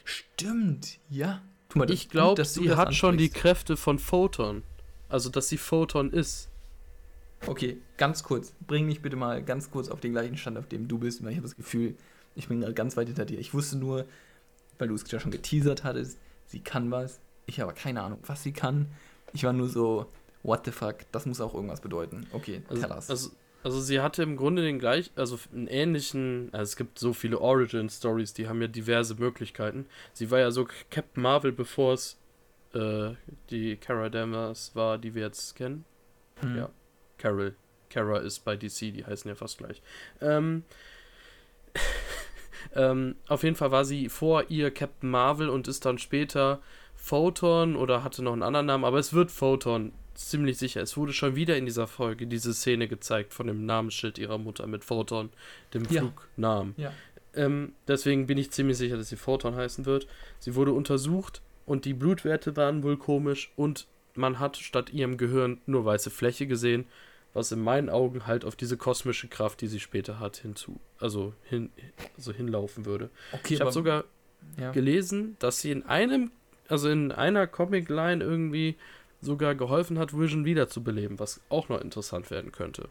Stimmt, 0.03 0.99
ja. 1.09 1.41
Mal, 1.75 1.91
ich 1.91 2.09
glaube, 2.09 2.43
sie 2.45 2.75
hat 2.75 2.95
schon 2.95 3.17
die 3.17 3.29
Kräfte 3.29 3.77
von 3.77 3.99
Photon. 3.99 4.63
Also, 5.07 5.29
dass 5.29 5.49
sie 5.49 5.57
Photon 5.57 6.11
ist. 6.11 6.49
Okay, 7.45 7.77
ganz 7.97 8.23
kurz. 8.23 8.53
Bring 8.65 8.85
mich 8.85 9.01
bitte 9.01 9.15
mal 9.15 9.43
ganz 9.43 9.69
kurz 9.69 9.89
auf 9.89 9.99
den 9.99 10.13
gleichen 10.13 10.37
Stand, 10.37 10.57
auf 10.57 10.67
dem 10.67 10.87
du 10.87 10.97
bist, 10.97 11.23
weil 11.23 11.31
ich 11.31 11.37
habe 11.37 11.47
das 11.47 11.55
Gefühl, 11.55 11.95
ich 12.35 12.47
bin 12.47 12.61
gerade 12.61 12.73
ganz 12.73 12.97
weit 12.97 13.07
hinter 13.07 13.25
dir. 13.25 13.39
Ich 13.39 13.53
wusste 13.53 13.77
nur, 13.77 14.05
weil 14.77 14.87
du 14.87 14.95
es 14.95 15.09
ja 15.11 15.19
schon 15.19 15.31
geteasert 15.31 15.83
hattest, 15.83 16.17
sie 16.47 16.59
kann 16.59 16.89
was. 16.91 17.19
Ich 17.45 17.59
habe 17.59 17.73
keine 17.73 18.01
Ahnung, 18.01 18.19
was 18.25 18.43
sie 18.43 18.51
kann. 18.51 18.87
Ich 19.33 19.43
war 19.43 19.53
nur 19.53 19.69
so, 19.69 20.07
what 20.43 20.65
the 20.65 20.71
fuck, 20.71 20.97
das 21.11 21.25
muss 21.25 21.41
auch 21.41 21.53
irgendwas 21.53 21.81
bedeuten. 21.81 22.27
Okay, 22.31 22.61
also, 22.67 22.81
tell 22.81 22.91
us. 22.91 23.09
Also, 23.09 23.29
Also 23.61 23.81
sie 23.81 23.99
hatte 23.99 24.23
im 24.23 24.37
Grunde 24.37 24.61
den 24.61 24.79
gleich, 24.79 25.11
also 25.15 25.37
einen 25.53 25.67
ähnlichen, 25.67 26.49
also 26.53 26.63
es 26.63 26.75
gibt 26.77 26.97
so 26.97 27.11
viele 27.11 27.39
Origin-Stories, 27.39 28.33
die 28.33 28.47
haben 28.47 28.61
ja 28.61 28.67
diverse 28.67 29.15
Möglichkeiten. 29.15 29.85
Sie 30.13 30.31
war 30.31 30.39
ja 30.39 30.51
so 30.51 30.65
Captain 30.89 31.21
Marvel, 31.21 31.51
bevor 31.51 31.93
es 31.93 32.17
äh, 32.73 33.11
die 33.49 33.75
Kara 33.75 34.09
Danvers 34.09 34.75
war, 34.75 34.97
die 34.97 35.13
wir 35.13 35.23
jetzt 35.23 35.55
kennen. 35.55 35.83
Hm. 36.41 36.55
Ja, 36.55 36.69
Carol. 37.17 37.55
Kara 37.89 38.19
ist 38.19 38.45
bei 38.45 38.55
DC, 38.55 38.93
die 38.93 39.03
heißen 39.05 39.27
ja 39.27 39.35
fast 39.35 39.57
gleich. 39.57 39.81
Ähm, 40.21 40.63
ähm, 42.75 43.15
auf 43.27 43.43
jeden 43.43 43.55
Fall 43.55 43.71
war 43.71 43.83
sie 43.83 44.09
vor 44.09 44.45
ihr 44.49 44.71
Captain 44.71 45.09
Marvel 45.09 45.49
und 45.49 45.67
ist 45.67 45.85
dann 45.85 45.97
später 45.97 46.61
Photon 46.95 47.75
oder 47.75 48.03
hatte 48.03 48.23
noch 48.23 48.33
einen 48.33 48.43
anderen 48.43 48.67
Namen, 48.67 48.85
aber 48.85 48.99
es 48.99 49.13
wird 49.13 49.31
Photon 49.31 49.91
ziemlich 50.19 50.57
sicher. 50.57 50.81
Es 50.81 50.97
wurde 50.97 51.13
schon 51.13 51.35
wieder 51.35 51.57
in 51.57 51.65
dieser 51.65 51.87
Folge 51.87 52.27
diese 52.27 52.53
Szene 52.53 52.87
gezeigt 52.87 53.33
von 53.33 53.47
dem 53.47 53.65
Namensschild 53.65 54.17
ihrer 54.17 54.37
Mutter 54.37 54.67
mit 54.67 54.83
Photon, 54.83 55.29
dem 55.73 55.85
ja. 55.89 56.01
Flugnamen. 56.01 56.73
Ja. 56.77 56.93
Ähm, 57.33 57.73
deswegen 57.87 58.27
bin 58.27 58.37
ich 58.37 58.51
ziemlich 58.51 58.77
sicher, 58.77 58.97
dass 58.97 59.09
sie 59.09 59.15
Photon 59.15 59.55
heißen 59.55 59.85
wird. 59.85 60.07
Sie 60.39 60.55
wurde 60.55 60.73
untersucht 60.73 61.41
und 61.65 61.85
die 61.85 61.93
Blutwerte 61.93 62.57
waren 62.57 62.83
wohl 62.83 62.97
komisch 62.97 63.51
und 63.55 63.87
man 64.15 64.39
hat 64.39 64.57
statt 64.57 64.91
ihrem 64.91 65.17
Gehirn 65.17 65.61
nur 65.65 65.85
weiße 65.85 66.09
Fläche 66.09 66.47
gesehen, 66.47 66.85
was 67.33 67.51
in 67.51 67.61
meinen 67.61 67.89
Augen 67.89 68.25
halt 68.25 68.43
auf 68.43 68.55
diese 68.55 68.75
kosmische 68.75 69.27
Kraft, 69.27 69.61
die 69.61 69.67
sie 69.67 69.79
später 69.79 70.19
hat, 70.19 70.37
hinzu, 70.37 70.79
also 70.99 71.33
hin, 71.43 71.69
also 72.17 72.33
hinlaufen 72.33 72.85
würde. 72.85 73.09
Okay, 73.31 73.53
ich 73.53 73.61
habe 73.61 73.71
sogar 73.71 74.05
ja. 74.59 74.71
gelesen, 74.71 75.37
dass 75.39 75.61
sie 75.61 75.71
in 75.71 75.85
einem, 75.85 76.31
also 76.67 76.89
in 76.89 77.11
einer 77.11 77.45
Comic-Line 77.45 78.23
irgendwie 78.23 78.75
sogar 79.21 79.55
geholfen 79.55 79.99
hat, 79.99 80.17
Vision 80.17 80.45
wiederzubeleben, 80.45 81.19
was 81.19 81.41
auch 81.49 81.69
noch 81.69 81.81
interessant 81.81 82.31
werden 82.31 82.51
könnte. 82.51 82.89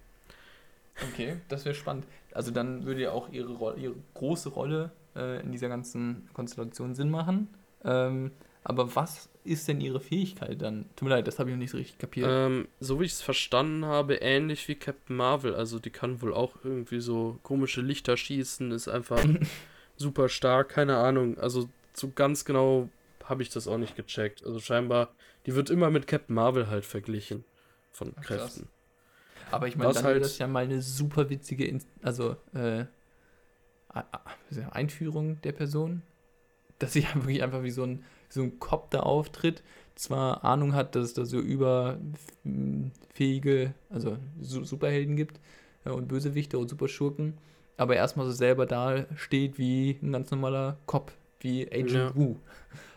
Okay, 1.13 1.37
das 1.49 1.65
wäre 1.65 1.75
spannend. 1.75 2.05
Also 2.33 2.51
dann 2.51 2.85
würde 2.85 3.03
ja 3.03 3.13
auch 3.13 3.31
ihre, 3.31 3.53
Ro 3.53 3.75
ihre 3.75 3.95
große 4.15 4.49
Rolle 4.51 4.91
äh, 5.17 5.41
in 5.43 5.53
dieser 5.53 5.69
ganzen 5.69 6.29
Konstellation 6.35 6.95
Sinn 6.95 7.11
machen. 7.11 7.49
Ähm, 7.85 8.33
aber 8.65 8.95
was 8.95 9.29
ist 9.45 9.69
denn 9.69 9.81
ihre 9.81 10.01
Fähigkeit 10.01 10.61
dann? 10.61 10.85
Tut 10.97 11.09
mir 11.09 11.15
leid, 11.15 11.27
das 11.27 11.39
habe 11.39 11.49
ich 11.49 11.55
noch 11.55 11.61
nicht 11.61 11.71
so 11.71 11.79
richtig 11.79 11.99
kapiert. 11.99 12.29
Ähm, 12.31 12.69
so 12.81 13.01
wie 13.01 13.05
ich 13.05 13.13
es 13.13 13.23
verstanden 13.23 13.87
habe, 13.87 14.17
ähnlich 14.17 14.69
wie 14.69 14.75
Captain 14.75 15.17
Marvel. 15.17 15.55
Also 15.55 15.79
die 15.79 15.91
kann 15.91 16.21
wohl 16.21 16.35
auch 16.35 16.57
irgendwie 16.65 17.01
so 17.01 17.39
komische 17.43 17.81
Lichter 17.81 18.17
schießen, 18.17 18.73
ist 18.73 18.89
einfach 18.89 19.25
super 19.97 20.29
stark, 20.29 20.71
keine 20.71 20.99
Ahnung. 20.99 21.39
Also 21.39 21.69
so 21.95 22.11
ganz 22.15 22.45
genau 22.45 22.91
habe 23.25 23.43
ich 23.43 23.51
das 23.51 23.69
auch 23.69 23.79
nicht 23.79 23.97
gecheckt. 23.97 24.45
Also 24.45 24.61
scheinbar 24.61 25.15
die 25.49 25.55
wird 25.55 25.71
immer 25.71 25.89
mit 25.89 26.07
Captain 26.07 26.35
Marvel 26.35 26.69
halt 26.69 26.85
verglichen. 26.85 27.43
Von 27.91 28.13
Ach, 28.17 28.23
Kräften. 28.23 28.65
Krass. 28.65 29.51
Aber 29.51 29.67
ich 29.67 29.77
meine, 29.77 29.95
dann 29.95 30.05
halt, 30.05 30.23
das 30.23 30.37
ja 30.37 30.47
mal 30.47 30.65
eine 30.65 30.83
super 30.83 31.31
witzige, 31.31 31.81
also 32.03 32.37
äh, 32.53 32.85
Einführung 34.71 35.41
der 35.41 35.53
Person, 35.53 36.03
dass 36.79 36.93
sie 36.93 37.01
ja 37.05 37.15
wirklich 37.15 37.43
einfach 37.43 37.63
wie 37.63 37.71
so 37.71 37.83
ein, 37.83 38.05
so 38.29 38.43
ein 38.43 38.59
Cop 38.61 38.91
da 38.91 39.01
auftritt, 39.01 39.63
zwar 39.95 40.45
Ahnung 40.45 40.75
hat, 40.75 40.95
dass 40.95 41.07
es 41.07 41.15
da 41.15 41.25
so 41.25 41.41
überfähige, 41.41 42.13
also 43.89 44.19
Superhelden 44.43 45.17
gibt 45.17 45.41
äh, 45.87 45.91
und 45.91 46.09
Bösewichte 46.09 46.59
und 46.59 46.69
Superschurken, 46.69 47.39
aber 47.79 47.97
erstmal 47.97 48.27
so 48.27 48.33
selber 48.33 48.67
da 48.67 49.07
steht 49.17 49.57
wie 49.57 49.99
ein 50.03 50.13
ganz 50.13 50.31
normaler 50.31 50.77
Cop, 50.85 51.11
wie 51.41 51.67
Agent 51.67 51.91
ja. 51.93 52.15
Wu. 52.15 52.37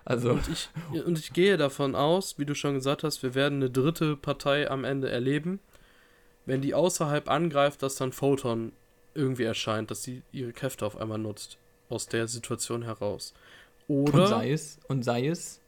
Also. 0.04 0.32
Und 0.32 0.48
ich, 0.48 0.70
und 1.06 1.20
ich 1.20 1.34
gehe 1.34 1.58
davon 1.58 1.96
aus, 1.96 2.40
wie 2.40 2.46
du 2.46 2.56
schon 2.56 2.74
gesagt 2.74 3.04
hast, 3.04 3.24
wir 3.24 3.36
werden 3.36 3.60
eine 3.60 3.70
dritte 3.70 4.16
Partei 4.16 4.70
am 4.70 4.84
Ende 4.84 5.10
erleben. 5.10 5.60
Wenn 6.46 6.62
die 6.62 6.74
außerhalb 6.74 7.30
angreift, 7.30 7.84
dass 7.84 7.96
dann 7.96 8.12
Photon 8.12 8.74
irgendwie 9.14 9.44
erscheint, 9.44 9.92
dass 9.92 10.04
sie 10.04 10.24
ihre 10.32 10.54
Kräfte 10.54 10.86
auf 10.86 10.98
einmal 10.98 11.20
nutzt. 11.20 11.58
Aus 11.90 12.08
der 12.08 12.28
Situation 12.28 12.84
heraus. 12.84 13.34
Oder. 13.88 14.22
Und 14.22 14.28
sei 14.28 14.52
es, 14.52 14.80
und 14.88 15.04
sei 15.04 15.28
es 15.28 15.62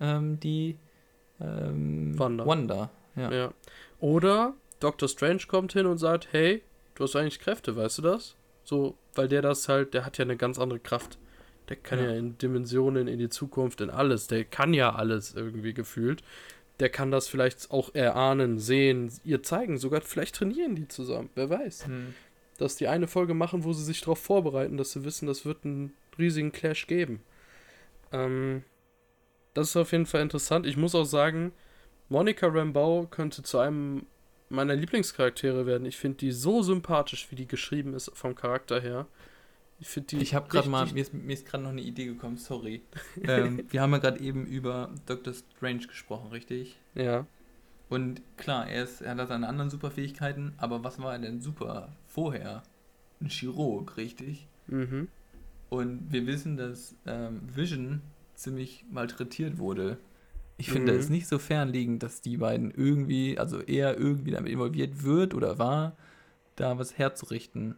ähm, 0.00 0.38
die 0.38 0.76
ähm, 1.40 2.18
Wanda. 2.18 2.46
Wanda. 2.46 2.90
Ja. 3.16 3.32
ja. 3.32 3.54
Oder 4.00 4.54
Doctor 4.80 5.08
Strange 5.08 5.42
kommt 5.48 5.72
hin 5.72 5.86
und 5.86 5.98
sagt: 5.98 6.28
Hey, 6.32 6.62
du 6.94 7.04
hast 7.04 7.16
eigentlich 7.16 7.40
Kräfte, 7.40 7.74
weißt 7.74 7.98
du 7.98 8.02
das? 8.02 8.36
So, 8.64 8.96
weil 9.14 9.28
der 9.28 9.42
das 9.42 9.68
halt, 9.68 9.94
der 9.94 10.04
hat 10.04 10.18
ja 10.18 10.24
eine 10.24 10.36
ganz 10.36 10.58
andere 10.58 10.78
Kraft. 10.78 11.18
Der 11.72 11.80
kann 11.80 11.98
ja. 12.00 12.10
ja 12.10 12.18
in 12.18 12.36
Dimensionen, 12.36 13.08
in 13.08 13.18
die 13.18 13.30
Zukunft, 13.30 13.80
in 13.80 13.88
alles. 13.88 14.26
Der 14.26 14.44
kann 14.44 14.74
ja 14.74 14.94
alles 14.94 15.34
irgendwie 15.34 15.72
gefühlt. 15.72 16.22
Der 16.80 16.90
kann 16.90 17.10
das 17.10 17.28
vielleicht 17.28 17.70
auch 17.70 17.94
erahnen, 17.94 18.58
sehen, 18.58 19.10
ihr 19.24 19.42
zeigen, 19.42 19.78
sogar 19.78 20.02
vielleicht 20.02 20.34
trainieren 20.34 20.76
die 20.76 20.86
zusammen. 20.86 21.30
Wer 21.34 21.48
weiß. 21.48 21.86
Hm. 21.86 22.14
Dass 22.58 22.76
die 22.76 22.88
eine 22.88 23.06
Folge 23.06 23.32
machen, 23.32 23.64
wo 23.64 23.72
sie 23.72 23.84
sich 23.84 24.00
darauf 24.00 24.18
vorbereiten, 24.18 24.76
dass 24.76 24.92
sie 24.92 25.04
wissen, 25.04 25.26
das 25.26 25.46
wird 25.46 25.64
einen 25.64 25.94
riesigen 26.18 26.52
Clash 26.52 26.86
geben. 26.86 27.22
Ähm, 28.12 28.64
das 29.54 29.70
ist 29.70 29.76
auf 29.76 29.92
jeden 29.92 30.06
Fall 30.06 30.20
interessant. 30.20 30.66
Ich 30.66 30.76
muss 30.76 30.94
auch 30.94 31.04
sagen, 31.04 31.52
Monica 32.10 32.48
Rambeau 32.48 33.06
könnte 33.06 33.42
zu 33.42 33.58
einem 33.58 34.04
meiner 34.50 34.74
Lieblingscharaktere 34.74 35.64
werden. 35.64 35.86
Ich 35.86 35.96
finde 35.96 36.18
die 36.18 36.32
so 36.32 36.62
sympathisch, 36.62 37.28
wie 37.30 37.36
die 37.36 37.48
geschrieben 37.48 37.94
ist 37.94 38.10
vom 38.12 38.34
Charakter 38.34 38.78
her. 38.78 39.06
Ich 39.82 39.88
finde 39.88 40.06
die. 40.10 40.22
Ich 40.22 40.34
habe 40.34 40.48
gerade 40.48 40.68
mal, 40.68 40.86
mir 40.92 41.00
ist, 41.00 41.12
mir 41.12 41.32
ist 41.32 41.44
gerade 41.44 41.64
noch 41.64 41.70
eine 41.70 41.80
Idee 41.80 42.06
gekommen, 42.06 42.36
sorry. 42.36 42.82
ähm, 43.24 43.64
wir 43.68 43.82
haben 43.82 43.90
ja 43.90 43.98
gerade 43.98 44.20
eben 44.20 44.46
über 44.46 44.90
Doctor 45.06 45.34
Strange 45.34 45.88
gesprochen, 45.88 46.30
richtig? 46.30 46.76
Ja. 46.94 47.26
Und 47.88 48.22
klar, 48.36 48.68
er, 48.68 48.84
ist, 48.84 49.00
er 49.00 49.16
hat 49.16 49.28
seine 49.28 49.48
anderen 49.48 49.70
Superfähigkeiten, 49.70 50.54
aber 50.56 50.84
was 50.84 51.00
war 51.00 51.14
er 51.14 51.18
denn 51.18 51.40
super 51.40 51.88
vorher? 52.06 52.62
Ein 53.20 53.28
Chirurg, 53.28 53.96
richtig? 53.96 54.46
Mhm. 54.68 55.08
Und 55.68 56.12
wir 56.12 56.28
wissen, 56.28 56.56
dass 56.56 56.94
ähm, 57.04 57.40
Vision 57.52 58.02
ziemlich 58.36 58.84
malträtiert 58.88 59.58
wurde. 59.58 59.98
Ich 60.58 60.70
finde, 60.70 60.92
mhm. 60.92 60.98
es 61.00 61.08
nicht 61.08 61.26
so 61.26 61.40
fernliegend, 61.40 62.04
dass 62.04 62.20
die 62.20 62.36
beiden 62.36 62.70
irgendwie, 62.70 63.36
also 63.36 63.60
er 63.60 63.98
irgendwie 63.98 64.30
damit 64.30 64.52
involviert 64.52 65.02
wird 65.02 65.34
oder 65.34 65.58
war, 65.58 65.96
da 66.54 66.78
was 66.78 66.98
herzurichten. 66.98 67.74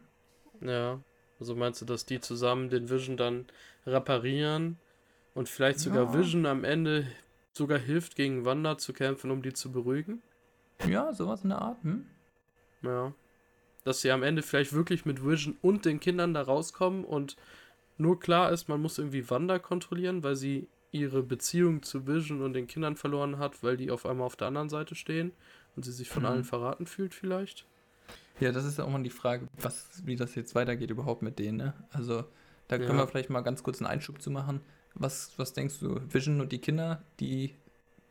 Ja. 0.61 1.01
Also 1.41 1.55
meinst 1.55 1.81
du, 1.81 1.85
dass 1.85 2.07
die 2.07 2.21
zusammen 2.21 2.71
den 2.71 2.89
Vision 2.89 3.17
dann 3.17 3.47
reparieren 3.87 4.79
und 5.35 5.49
vielleicht 5.49 5.81
sogar 5.81 6.05
ja. 6.05 6.19
Vision 6.19 6.47
am 6.47 6.65
Ende 6.65 7.07
sogar 7.53 7.79
hilft, 7.79 8.17
gegen 8.17 8.45
Wanda 8.45 8.79
zu 8.79 8.93
kämpfen, 8.93 9.31
um 9.31 9.43
die 9.43 9.53
zu 9.53 9.73
beruhigen? 9.73 10.23
Ja, 10.89 11.13
sowas 11.13 11.43
in 11.43 11.51
der 11.51 11.63
Art, 11.63 11.83
hm? 11.83 12.07
Ja. 12.83 13.13
Dass 13.85 14.01
sie 14.01 14.11
am 14.11 14.23
Ende 14.23 14.43
vielleicht 14.43 14.73
wirklich 14.73 15.05
mit 15.05 15.25
Vision 15.25 15.57
und 15.63 15.85
den 15.85 16.01
Kindern 16.01 16.35
da 16.35 16.43
rauskommen 16.43 17.05
und 17.05 17.37
nur 17.97 18.19
klar 18.19 18.51
ist, 18.51 18.69
man 18.69 18.83
muss 18.83 18.99
irgendwie 18.99 19.29
Wanda 19.31 19.59
kontrollieren, 19.59 20.23
weil 20.23 20.37
sie 20.37 20.69
ihre 20.91 21.23
Beziehung 21.23 21.83
zu 21.83 22.07
Vision 22.07 22.43
und 22.43 22.53
den 22.53 22.67
Kindern 22.67 22.97
verloren 22.97 23.39
hat, 23.39 23.63
weil 23.63 23.77
die 23.77 23.91
auf 23.91 24.07
einmal 24.07 24.27
auf 24.27 24.37
der 24.37 24.49
anderen 24.49 24.69
Seite 24.69 24.95
stehen 24.95 25.33
und 25.77 25.85
sie 25.85 25.93
sich 25.93 26.09
von 26.09 26.23
mhm. 26.23 26.29
allen 26.29 26.45
verraten 26.45 26.87
fühlt 26.87 27.15
vielleicht. 27.15 27.67
Ja, 28.41 28.53
das 28.53 28.65
ist 28.65 28.81
auch 28.81 28.89
mal 28.89 29.03
die 29.03 29.11
Frage, 29.11 29.47
was, 29.61 30.03
wie 30.05 30.17
das 30.17 30.35
jetzt 30.35 30.55
weitergeht 30.55 30.91
überhaupt 30.91 31.23
mit 31.23 31.39
denen. 31.39 31.59
Ne? 31.59 31.75
Also 31.91 32.25
da 32.69 32.79
können 32.79 32.91
ja. 32.91 33.05
wir 33.05 33.07
vielleicht 33.07 33.31
mal 33.31 33.43
ganz 33.43 33.63
kurz 33.63 33.81
einen 33.81 33.87
Einschub 33.87 34.21
zu 34.21 34.31
machen. 34.31 34.61
Was, 34.95 35.33
was 35.37 35.53
denkst 35.53 35.81
du? 35.81 36.01
Vision 36.13 36.41
und 36.41 36.53
die 36.53 36.61
Kinder, 36.61 37.03
die 37.21 37.55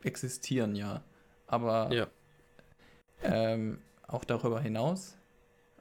existieren 0.02 0.76
ja. 0.76 1.02
Aber 1.46 1.92
ja. 1.92 2.06
Ähm, 3.22 3.78
auch 4.06 4.24
darüber 4.24 4.60
hinaus. 4.60 5.16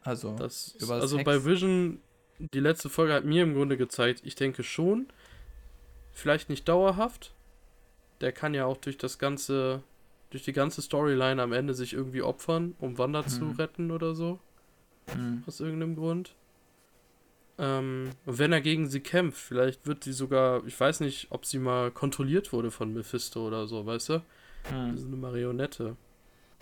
Also, 0.02 0.36
das, 0.36 0.76
also 0.90 1.18
Hex. 1.18 1.26
bei 1.26 1.46
Vision, 1.46 2.02
die 2.40 2.60
letzte 2.60 2.90
Folge 2.90 3.14
hat 3.14 3.26
mir 3.26 3.44
im 3.44 3.54
Grunde 3.54 3.78
gezeigt, 3.78 4.22
ich 4.24 4.36
denke 4.36 4.64
schon, 4.64 5.08
vielleicht 6.12 6.50
nicht 6.50 6.68
dauerhaft. 6.68 7.34
Der 8.22 8.32
kann 8.32 8.54
ja 8.54 8.66
auch 8.66 8.78
durch 8.78 8.98
das 8.98 9.20
ganze 9.20 9.84
durch 10.34 10.44
die 10.44 10.54
ganze 10.54 10.82
Storyline 10.82 11.40
am 11.42 11.54
Ende 11.54 11.76
sich 11.76 11.94
irgendwie 11.94 12.24
opfern, 12.24 12.76
um 12.80 12.98
Wanda 12.98 13.22
mhm. 13.22 13.28
zu 13.28 13.52
retten 13.52 13.92
oder 13.92 14.16
so. 14.16 14.40
Mhm. 15.16 15.44
Aus 15.46 15.60
irgendeinem 15.60 15.96
Grund. 15.96 16.34
Ähm, 17.60 18.10
wenn 18.26 18.52
er 18.52 18.62
gegen 18.62 18.88
sie 18.88 19.00
kämpft, 19.00 19.38
vielleicht 19.38 19.86
wird 19.86 20.04
sie 20.04 20.12
sogar, 20.12 20.66
ich 20.66 20.80
weiß 20.80 21.02
nicht, 21.02 21.28
ob 21.30 21.46
sie 21.46 21.60
mal 21.60 21.92
kontrolliert 21.92 22.52
wurde 22.52 22.72
von 22.72 22.92
Mephisto 22.94 23.46
oder 23.46 23.68
so, 23.68 23.86
weißt 23.86 24.10
du? 24.10 24.14
Mhm. 24.72 24.92
Das 24.92 25.02
ist 25.02 25.06
eine 25.06 25.18
Marionette. 25.18 25.98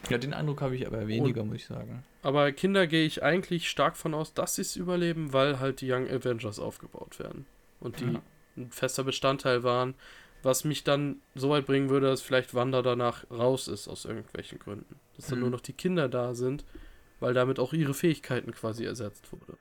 Ja, 0.10 0.18
den 0.18 0.34
Eindruck 0.34 0.62
habe 0.62 0.76
ich 0.76 0.86
aber 0.86 1.08
weniger, 1.08 1.42
Und, 1.42 1.48
muss 1.48 1.58
ich 1.58 1.66
sagen. 1.68 2.04
Aber 2.24 2.52
Kinder 2.52 2.88
gehe 2.88 3.06
ich 3.06 3.24
eigentlich 3.24 3.70
stark 3.70 3.96
von 3.96 4.14
aus, 4.14 4.34
dass 4.34 4.56
sie 4.56 4.64
es 4.64 4.76
überleben, 4.76 5.32
weil 5.32 5.62
halt 5.62 5.80
die 5.80 5.90
Young 5.90 6.10
Avengers 6.10 6.60
aufgebaut 6.60 7.20
werden. 7.20 7.46
Und 7.80 8.02
die 8.02 8.12
ja. 8.12 8.22
ein 8.58 8.70
fester 8.72 9.06
Bestandteil 9.06 9.64
waren 9.64 9.94
was 10.44 10.64
mich 10.64 10.84
dann 10.84 11.22
so 11.36 11.50
weit 11.50 11.66
bringen 11.66 11.90
würde, 11.90 12.08
dass 12.08 12.22
vielleicht 12.22 12.54
Wanda 12.54 12.82
danach 12.82 13.30
raus 13.30 13.68
ist 13.68 13.88
aus 13.88 14.06
irgendwelchen 14.06 14.60
Gründen. 14.60 14.96
Dass 15.16 15.28
dann 15.28 15.40
mhm. 15.40 15.44
nur 15.44 15.52
noch 15.52 15.62
die 15.62 15.74
Kinder 15.74 16.10
da 16.10 16.34
sind, 16.34 16.66
weil 17.20 17.34
damit 17.34 17.60
auch 17.60 17.74
ihre 17.74 17.94
Fähigkeiten 17.94 18.52
quasi 18.52 18.86
ersetzt 18.86 19.32
wurde. 19.32 19.58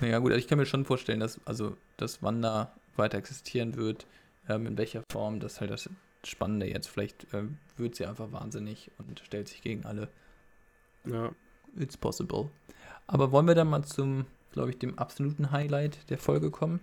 Naja 0.00 0.18
gut, 0.18 0.32
also 0.32 0.38
ich 0.38 0.48
kann 0.48 0.58
mir 0.58 0.66
schon 0.66 0.84
vorstellen, 0.84 1.20
dass 1.20 1.40
also 1.44 1.76
dass 1.96 2.22
Wanda 2.22 2.72
weiter 2.96 3.18
existieren 3.18 3.76
wird, 3.76 4.06
ähm, 4.48 4.66
in 4.66 4.78
welcher 4.78 5.02
Form, 5.10 5.40
das 5.40 5.54
ist 5.54 5.60
halt 5.60 5.70
das 5.70 5.90
Spannende 6.24 6.66
jetzt. 6.66 6.88
Vielleicht 6.88 7.26
ähm, 7.32 7.58
wird 7.76 7.94
sie 7.94 8.06
einfach 8.06 8.32
wahnsinnig 8.32 8.90
und 8.98 9.20
stellt 9.20 9.48
sich 9.48 9.62
gegen 9.62 9.84
alle. 9.84 10.08
Ja. 11.04 11.30
it's 11.78 11.96
possible. 11.96 12.50
Aber 13.06 13.30
wollen 13.30 13.46
wir 13.46 13.54
dann 13.54 13.68
mal 13.68 13.84
zum, 13.84 14.26
glaube 14.52 14.70
ich, 14.70 14.78
dem 14.78 14.98
absoluten 14.98 15.52
Highlight 15.52 16.10
der 16.10 16.18
Folge 16.18 16.50
kommen? 16.50 16.80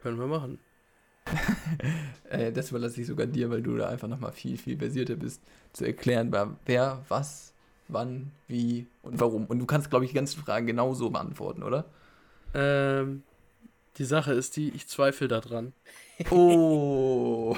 Können 0.00 0.18
wir 0.18 0.26
machen. 0.26 0.58
Äh, 2.30 2.52
das 2.52 2.70
überlasse 2.70 3.00
ich 3.00 3.06
sogar 3.06 3.26
dir, 3.26 3.50
weil 3.50 3.62
du 3.62 3.76
da 3.76 3.88
einfach 3.88 4.08
nochmal 4.08 4.32
viel, 4.32 4.56
viel 4.58 4.78
versierter 4.78 5.16
bist, 5.16 5.40
zu 5.72 5.84
erklären, 5.84 6.32
wer, 6.66 7.02
was, 7.08 7.52
wann, 7.88 8.30
wie 8.48 8.86
und 9.02 9.20
warum. 9.20 9.46
Und 9.46 9.58
du 9.58 9.66
kannst, 9.66 9.90
glaube 9.90 10.04
ich, 10.04 10.10
die 10.10 10.16
ganzen 10.16 10.40
Fragen 10.42 10.66
genauso 10.66 11.10
beantworten, 11.10 11.62
oder? 11.62 11.84
Ähm, 12.54 13.22
die 13.96 14.04
Sache 14.04 14.32
ist 14.32 14.56
die, 14.56 14.70
ich 14.70 14.86
zweifle 14.88 15.28
daran. 15.28 15.72
Oh. 16.30 17.56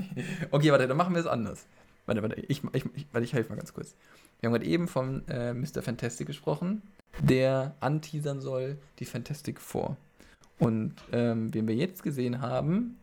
okay, 0.50 0.70
warte, 0.70 0.88
dann 0.88 0.96
machen 0.96 1.14
wir 1.14 1.20
es 1.20 1.26
anders. 1.26 1.66
Warte, 2.06 2.22
warte, 2.22 2.40
ich, 2.40 2.62
ich, 2.72 2.84
ich, 2.94 3.06
warte, 3.12 3.24
ich 3.24 3.32
helfe 3.32 3.50
mal 3.50 3.56
ganz 3.56 3.72
kurz. 3.72 3.94
Wir 4.40 4.48
haben 4.48 4.54
gerade 4.54 4.66
eben 4.66 4.88
von 4.88 5.26
äh, 5.28 5.54
Mr. 5.54 5.82
Fantastic 5.82 6.26
gesprochen, 6.26 6.82
der 7.20 7.74
anteasern 7.80 8.40
soll 8.40 8.78
die 8.98 9.04
Fantastic 9.04 9.60
Four. 9.60 9.96
Und 10.58 10.94
ähm, 11.12 11.52
wen 11.52 11.68
wir 11.68 11.74
jetzt 11.74 12.02
gesehen 12.02 12.40
haben, 12.40 12.98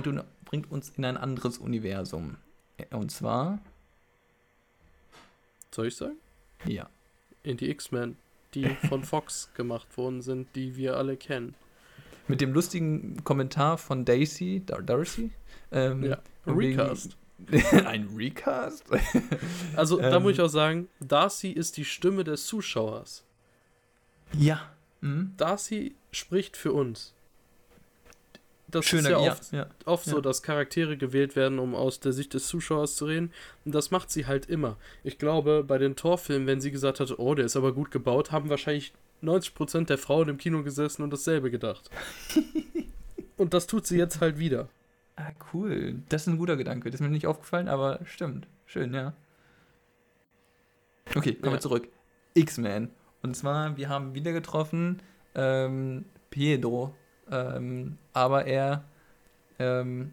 bringt, 0.00 0.24
bringt 0.44 0.70
uns 0.70 0.90
in 0.90 1.04
ein 1.04 1.16
anderes 1.16 1.58
Universum. 1.58 2.36
Und 2.90 3.10
zwar. 3.10 3.58
Soll 5.70 5.88
ich 5.88 5.96
sagen? 5.96 6.16
Ja. 6.64 6.88
In 7.42 7.56
die 7.56 7.70
X-Men, 7.70 8.16
die 8.54 8.64
von 8.88 9.04
Fox 9.04 9.50
gemacht 9.54 9.96
worden 9.96 10.22
sind, 10.22 10.48
die 10.54 10.76
wir 10.76 10.96
alle 10.96 11.16
kennen. 11.16 11.54
Mit 12.28 12.40
dem 12.40 12.52
lustigen 12.52 13.24
Kommentar 13.24 13.78
von 13.78 14.04
Daisy, 14.04 14.62
Dar 14.64 14.82
Darcy. 14.82 15.32
Ähm, 15.72 16.04
ja, 16.04 16.18
Recast. 16.46 17.16
ein 17.86 18.08
Recast? 18.16 18.84
also, 19.76 19.98
da 19.98 20.20
muss 20.20 20.32
ich 20.32 20.40
auch 20.40 20.48
sagen, 20.48 20.88
Darcy 21.00 21.50
ist 21.50 21.76
die 21.76 21.84
Stimme 21.84 22.22
des 22.22 22.46
Zuschauers. 22.46 23.24
Ja. 24.38 24.70
Mhm. 25.00 25.32
Darcy 25.36 25.96
spricht 26.12 26.56
für 26.56 26.72
uns. 26.72 27.14
Das 28.72 28.86
Schöner, 28.86 29.02
ist 29.02 29.08
ja 29.10 29.24
ja, 29.24 29.32
oft, 29.32 29.52
ja, 29.52 29.66
oft 29.84 30.06
ja. 30.06 30.12
so, 30.12 30.20
dass 30.20 30.42
Charaktere 30.42 30.96
gewählt 30.96 31.36
werden, 31.36 31.58
um 31.58 31.74
aus 31.74 32.00
der 32.00 32.12
Sicht 32.12 32.34
des 32.34 32.48
Zuschauers 32.48 32.96
zu 32.96 33.04
reden. 33.04 33.30
Und 33.64 33.74
das 33.74 33.90
macht 33.90 34.10
sie 34.10 34.26
halt 34.26 34.46
immer. 34.46 34.78
Ich 35.04 35.18
glaube, 35.18 35.62
bei 35.62 35.78
den 35.78 35.94
Torfilmen, 35.94 36.48
wenn 36.48 36.60
sie 36.60 36.70
gesagt 36.70 36.98
hat, 36.98 37.18
oh, 37.18 37.34
der 37.34 37.44
ist 37.44 37.56
aber 37.56 37.72
gut 37.72 37.90
gebaut, 37.90 38.32
haben 38.32 38.48
wahrscheinlich 38.48 38.94
90% 39.22 39.86
der 39.86 39.98
Frauen 39.98 40.30
im 40.30 40.38
Kino 40.38 40.62
gesessen 40.62 41.02
und 41.02 41.12
dasselbe 41.12 41.50
gedacht. 41.50 41.90
und 43.36 43.52
das 43.52 43.66
tut 43.66 43.86
sie 43.86 43.98
jetzt 43.98 44.20
halt 44.20 44.38
wieder. 44.38 44.68
Ah, 45.16 45.32
cool. 45.52 45.96
Das 46.08 46.22
ist 46.22 46.28
ein 46.28 46.38
guter 46.38 46.56
Gedanke. 46.56 46.90
Das 46.90 47.00
ist 47.00 47.04
mir 47.04 47.12
nicht 47.12 47.26
aufgefallen, 47.26 47.68
aber 47.68 48.00
stimmt. 48.06 48.48
Schön, 48.64 48.94
ja. 48.94 49.12
Okay, 51.14 51.34
kommen 51.34 51.52
ja. 51.52 51.52
wir 51.52 51.60
zurück. 51.60 51.88
X-Men. 52.32 52.90
Und 53.22 53.36
zwar, 53.36 53.76
wir 53.76 53.90
haben 53.90 54.14
wieder 54.14 54.32
getroffen 54.32 55.02
ähm, 55.34 56.06
Pedro 56.30 56.94
ähm, 57.30 57.98
aber 58.12 58.46
er 58.46 58.84
ähm, 59.58 60.12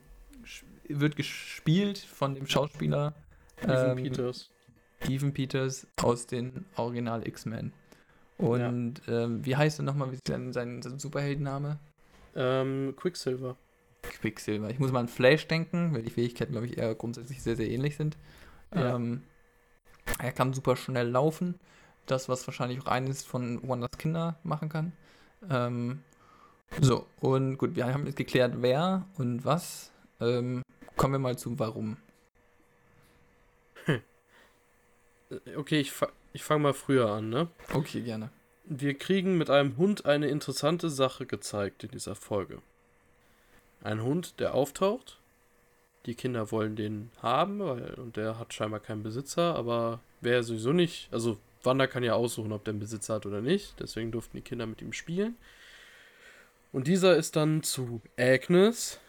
wird 0.87 1.15
gespielt 1.15 1.99
von 1.99 2.35
dem 2.35 2.47
Schauspieler 2.47 3.13
Evan 3.61 3.97
ähm, 3.97 4.03
Peters. 4.03 4.49
Evan 5.07 5.33
Peters 5.33 5.87
aus 6.01 6.27
den 6.27 6.65
Original 6.75 7.27
X-Men. 7.27 7.73
Und 8.37 9.01
ja. 9.05 9.23
ähm, 9.25 9.45
wie 9.45 9.55
heißt 9.55 9.79
er 9.79 9.83
nochmal? 9.83 10.11
Wie 10.11 10.15
ist 10.15 10.27
sein, 10.27 10.53
sein 10.53 10.81
Superheldenname? 10.81 11.77
Ähm, 12.35 12.93
Quicksilver. 12.95 13.57
Quicksilver. 14.01 14.69
Ich 14.69 14.79
muss 14.79 14.91
mal 14.91 15.01
an 15.01 15.07
Flash 15.07 15.47
denken, 15.47 15.93
weil 15.93 16.03
die 16.03 16.09
Fähigkeiten, 16.09 16.53
glaube 16.53 16.67
ich, 16.67 16.77
eher 16.77 16.95
grundsätzlich 16.95 17.43
sehr, 17.43 17.55
sehr 17.55 17.69
ähnlich 17.69 17.97
sind. 17.97 18.17
Ja. 18.73 18.95
Ähm, 18.95 19.23
er 20.19 20.31
kann 20.31 20.53
super 20.53 20.75
schnell 20.75 21.09
laufen. 21.09 21.59
Das, 22.05 22.29
was 22.29 22.47
wahrscheinlich 22.47 22.81
auch 22.81 22.87
eines 22.87 23.23
von 23.23 23.67
Wonders 23.67 23.97
Kinder 23.97 24.39
machen 24.43 24.69
kann. 24.69 24.93
Ähm, 25.49 25.99
so, 26.81 27.05
und 27.19 27.57
gut, 27.57 27.75
wir 27.75 27.85
haben 27.87 28.05
jetzt 28.05 28.15
geklärt, 28.15 28.53
wer 28.57 29.05
und 29.17 29.43
was. 29.45 29.91
Ähm, 30.19 30.61
kommen 30.95 31.13
wir 31.13 31.19
mal 31.19 31.37
zu 31.37 31.57
warum. 31.59 31.97
Hm. 33.85 34.01
Okay, 35.55 35.79
ich, 35.79 35.91
fa 35.91 36.09
ich 36.33 36.43
fange 36.43 36.63
mal 36.63 36.73
früher 36.73 37.09
an, 37.09 37.29
ne? 37.29 37.47
Okay, 37.73 38.01
gerne. 38.01 38.29
Wir 38.65 38.93
kriegen 38.97 39.37
mit 39.37 39.49
einem 39.49 39.77
Hund 39.77 40.05
eine 40.05 40.27
interessante 40.27 40.89
Sache 40.89 41.25
gezeigt 41.25 41.83
in 41.83 41.91
dieser 41.91 42.15
Folge. 42.15 42.61
Ein 43.81 44.03
Hund, 44.03 44.39
der 44.39 44.53
auftaucht. 44.53 45.19
Die 46.05 46.15
Kinder 46.15 46.51
wollen 46.51 46.75
den 46.75 47.09
haben, 47.21 47.59
weil, 47.59 47.93
und 47.95 48.15
der 48.15 48.37
hat 48.37 48.53
scheinbar 48.53 48.79
keinen 48.79 49.03
Besitzer, 49.03 49.55
aber 49.55 49.99
wer 50.21 50.43
sowieso 50.43 50.71
nicht. 50.71 51.09
Also, 51.11 51.37
Wanda 51.63 51.87
kann 51.87 52.03
ja 52.03 52.13
aussuchen, 52.13 52.51
ob 52.51 52.63
der 52.63 52.73
einen 52.73 52.79
Besitzer 52.79 53.15
hat 53.15 53.25
oder 53.25 53.41
nicht. 53.41 53.79
Deswegen 53.79 54.11
durften 54.11 54.37
die 54.37 54.43
Kinder 54.43 54.65
mit 54.65 54.81
ihm 54.81 54.93
spielen. 54.93 55.35
Und 56.71 56.87
dieser 56.87 57.15
ist 57.15 57.35
dann 57.35 57.63
zu 57.63 58.01
Agnes 58.17 58.99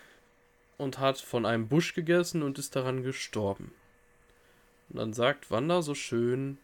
und 0.79 0.99
hat 0.99 1.19
von 1.19 1.45
einem 1.45 1.69
Busch 1.69 1.95
gegessen 1.95 2.43
und 2.43 2.59
ist 2.59 2.75
daran 2.75 3.03
gestorben. 3.03 3.73
Und 4.89 4.99
dann 4.99 5.13
sagt 5.13 5.51
Wanda 5.51 5.83
so 5.83 5.95
schön, 5.95 6.59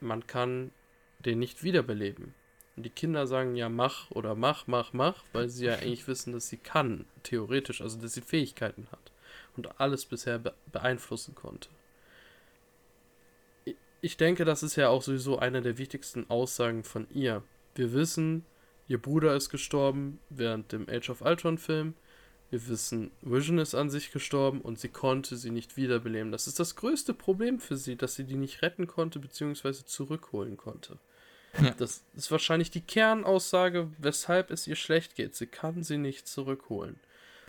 man 0.00 0.26
kann 0.26 0.70
den 1.20 1.38
nicht 1.38 1.62
wiederbeleben. 1.62 2.34
Und 2.76 2.82
die 2.82 2.90
Kinder 2.90 3.26
sagen 3.26 3.56
ja, 3.56 3.70
mach 3.70 4.10
oder 4.10 4.34
mach, 4.34 4.66
mach, 4.66 4.92
mach, 4.92 5.24
weil 5.32 5.48
sie 5.48 5.64
ja 5.64 5.74
eigentlich 5.76 6.06
wissen, 6.06 6.32
dass 6.32 6.48
sie 6.48 6.58
kann, 6.58 7.06
theoretisch, 7.22 7.80
also 7.80 7.98
dass 7.98 8.12
sie 8.12 8.20
Fähigkeiten 8.20 8.88
hat 8.92 9.12
und 9.56 9.80
alles 9.80 10.04
bisher 10.04 10.38
be 10.38 10.54
beeinflussen 10.70 11.34
konnte. 11.34 11.70
Ich 14.02 14.18
denke, 14.18 14.44
das 14.44 14.62
ist 14.62 14.76
ja 14.76 14.90
auch 14.90 15.02
sowieso 15.02 15.38
eine 15.38 15.62
der 15.62 15.78
wichtigsten 15.78 16.28
Aussagen 16.28 16.84
von 16.84 17.08
ihr. 17.10 17.42
Wir 17.74 17.94
wissen, 17.94 18.44
Ihr 18.88 18.98
Bruder 19.00 19.34
ist 19.34 19.50
gestorben 19.50 20.20
während 20.30 20.72
dem 20.72 20.88
Age 20.88 21.10
of 21.10 21.22
Ultron 21.22 21.58
Film. 21.58 21.94
Wir 22.50 22.68
wissen, 22.68 23.10
Vision 23.22 23.58
ist 23.58 23.74
an 23.74 23.90
sich 23.90 24.12
gestorben 24.12 24.60
und 24.60 24.78
sie 24.78 24.88
konnte 24.88 25.36
sie 25.36 25.50
nicht 25.50 25.76
wiederbeleben. 25.76 26.30
Das 26.30 26.46
ist 26.46 26.60
das 26.60 26.76
größte 26.76 27.12
Problem 27.12 27.58
für 27.58 27.76
sie, 27.76 27.96
dass 27.96 28.14
sie 28.14 28.24
die 28.24 28.36
nicht 28.36 28.62
retten 28.62 28.86
konnte 28.86 29.18
bzw. 29.18 29.72
zurückholen 29.84 30.56
konnte. 30.56 30.98
Ja. 31.60 31.70
Das 31.78 32.04
ist 32.14 32.30
wahrscheinlich 32.30 32.70
die 32.70 32.82
Kernaussage, 32.82 33.90
weshalb 33.98 34.50
es 34.50 34.66
ihr 34.66 34.76
schlecht 34.76 35.16
geht. 35.16 35.34
Sie 35.34 35.46
kann 35.46 35.82
sie 35.82 35.98
nicht 35.98 36.28
zurückholen. 36.28 37.00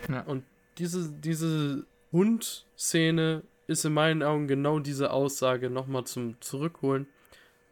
Ja. 0.08 0.22
Und 0.22 0.44
diese, 0.78 1.12
diese 1.12 1.86
Hund-Szene 2.10 3.42
ist 3.66 3.84
in 3.84 3.92
meinen 3.92 4.22
Augen 4.22 4.48
genau 4.48 4.78
diese 4.80 5.10
Aussage 5.12 5.70
nochmal 5.70 6.04
zum 6.04 6.40
Zurückholen. 6.40 7.06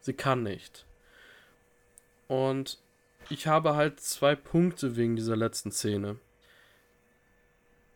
Sie 0.00 0.12
kann 0.12 0.42
nicht. 0.42 0.84
Und 2.28 2.78
ich 3.30 3.46
habe 3.46 3.74
halt 3.74 4.00
zwei 4.00 4.34
Punkte 4.34 4.96
wegen 4.96 5.16
dieser 5.16 5.36
letzten 5.36 5.72
Szene. 5.72 6.18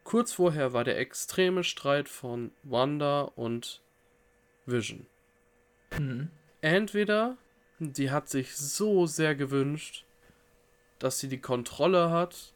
Kurz 0.05 0.33
vorher 0.33 0.73
war 0.73 0.85
der 0.85 0.99
extreme 0.99 1.63
Streit 1.63 2.09
von 2.09 2.51
Wanda 2.63 3.23
und 3.23 3.81
Vision. 4.67 5.07
Mhm. 5.97 6.31
Entweder 6.61 7.37
die 7.79 8.11
hat 8.11 8.29
sich 8.29 8.57
so 8.57 9.07
sehr 9.07 9.35
gewünscht, 9.35 10.05
dass 10.99 11.19
sie 11.19 11.29
die 11.29 11.41
Kontrolle 11.41 12.11
hat 12.11 12.53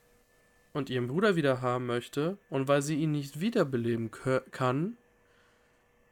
und 0.73 0.91
ihren 0.91 1.09
Bruder 1.09 1.37
wieder 1.37 1.63
haben 1.63 1.87
möchte, 1.87 2.37
und 2.51 2.69
weil 2.69 2.83
sie 2.83 2.97
ihn 2.97 3.13
nicht 3.13 3.41
wiederbeleben 3.41 4.11
kann, 4.11 4.97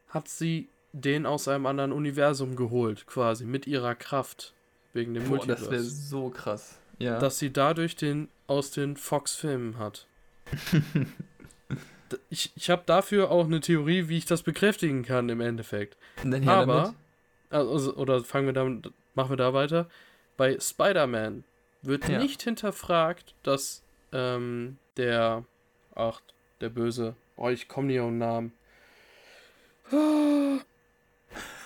hat 0.07 0.27
sie 0.27 0.69
den 0.93 1.25
aus 1.25 1.47
einem 1.47 1.65
anderen 1.65 1.91
Universum 1.91 2.55
geholt, 2.55 3.05
quasi 3.05 3.45
mit 3.45 3.67
ihrer 3.67 3.93
Kraft. 3.93 4.53
Wegen 4.93 5.15
dem 5.15 5.23
Boah, 5.23 5.37
Multiverse. 5.37 5.63
Das 5.63 5.71
wäre 5.71 5.83
so 5.83 6.29
krass. 6.29 6.79
Ja. 6.99 7.19
Dass 7.19 7.39
sie 7.39 7.51
dadurch 7.51 7.95
den 7.95 8.29
aus 8.47 8.71
den 8.71 8.95
Fox-Filmen 8.95 9.77
hat. 9.79 10.07
ich 12.29 12.51
ich 12.55 12.69
habe 12.69 12.83
dafür 12.85 13.31
auch 13.31 13.45
eine 13.45 13.59
Theorie, 13.59 14.07
wie 14.07 14.17
ich 14.17 14.25
das 14.25 14.43
bekräftigen 14.43 15.03
kann 15.03 15.29
im 15.29 15.41
Endeffekt. 15.41 15.97
Aber, 16.45 16.93
also, 17.49 17.95
oder 17.95 18.23
fangen 18.23 18.45
wir 18.47 18.53
damit, 18.53 18.91
machen 19.15 19.31
wir 19.31 19.37
da 19.37 19.53
weiter. 19.53 19.89
Bei 20.37 20.59
Spider-Man 20.59 21.43
wird 21.81 22.07
ja. 22.07 22.19
nicht 22.19 22.43
hinterfragt, 22.43 23.33
dass 23.41 23.83
ähm, 24.11 24.77
der, 24.97 25.43
ach, 25.95 26.21
der 26.61 26.69
Böse, 26.69 27.15
oh, 27.35 27.49
ich 27.49 27.67
komme 27.67 27.87
nie 27.87 27.99
auf 27.99 28.09
den 28.09 28.19
Namen. 28.19 28.53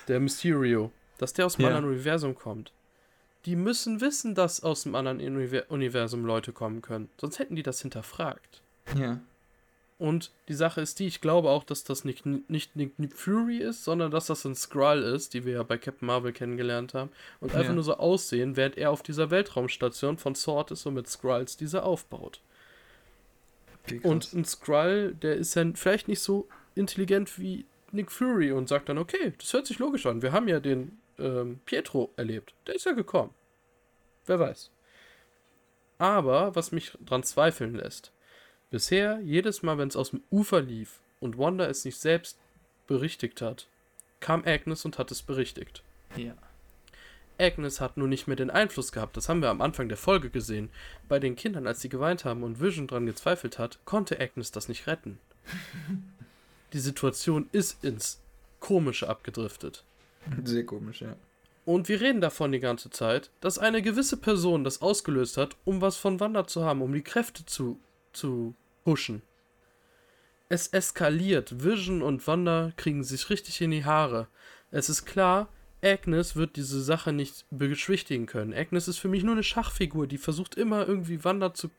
Der 0.07 0.21
Mysterio, 0.21 0.93
dass 1.17 1.33
der 1.33 1.45
aus 1.45 1.57
dem 1.57 1.63
ja. 1.63 1.67
anderen 1.67 1.91
Universum 1.91 2.33
kommt 2.33 2.71
die 3.45 3.55
müssen 3.55 4.01
wissen, 4.01 4.35
dass 4.35 4.63
aus 4.63 4.83
dem 4.83 4.95
anderen 4.95 5.21
Universum 5.69 6.25
Leute 6.25 6.51
kommen 6.51 6.81
können. 6.81 7.09
Sonst 7.19 7.39
hätten 7.39 7.55
die 7.55 7.63
das 7.63 7.81
hinterfragt. 7.81 8.61
Ja. 8.97 9.19
Und 9.99 10.31
die 10.47 10.53
Sache 10.53 10.81
ist 10.81 10.99
die, 10.99 11.07
ich 11.07 11.21
glaube 11.21 11.49
auch, 11.49 11.63
dass 11.63 11.83
das 11.83 12.05
nicht, 12.05 12.25
nicht 12.25 12.75
Nick 12.75 13.13
Fury 13.13 13.57
ist, 13.57 13.83
sondern 13.83 14.11
dass 14.11 14.27
das 14.27 14.45
ein 14.45 14.53
Skrull 14.53 15.01
ist, 15.01 15.33
die 15.33 15.43
wir 15.43 15.53
ja 15.53 15.63
bei 15.63 15.79
Captain 15.79 16.05
Marvel 16.05 16.33
kennengelernt 16.33 16.93
haben. 16.93 17.09
Und 17.39 17.55
einfach 17.55 17.73
nur 17.73 17.83
so 17.83 17.97
aussehen, 17.97 18.55
während 18.55 18.77
er 18.77 18.91
auf 18.91 19.01
dieser 19.01 19.31
Weltraumstation 19.31 20.17
von 20.17 20.35
Sword 20.35 20.71
ist 20.71 20.85
und 20.85 20.93
mit 20.93 21.07
Skrulls 21.07 21.57
diese 21.57 21.81
aufbaut. 21.81 22.41
Okay, 23.85 23.99
und 24.03 24.31
ein 24.33 24.45
Skrull, 24.45 25.15
der 25.15 25.35
ist 25.35 25.55
ja 25.55 25.65
vielleicht 25.73 26.07
nicht 26.07 26.19
so 26.19 26.47
intelligent 26.75 27.39
wie 27.39 27.65
Nick 27.91 28.11
Fury 28.11 28.51
und 28.51 28.69
sagt 28.69 28.89
dann, 28.89 28.99
okay, 28.99 29.33
das 29.39 29.51
hört 29.53 29.65
sich 29.65 29.79
logisch 29.79 30.05
an. 30.05 30.21
Wir 30.21 30.31
haben 30.31 30.47
ja 30.47 30.59
den 30.59 30.99
ähm, 31.19 31.59
Pietro 31.65 32.11
erlebt. 32.15 32.53
Der 32.65 32.75
ist 32.75 32.85
ja 32.85 32.93
gekommen. 32.93 33.33
Wer 34.25 34.39
weiß. 34.39 34.71
Aber 35.97 36.55
was 36.55 36.71
mich 36.71 36.91
dran 37.03 37.23
zweifeln 37.23 37.75
lässt, 37.75 38.11
bisher, 38.69 39.19
jedes 39.21 39.63
Mal, 39.63 39.77
wenn 39.77 39.87
es 39.87 39.95
aus 39.95 40.11
dem 40.11 40.23
Ufer 40.29 40.61
lief 40.61 40.99
und 41.19 41.37
Wanda 41.37 41.65
es 41.65 41.85
nicht 41.85 41.97
selbst 41.97 42.37
berichtigt 42.85 43.41
hat, 43.41 43.67
kam 44.19 44.43
Agnes 44.45 44.85
und 44.85 44.97
hat 44.97 45.11
es 45.11 45.21
berichtigt. 45.21 45.83
Ja. 46.15 46.35
Agnes 47.39 47.81
hat 47.81 47.97
nur 47.97 48.07
nicht 48.07 48.27
mehr 48.27 48.35
den 48.35 48.49
Einfluss 48.49 48.91
gehabt, 48.91 49.15
das 49.15 49.29
haben 49.29 49.41
wir 49.41 49.49
am 49.49 49.61
Anfang 49.61 49.89
der 49.89 49.97
Folge 49.97 50.29
gesehen. 50.29 50.69
Bei 51.07 51.19
den 51.19 51.35
Kindern, 51.35 51.67
als 51.67 51.81
sie 51.81 51.89
geweint 51.89 52.25
haben 52.25 52.43
und 52.43 52.59
Vision 52.59 52.87
dran 52.87 53.05
gezweifelt 53.05 53.59
hat, 53.59 53.79
konnte 53.85 54.19
Agnes 54.19 54.51
das 54.51 54.67
nicht 54.69 54.87
retten. 54.87 55.19
Die 56.73 56.79
Situation 56.79 57.47
ist 57.51 57.83
ins 57.83 58.21
Komische 58.59 59.07
abgedriftet. 59.07 59.83
Sehr 60.43 60.65
komisch, 60.65 61.01
ja. 61.01 61.15
Und 61.65 61.89
wir 61.89 61.99
reden 61.99 62.21
davon 62.21 62.53
die 62.53 62.61
ganze 62.61 62.89
Zeit, 62.89 63.29
dass 63.41 63.59
eine 63.59 63.81
gewisse 63.81 64.15
Person 64.15 64.63
das 64.63 64.81
ausgelöst 64.81 65.35
hat, 65.35 65.57
um 65.65 65.81
was 65.81 65.97
von 65.97 66.19
Wanda 66.19 66.47
zu 66.47 66.63
haben, 66.63 66.81
um 66.81 66.93
die 66.93 67.01
Kräfte 67.01 67.45
zu, 67.45 67.77
zu 68.13 68.55
pushen. 68.85 69.21
Es 70.47 70.67
eskaliert. 70.67 71.61
Vision 71.61 72.01
und 72.01 72.25
Wanda 72.25 72.71
kriegen 72.77 73.03
sich 73.03 73.29
richtig 73.29 73.59
in 73.59 73.71
die 73.71 73.83
Haare. 73.83 74.27
Es 74.71 74.89
ist 74.89 75.05
klar, 75.05 75.49
Agnes 75.83 76.35
wird 76.35 76.55
diese 76.55 76.81
Sache 76.81 77.11
nicht 77.11 77.45
beschwichtigen 77.51 78.25
können. 78.25 78.53
Agnes 78.53 78.87
ist 78.87 78.97
für 78.97 79.09
mich 79.09 79.23
nur 79.23 79.33
eine 79.33 79.43
Schachfigur, 79.43 80.07
die 80.07 80.17
versucht 80.17 80.55
immer 80.55 80.87
irgendwie 80.87 81.23
Wanda 81.23 81.53
zu, 81.53 81.69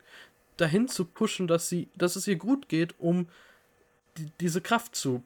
dahin 0.58 0.88
zu 0.88 1.04
pushen, 1.04 1.46
dass 1.46 1.68
sie, 1.68 1.88
dass 1.96 2.16
es 2.16 2.28
ihr 2.28 2.36
gut 2.36 2.68
geht, 2.68 2.94
um 2.98 3.28
die, 4.18 4.30
diese 4.40 4.60
Kraft 4.60 4.94
zu, 4.94 5.24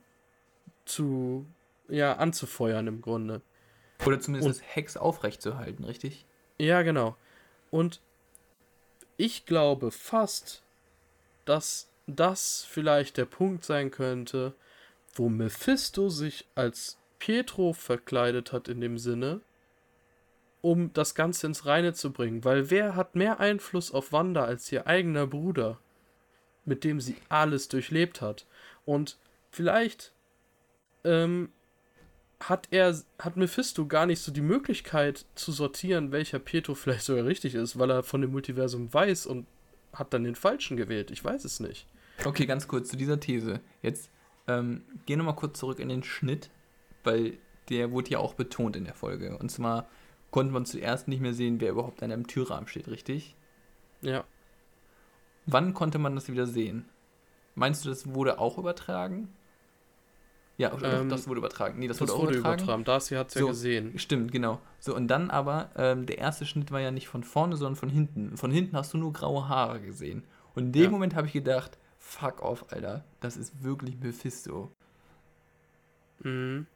zu, 0.84 1.46
ja, 1.92 2.14
anzufeuern 2.14 2.86
im 2.86 3.02
Grunde. 3.02 3.42
Oder 4.04 4.18
zumindest 4.18 4.60
das 4.60 4.74
Hex 4.74 4.96
aufrechtzuerhalten, 4.96 5.84
richtig? 5.84 6.26
Ja, 6.58 6.82
genau. 6.82 7.16
Und 7.70 8.00
ich 9.16 9.46
glaube 9.46 9.90
fast, 9.90 10.62
dass 11.44 11.88
das 12.06 12.66
vielleicht 12.68 13.16
der 13.16 13.26
Punkt 13.26 13.64
sein 13.64 13.90
könnte, 13.90 14.54
wo 15.14 15.28
Mephisto 15.28 16.08
sich 16.08 16.46
als 16.54 16.98
Pietro 17.18 17.72
verkleidet 17.74 18.52
hat 18.52 18.68
in 18.68 18.80
dem 18.80 18.98
Sinne, 18.98 19.40
um 20.62 20.92
das 20.94 21.14
Ganze 21.14 21.46
ins 21.46 21.66
Reine 21.66 21.92
zu 21.92 22.12
bringen. 22.12 22.44
Weil 22.44 22.70
wer 22.70 22.96
hat 22.96 23.14
mehr 23.14 23.38
Einfluss 23.38 23.92
auf 23.92 24.12
Wanda 24.12 24.44
als 24.44 24.72
ihr 24.72 24.86
eigener 24.86 25.26
Bruder, 25.26 25.78
mit 26.64 26.84
dem 26.84 27.00
sie 27.00 27.16
alles 27.28 27.68
durchlebt 27.68 28.20
hat? 28.20 28.46
Und 28.84 29.18
vielleicht 29.50 30.12
ähm, 31.04 31.52
hat 32.48 32.68
er, 32.70 32.96
hat 33.18 33.36
Mephisto 33.36 33.86
gar 33.86 34.06
nicht 34.06 34.20
so 34.20 34.32
die 34.32 34.40
Möglichkeit 34.40 35.26
zu 35.34 35.52
sortieren, 35.52 36.12
welcher 36.12 36.38
Pietro 36.38 36.74
vielleicht 36.74 37.04
sogar 37.04 37.24
richtig 37.24 37.54
ist, 37.54 37.78
weil 37.78 37.90
er 37.90 38.02
von 38.02 38.20
dem 38.20 38.32
Multiversum 38.32 38.92
weiß 38.92 39.26
und 39.26 39.46
hat 39.92 40.12
dann 40.12 40.24
den 40.24 40.34
falschen 40.34 40.76
gewählt. 40.76 41.10
Ich 41.10 41.24
weiß 41.24 41.44
es 41.44 41.60
nicht. 41.60 41.86
Okay, 42.24 42.46
ganz 42.46 42.68
kurz 42.68 42.88
zu 42.88 42.96
dieser 42.96 43.20
These. 43.20 43.60
Jetzt 43.82 44.10
ähm, 44.48 44.82
gehen 45.06 45.18
wir 45.18 45.24
mal 45.24 45.32
kurz 45.34 45.58
zurück 45.58 45.78
in 45.78 45.88
den 45.88 46.02
Schnitt, 46.02 46.50
weil 47.04 47.38
der 47.68 47.92
wurde 47.92 48.10
ja 48.10 48.18
auch 48.18 48.34
betont 48.34 48.76
in 48.76 48.84
der 48.84 48.94
Folge. 48.94 49.38
Und 49.38 49.50
zwar 49.50 49.88
konnte 50.30 50.52
man 50.52 50.66
zuerst 50.66 51.08
nicht 51.08 51.20
mehr 51.20 51.34
sehen, 51.34 51.60
wer 51.60 51.70
überhaupt 51.70 52.02
an 52.02 52.10
einem 52.10 52.26
Türrahmen 52.26 52.68
steht, 52.68 52.88
richtig? 52.88 53.36
Ja. 54.00 54.24
Wann 55.46 55.74
konnte 55.74 55.98
man 55.98 56.14
das 56.14 56.28
wieder 56.28 56.46
sehen? 56.46 56.86
Meinst 57.54 57.84
du, 57.84 57.88
das 57.88 58.14
wurde 58.14 58.38
auch 58.38 58.58
übertragen? 58.58 59.28
Ja, 60.58 60.72
ähm, 60.82 61.08
das 61.08 61.26
wurde 61.26 61.38
übertragen. 61.38 61.78
Nee, 61.78 61.88
das, 61.88 61.98
das 61.98 62.08
wurde 62.08 62.12
auch 62.12 62.22
wurde 62.22 62.38
übertragen. 62.38 62.62
übertragen. 62.62 62.84
Darcy 62.84 63.14
hat 63.14 63.28
es 63.28 63.34
so, 63.34 63.40
ja 63.40 63.46
gesehen. 63.46 63.98
Stimmt, 63.98 64.32
genau. 64.32 64.60
So, 64.78 64.94
und 64.94 65.08
dann 65.08 65.30
aber, 65.30 65.70
ähm, 65.76 66.06
der 66.06 66.18
erste 66.18 66.44
Schnitt 66.44 66.70
war 66.70 66.80
ja 66.80 66.90
nicht 66.90 67.08
von 67.08 67.24
vorne, 67.24 67.56
sondern 67.56 67.76
von 67.76 67.88
hinten. 67.88 68.36
Von 68.36 68.50
hinten 68.50 68.76
hast 68.76 68.92
du 68.92 68.98
nur 68.98 69.12
graue 69.12 69.48
Haare 69.48 69.80
gesehen. 69.80 70.24
Und 70.54 70.66
in 70.66 70.72
dem 70.72 70.84
ja. 70.84 70.90
Moment 70.90 71.14
habe 71.14 71.26
ich 71.26 71.32
gedacht, 71.32 71.78
fuck 71.98 72.42
off, 72.42 72.66
Alter. 72.70 73.04
Das 73.20 73.36
ist 73.36 73.62
wirklich 73.62 73.98
Mephisto. 73.98 74.70
Mhm. 76.20 76.66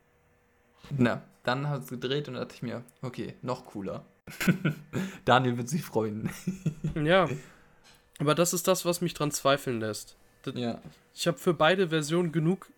Na, 0.97 1.23
dann 1.43 1.69
hat 1.69 1.83
es 1.83 1.89
gedreht 1.89 2.29
und 2.29 2.35
da 2.35 2.41
dachte 2.41 2.55
ich 2.55 2.63
mir, 2.63 2.83
okay, 3.03 3.35
noch 3.43 3.67
cooler. 3.67 4.05
Daniel 5.25 5.59
wird 5.59 5.69
sich 5.69 5.83
freuen. 5.83 6.31
ja. 6.95 7.29
Aber 8.19 8.35
das 8.35 8.55
ist 8.55 8.67
das, 8.67 8.85
was 8.85 9.01
mich 9.01 9.15
dran 9.15 9.31
zweifeln 9.31 9.81
lässt. 9.81 10.17
Das, 10.43 10.55
ja. 10.55 10.81
Ich 11.15 11.27
habe 11.27 11.39
für 11.39 11.55
beide 11.55 11.89
Versionen 11.89 12.33
genug 12.33 12.69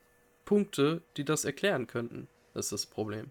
Punkte, 0.48 1.02
die 1.18 1.26
das 1.26 1.44
erklären 1.44 1.86
könnten. 1.86 2.26
Das 2.54 2.66
ist 2.66 2.72
das 2.72 2.86
Problem. 2.86 3.26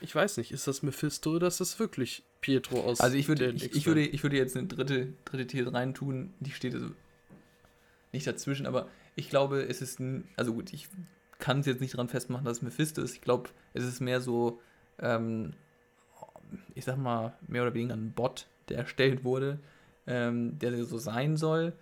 Ich 0.00 0.14
weiß 0.14 0.36
nicht, 0.36 0.52
ist 0.52 0.68
das 0.68 0.84
Mephisto 0.84 1.32
oder 1.32 1.48
ist 1.48 1.58
das 1.58 1.80
wirklich 1.80 2.22
Pietro 2.40 2.80
aus 2.80 3.00
Also 3.00 3.16
ich 3.16 3.26
würde, 3.26 3.50
ich, 3.50 3.74
ich, 3.74 3.84
würde, 3.84 4.06
ich 4.06 4.22
würde 4.22 4.36
jetzt 4.36 4.56
eine 4.56 4.68
dritte, 4.68 5.14
dritte 5.24 5.48
These 5.48 5.72
reintun, 5.74 6.32
die 6.38 6.52
steht 6.52 6.74
also 6.74 6.90
nicht 8.12 8.24
dazwischen, 8.24 8.66
aber 8.66 8.86
ich 9.16 9.30
glaube, 9.30 9.62
es 9.62 9.82
ist 9.82 9.98
ein, 9.98 10.28
also 10.36 10.54
gut, 10.54 10.72
ich 10.72 10.86
kann 11.40 11.58
es 11.58 11.66
jetzt 11.66 11.80
nicht 11.80 11.92
daran 11.92 12.08
festmachen, 12.08 12.44
dass 12.44 12.58
es 12.58 12.62
Mephisto 12.62 13.02
ist. 13.02 13.16
Ich 13.16 13.20
glaube, 13.20 13.50
es 13.74 13.82
ist 13.82 13.98
mehr 13.98 14.20
so, 14.20 14.60
ähm, 15.00 15.54
ich 16.76 16.84
sag 16.84 16.98
mal, 16.98 17.36
mehr 17.48 17.62
oder 17.62 17.74
weniger 17.74 17.94
ein 17.94 18.12
Bot, 18.12 18.46
der 18.68 18.78
erstellt 18.78 19.24
wurde, 19.24 19.58
ähm, 20.06 20.56
der 20.60 20.84
so 20.84 20.98
sein 20.98 21.36
soll. 21.36 21.72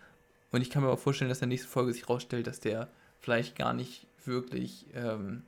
Und 0.51 0.63
ich 0.63 0.71
kann 0.71 0.83
mir 0.83 0.89
auch 0.89 0.99
vorstellen, 0.99 1.29
dass 1.29 1.43
in 1.43 1.51
der 1.51 1.55
nächsten 1.55 1.69
Folge 1.69 1.93
sich 1.93 2.09
rausstellt, 2.09 2.47
dass 2.47 2.59
der 2.59 2.89
vielleicht 3.27 3.57
gar 3.57 3.73
nicht 3.73 4.07
wirklich 4.25 4.87
ähm, 4.95 5.43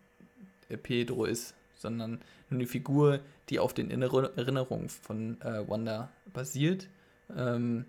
Pedro 0.83 1.27
ist, 1.27 1.55
sondern 1.77 2.21
nur 2.51 2.59
eine 2.59 2.67
Figur, 2.67 3.21
die 3.51 3.61
auf 3.61 3.73
den 3.73 3.89
Erinnerungen 3.93 4.89
von 4.89 5.41
äh, 5.43 5.69
Wanda 5.69 6.11
basiert. 6.35 6.89
Ähm, 7.37 7.85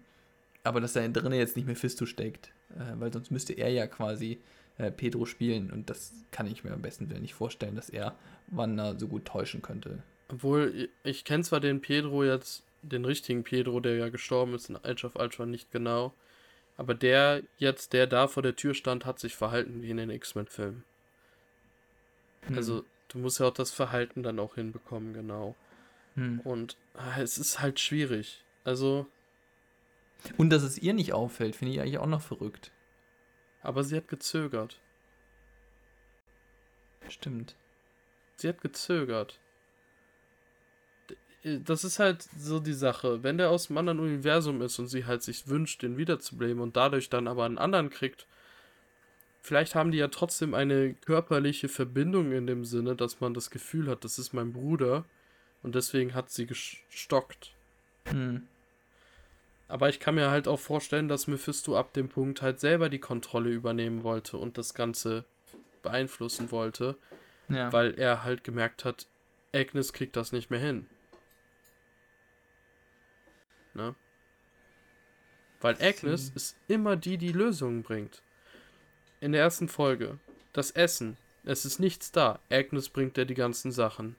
aber 0.63 0.79
dass 0.79 0.93
da 0.93 1.07
drin 1.07 1.33
jetzt 1.33 1.57
nicht 1.57 1.65
Mephisto 1.65 2.05
steckt, 2.05 2.51
äh, 2.75 2.99
weil 2.99 3.11
sonst 3.11 3.31
müsste 3.31 3.53
er 3.53 3.69
ja 3.69 3.87
quasi 3.87 4.37
äh, 4.77 4.91
Pedro 4.91 5.25
spielen 5.25 5.71
und 5.71 5.89
das 5.89 6.13
kann 6.29 6.45
ich 6.45 6.63
mir 6.63 6.71
am 6.71 6.83
besten 6.83 7.07
nicht 7.19 7.33
vorstellen, 7.33 7.75
dass 7.75 7.89
er 7.89 8.15
Wanda 8.45 8.93
so 8.95 9.07
gut 9.07 9.25
täuschen 9.25 9.63
könnte. 9.63 10.03
Obwohl, 10.27 10.89
ich 11.03 11.25
kenne 11.25 11.43
zwar 11.43 11.61
den 11.61 11.81
Pedro 11.81 12.23
jetzt, 12.23 12.61
den 12.83 13.05
richtigen 13.05 13.43
Pedro, 13.43 13.79
der 13.79 13.95
ja 13.95 14.09
gestorben 14.09 14.53
ist 14.53 14.69
in 14.69 14.77
Age 14.77 15.05
of 15.05 15.15
Ultron, 15.15 15.49
nicht 15.49 15.71
genau, 15.71 16.13
aber 16.79 16.95
der 16.95 17.43
jetzt, 17.57 17.91
der 17.91 18.07
da 18.07 18.29
vor 18.29 18.41
der 18.41 18.55
Tür 18.55 18.73
stand, 18.73 19.05
hat 19.05 19.19
sich 19.19 19.35
verhalten 19.35 19.81
wie 19.81 19.89
in 19.89 19.97
den 19.97 20.09
X-Men-Filmen. 20.09 20.85
Hm. 22.43 22.55
Also, 22.55 22.85
du 23.09 23.17
musst 23.17 23.41
ja 23.41 23.47
auch 23.47 23.53
das 23.53 23.71
Verhalten 23.71 24.23
dann 24.23 24.39
auch 24.39 24.55
hinbekommen, 24.55 25.13
genau. 25.13 25.57
Hm. 26.15 26.39
Und 26.39 26.77
ah, 26.93 27.19
es 27.19 27.37
ist 27.37 27.59
halt 27.59 27.81
schwierig. 27.81 28.45
Also. 28.63 29.07
Und 30.37 30.51
dass 30.51 30.63
es 30.63 30.77
ihr 30.77 30.93
nicht 30.93 31.11
auffällt, 31.11 31.57
finde 31.57 31.73
ich 31.73 31.81
eigentlich 31.81 31.97
auch 31.97 32.05
noch 32.05 32.21
verrückt. 32.21 32.71
Aber 33.61 33.83
sie 33.83 33.97
hat 33.97 34.07
gezögert. 34.07 34.79
Stimmt. 37.09 37.57
Sie 38.37 38.47
hat 38.47 38.61
gezögert. 38.61 39.41
Das 41.43 41.83
ist 41.83 41.99
halt 41.99 42.27
so 42.37 42.59
die 42.59 42.73
Sache. 42.73 43.23
Wenn 43.23 43.37
der 43.37 43.49
aus 43.49 43.67
dem 43.67 43.77
anderen 43.77 43.99
Universum 43.99 44.61
ist 44.61 44.77
und 44.77 44.87
sie 44.87 45.05
halt 45.05 45.23
sich 45.23 45.47
wünscht, 45.47 45.81
den 45.83 45.97
wiederzubleiben 45.97 46.59
und 46.59 46.75
dadurch 46.75 47.09
dann 47.09 47.27
aber 47.27 47.45
einen 47.45 47.57
anderen 47.57 47.89
kriegt, 47.89 48.27
vielleicht 49.41 49.73
haben 49.73 49.91
die 49.91 49.99
ja 49.99 50.09
trotzdem 50.09 50.53
eine 50.53 50.93
körperliche 50.93 51.69
Verbindung 51.69 52.33
in 52.33 52.45
dem 52.45 52.65
Sinne, 52.65 52.95
dass 52.95 53.21
man 53.21 53.33
das 53.33 53.49
Gefühl 53.51 53.87
hat, 53.89 54.03
das 54.03 54.19
ist 54.19 54.33
mein 54.33 54.51
Bruder 54.51 55.05
und 55.63 55.75
deswegen 55.75 56.13
hat 56.13 56.29
sie 56.29 56.45
gestockt. 56.45 57.53
Hm. 58.05 58.47
Aber 59.69 59.87
ich 59.87 59.99
kann 59.99 60.15
mir 60.15 60.31
halt 60.31 60.47
auch 60.47 60.59
vorstellen, 60.59 61.07
dass 61.07 61.27
Mephisto 61.27 61.77
ab 61.77 61.93
dem 61.93 62.09
Punkt 62.09 62.41
halt 62.41 62.59
selber 62.59 62.89
die 62.89 62.99
Kontrolle 62.99 63.51
übernehmen 63.51 64.03
wollte 64.03 64.37
und 64.37 64.57
das 64.57 64.73
Ganze 64.73 65.25
beeinflussen 65.83 66.51
wollte, 66.51 66.97
ja. 67.49 67.71
weil 67.71 67.93
er 67.97 68.23
halt 68.23 68.43
gemerkt 68.43 68.83
hat, 68.83 69.07
Agnes 69.53 69.93
kriegt 69.93 70.15
das 70.15 70.31
nicht 70.31 70.49
mehr 70.49 70.59
hin. 70.59 70.87
Ne? 73.79 73.95
Weil 75.61 75.75
Agnes 75.81 76.27
Sie. 76.27 76.33
ist 76.35 76.57
immer 76.67 76.97
die, 76.97 77.17
die 77.17 77.31
Lösungen 77.31 77.81
bringt. 77.81 78.21
In 79.21 79.31
der 79.31 79.41
ersten 79.41 79.69
Folge. 79.69 80.19
Das 80.51 80.71
Essen. 80.71 81.17
Es 81.45 81.63
ist 81.63 81.79
nichts 81.79 82.11
da. 82.11 82.39
Agnes 82.49 82.89
bringt 82.89 83.17
ja 83.17 83.23
die 83.23 83.35
ganzen 83.35 83.71
Sachen. 83.71 84.17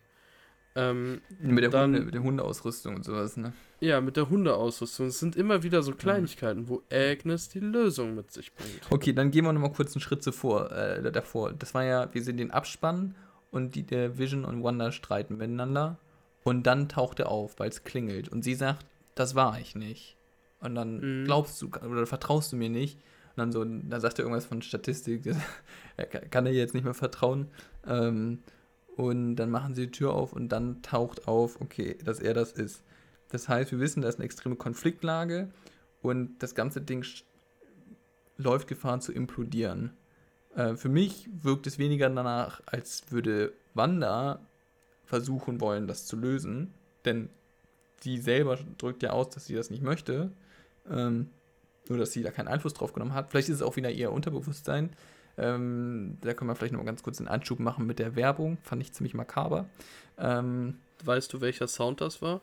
Ähm, 0.77 1.21
mit, 1.41 1.63
der 1.65 1.71
dann, 1.71 1.93
Hunde, 1.93 2.01
mit 2.07 2.15
der 2.15 2.23
Hundeausrüstung 2.23 2.97
und 2.97 3.05
sowas, 3.05 3.37
ne? 3.37 3.53
Ja, 3.81 4.01
mit 4.01 4.17
der 4.17 4.31
Hundeausrüstung. 4.31 5.09
Es 5.09 5.19
sind 5.19 5.37
immer 5.37 5.63
wieder 5.63 5.83
so 5.83 5.93
Kleinigkeiten, 5.93 6.69
wo 6.69 6.83
Agnes 6.91 7.49
die 7.51 7.61
Lösung 7.61 8.15
mit 8.15 8.31
sich 8.31 8.55
bringt. 8.55 8.81
Okay, 8.89 9.13
dann 9.13 9.31
gehen 9.31 9.45
wir 9.45 9.53
nochmal 9.53 9.73
kurz 9.73 9.95
einen 9.95 10.01
Schritt 10.01 10.23
zuvor, 10.23 10.73
äh, 10.73 11.13
davor. 11.13 11.53
Das 11.53 11.75
war 11.75 11.85
ja, 11.85 12.15
wir 12.15 12.23
sehen 12.23 12.39
den 12.39 12.53
Abspann 12.53 13.15
und 13.51 13.75
die, 13.75 13.83
der 13.83 14.17
Vision 14.17 14.45
und 14.45 14.63
Wanda 14.63 14.93
streiten 14.93 15.37
miteinander. 15.37 15.99
Und 16.45 16.63
dann 16.63 16.89
taucht 16.89 17.21
er 17.21 17.29
auf, 17.29 17.59
weil 17.59 17.69
es 17.69 17.85
klingelt. 17.85 18.29
Und 18.29 18.43
sie 18.43 18.55
sagt, 18.55 18.87
das 19.21 19.35
war 19.35 19.61
ich 19.61 19.75
nicht. 19.75 20.17
Und 20.61 20.75
dann 20.75 21.21
mhm. 21.21 21.25
glaubst 21.25 21.61
du 21.61 21.69
oder 21.69 22.07
vertraust 22.07 22.53
du 22.53 22.57
mir 22.57 22.71
nicht. 22.71 22.99
dann 23.37 23.53
so, 23.53 23.65
da 23.65 24.01
sagt 24.01 24.19
er 24.19 24.25
irgendwas 24.25 24.47
von 24.47 24.63
Statistik, 24.63 25.23
er 25.97 26.07
kann 26.07 26.47
er 26.47 26.53
jetzt 26.53 26.75
nicht 26.75 26.85
mehr 26.85 26.95
vertrauen. 26.95 27.49
Ähm, 27.87 28.43
und 28.97 29.37
dann 29.37 29.51
machen 29.51 29.75
sie 29.75 29.87
die 29.87 29.93
Tür 29.93 30.15
auf 30.15 30.33
und 30.33 30.49
dann 30.51 30.83
taucht 30.83 31.29
auf, 31.29 31.61
okay, 31.61 31.97
dass 32.05 32.21
er 32.21 32.35
das 32.35 32.53
ist. 32.53 32.83
Das 33.29 33.49
heißt, 33.49 33.71
wir 33.71 33.79
wissen, 33.79 34.03
da 34.03 34.09
ist 34.09 34.17
eine 34.17 34.25
extreme 34.25 34.57
Konfliktlage 34.57 35.51
und 36.03 36.39
das 36.43 36.55
ganze 36.55 36.81
Ding 36.81 37.07
läuft 38.37 38.69
Gefahr 38.69 39.01
zu 39.01 39.13
implodieren. 39.13 39.93
Äh, 40.55 40.75
für 40.75 40.89
mich 40.89 41.29
wirkt 41.33 41.67
es 41.67 41.79
weniger 41.79 42.09
danach, 42.11 42.61
als 42.67 43.05
würde 43.11 43.53
Wanda 43.75 44.41
versuchen 45.05 45.61
wollen, 45.61 45.87
das 45.87 46.07
zu 46.07 46.17
lösen, 46.17 46.75
denn 47.05 47.31
sie 48.03 48.19
selber 48.19 48.59
drückt 48.79 49.03
ja 49.03 49.11
aus, 49.11 49.31
dass 49.31 49.47
sie 49.47 49.55
das 49.55 49.71
nicht 49.71 49.83
möchte, 49.83 50.33
ähm, 50.91 51.31
nur 51.89 51.99
dass 51.99 52.13
sie 52.13 52.23
da 52.23 52.31
keinen 52.31 52.49
Einfluss 52.49 52.75
drauf 52.75 52.93
genommen 52.93 53.15
hat. 53.15 53.31
Vielleicht 53.31 53.49
ist 53.49 53.57
es 53.57 53.63
auch 53.63 53.77
wieder 53.77 53.91
ihr 53.91 54.13
Unterbewusstsein. 54.13 54.91
Ähm, 55.37 56.19
da 56.21 56.35
können 56.35 56.51
wir 56.51 56.55
vielleicht 56.55 56.73
noch 56.73 56.81
mal 56.81 56.87
ganz 56.87 57.03
kurz 57.03 57.19
einen 57.19 57.29
Anschub 57.29 57.61
machen 57.61 57.87
mit 57.87 57.99
der 57.99 58.17
Werbung. 58.17 58.59
Fand 58.63 58.83
ich 58.83 58.93
ziemlich 58.93 59.15
makaber. 59.15 59.69
Ähm, 60.19 60.79
weißt 61.05 61.33
du, 61.33 61.41
welcher 61.41 61.69
Sound 61.69 62.01
das 62.01 62.21
war? 62.21 62.43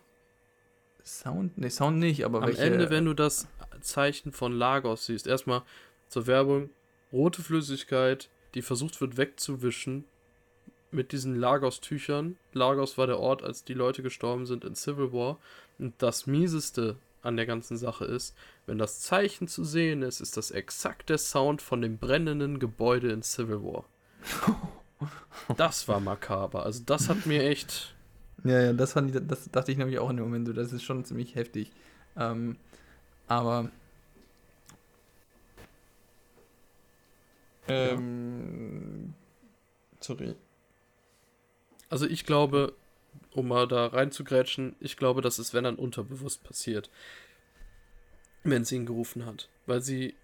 Sound? 1.05 1.57
Ne, 1.57 1.69
Sound 1.69 1.99
nicht, 1.99 2.25
aber 2.25 2.41
Am 2.41 2.47
welche... 2.47 2.63
Ende, 2.63 2.89
wenn 2.89 3.05
du 3.05 3.13
das 3.13 3.47
Zeichen 3.81 4.31
von 4.31 4.51
Lagos 4.51 5.05
siehst, 5.05 5.27
erstmal 5.27 5.61
zur 6.09 6.27
Werbung, 6.27 6.69
rote 7.11 7.41
Flüssigkeit, 7.41 8.29
die 8.55 8.61
versucht 8.61 8.99
wird 8.99 9.17
wegzuwischen 9.17 10.05
mit 10.91 11.11
diesen 11.11 11.35
Lagos-Tüchern. 11.35 12.37
Lagos 12.53 12.97
war 12.97 13.07
der 13.07 13.19
Ort, 13.19 13.43
als 13.43 13.63
die 13.63 13.73
Leute 13.73 14.03
gestorben 14.03 14.45
sind 14.45 14.63
in 14.63 14.75
Civil 14.75 15.11
War. 15.13 15.37
Und 15.79 15.93
das 15.99 16.27
Mieseste 16.27 16.97
an 17.21 17.35
der 17.37 17.45
ganzen 17.45 17.77
Sache 17.77 18.05
ist, 18.05 18.35
wenn 18.65 18.77
das 18.77 19.01
Zeichen 19.01 19.47
zu 19.47 19.63
sehen 19.63 20.01
ist, 20.01 20.21
ist 20.21 20.37
das 20.37 20.51
exakt 20.51 21.09
der 21.09 21.17
Sound 21.17 21.61
von 21.61 21.81
dem 21.81 21.97
brennenden 21.97 22.59
Gebäude 22.59 23.11
in 23.11 23.23
Civil 23.23 23.63
War. 23.63 23.85
Das 25.55 25.87
war 25.87 25.99
makaber. 25.99 26.65
Also 26.65 26.81
das 26.83 27.07
hat 27.07 27.27
mir 27.27 27.43
echt. 27.43 27.93
Ja, 28.43 28.59
ja, 28.59 28.73
das, 28.73 28.93
fand 28.93 29.15
ich, 29.15 29.21
das 29.27 29.47
dachte 29.51 29.71
ich 29.71 29.77
nämlich 29.77 29.99
auch 29.99 30.09
in 30.09 30.17
dem 30.17 30.25
Moment. 30.25 30.57
Das 30.57 30.73
ist 30.73 30.81
schon 30.81 31.05
ziemlich 31.05 31.35
heftig. 31.35 31.71
Ähm, 32.17 32.55
aber 33.27 33.69
Ähm, 37.67 39.13
sorry. 39.99 40.35
Also 41.89 42.05
ich 42.05 42.25
glaube, 42.25 42.73
um 43.31 43.47
mal 43.47 43.67
da 43.67 43.87
reinzugrätschen, 43.87 44.75
ich 44.79 44.97
glaube, 44.97 45.21
dass 45.21 45.39
es, 45.39 45.53
wenn 45.53 45.63
dann 45.63 45.75
unterbewusst 45.75 46.43
passiert, 46.43 46.89
wenn 48.43 48.65
sie 48.65 48.77
ihn 48.77 48.85
gerufen 48.85 49.25
hat. 49.25 49.49
Weil 49.65 49.81
sie, 49.81 50.15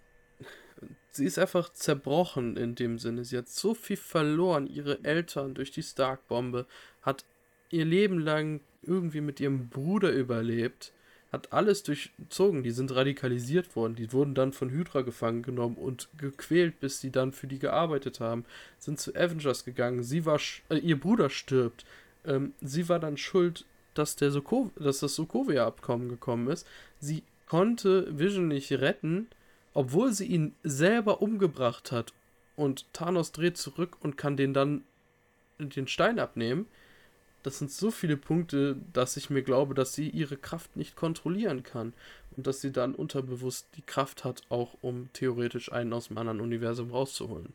sie 1.12 1.26
ist 1.26 1.40
einfach 1.40 1.72
zerbrochen 1.72 2.58
in 2.58 2.76
dem 2.76 3.00
Sinne. 3.00 3.24
Sie 3.26 3.38
hat 3.38 3.48
so 3.48 3.74
viel 3.74 3.98
verloren, 3.98 4.68
ihre 4.68 5.04
Eltern 5.04 5.54
durch 5.54 5.72
die 5.72 5.84
Stark-Bombe, 5.84 6.66
hat 7.02 7.26
ihr 7.70 7.86
Leben 7.86 8.20
lang 8.20 8.62
irgendwie 8.82 9.22
mit 9.22 9.40
ihrem 9.40 9.70
Bruder 9.70 10.12
überlebt 10.12 10.94
hat 11.34 11.52
alles 11.52 11.82
durchzogen. 11.82 12.64
Die 12.64 12.72
sind 12.72 12.96
radikalisiert 12.96 13.76
worden. 13.76 13.96
Die 13.96 14.14
wurden 14.14 14.36
dann 14.36 14.54
von 14.54 14.70
Hydra 14.70 15.02
gefangen 15.02 15.42
genommen 15.42 15.76
und 15.76 16.08
gequält, 16.18 16.80
bis 16.80 17.02
sie 17.02 17.12
dann 17.12 17.34
für 17.34 17.48
die 17.48 17.58
gearbeitet 17.58 18.20
haben. 18.20 18.46
Sind 18.78 19.00
zu 19.00 19.16
Avengers 19.16 19.66
gegangen. 19.66 20.04
Sie 20.04 20.26
war, 20.26 20.40
äh, 20.70 20.78
ihr 20.78 21.00
Bruder 21.00 21.32
stirbt. 21.32 21.86
Ähm, 22.24 22.54
sie 22.62 22.88
war 22.88 23.00
dann 23.00 23.18
schuld, 23.18 23.66
dass, 23.96 24.16
der 24.16 24.30
Soko 24.30 24.72
dass 24.76 25.00
das 25.00 25.16
Sokovia-Abkommen 25.16 26.08
gekommen 26.08 26.48
ist. 26.50 26.68
Sie 27.00 27.24
konnte 27.48 28.08
Vision 28.18 28.48
nicht 28.48 28.72
retten, 28.72 29.28
obwohl 29.74 30.14
sie 30.14 30.28
ihn 30.28 30.54
selber 30.64 31.22
umgebracht 31.24 31.92
hat. 31.92 32.14
Und 32.56 32.86
Thanos 32.94 33.32
dreht 33.32 33.58
zurück 33.58 33.98
und 34.02 34.18
kann 34.18 34.38
den 34.38 34.54
dann 34.54 34.84
den 35.58 35.88
Stein 35.88 36.20
abnehmen 36.20 36.68
das 37.44 37.60
sind 37.60 37.72
so 37.72 37.92
viele 37.92 38.18
Punkte, 38.18 38.78
dass 38.94 39.18
ich 39.18 39.30
mir 39.30 39.44
glaube, 39.44 39.74
dass 39.74 39.94
sie 39.94 40.10
ihre 40.10 40.38
Kraft 40.38 40.76
nicht 40.76 40.96
kontrollieren 40.96 41.64
kann 41.64 41.94
und 42.36 42.48
dass 42.48 42.62
sie 42.62 42.72
dann 42.72 42.96
unterbewusst 42.96 43.68
die 43.76 43.82
Kraft 43.82 44.24
hat, 44.24 44.42
auch 44.50 44.76
um 44.82 45.10
theoretisch 45.14 45.72
einen 45.72 45.94
aus 45.94 46.08
dem 46.08 46.18
anderen 46.18 46.42
Universum 46.42 46.92
rauszuholen. 46.92 47.54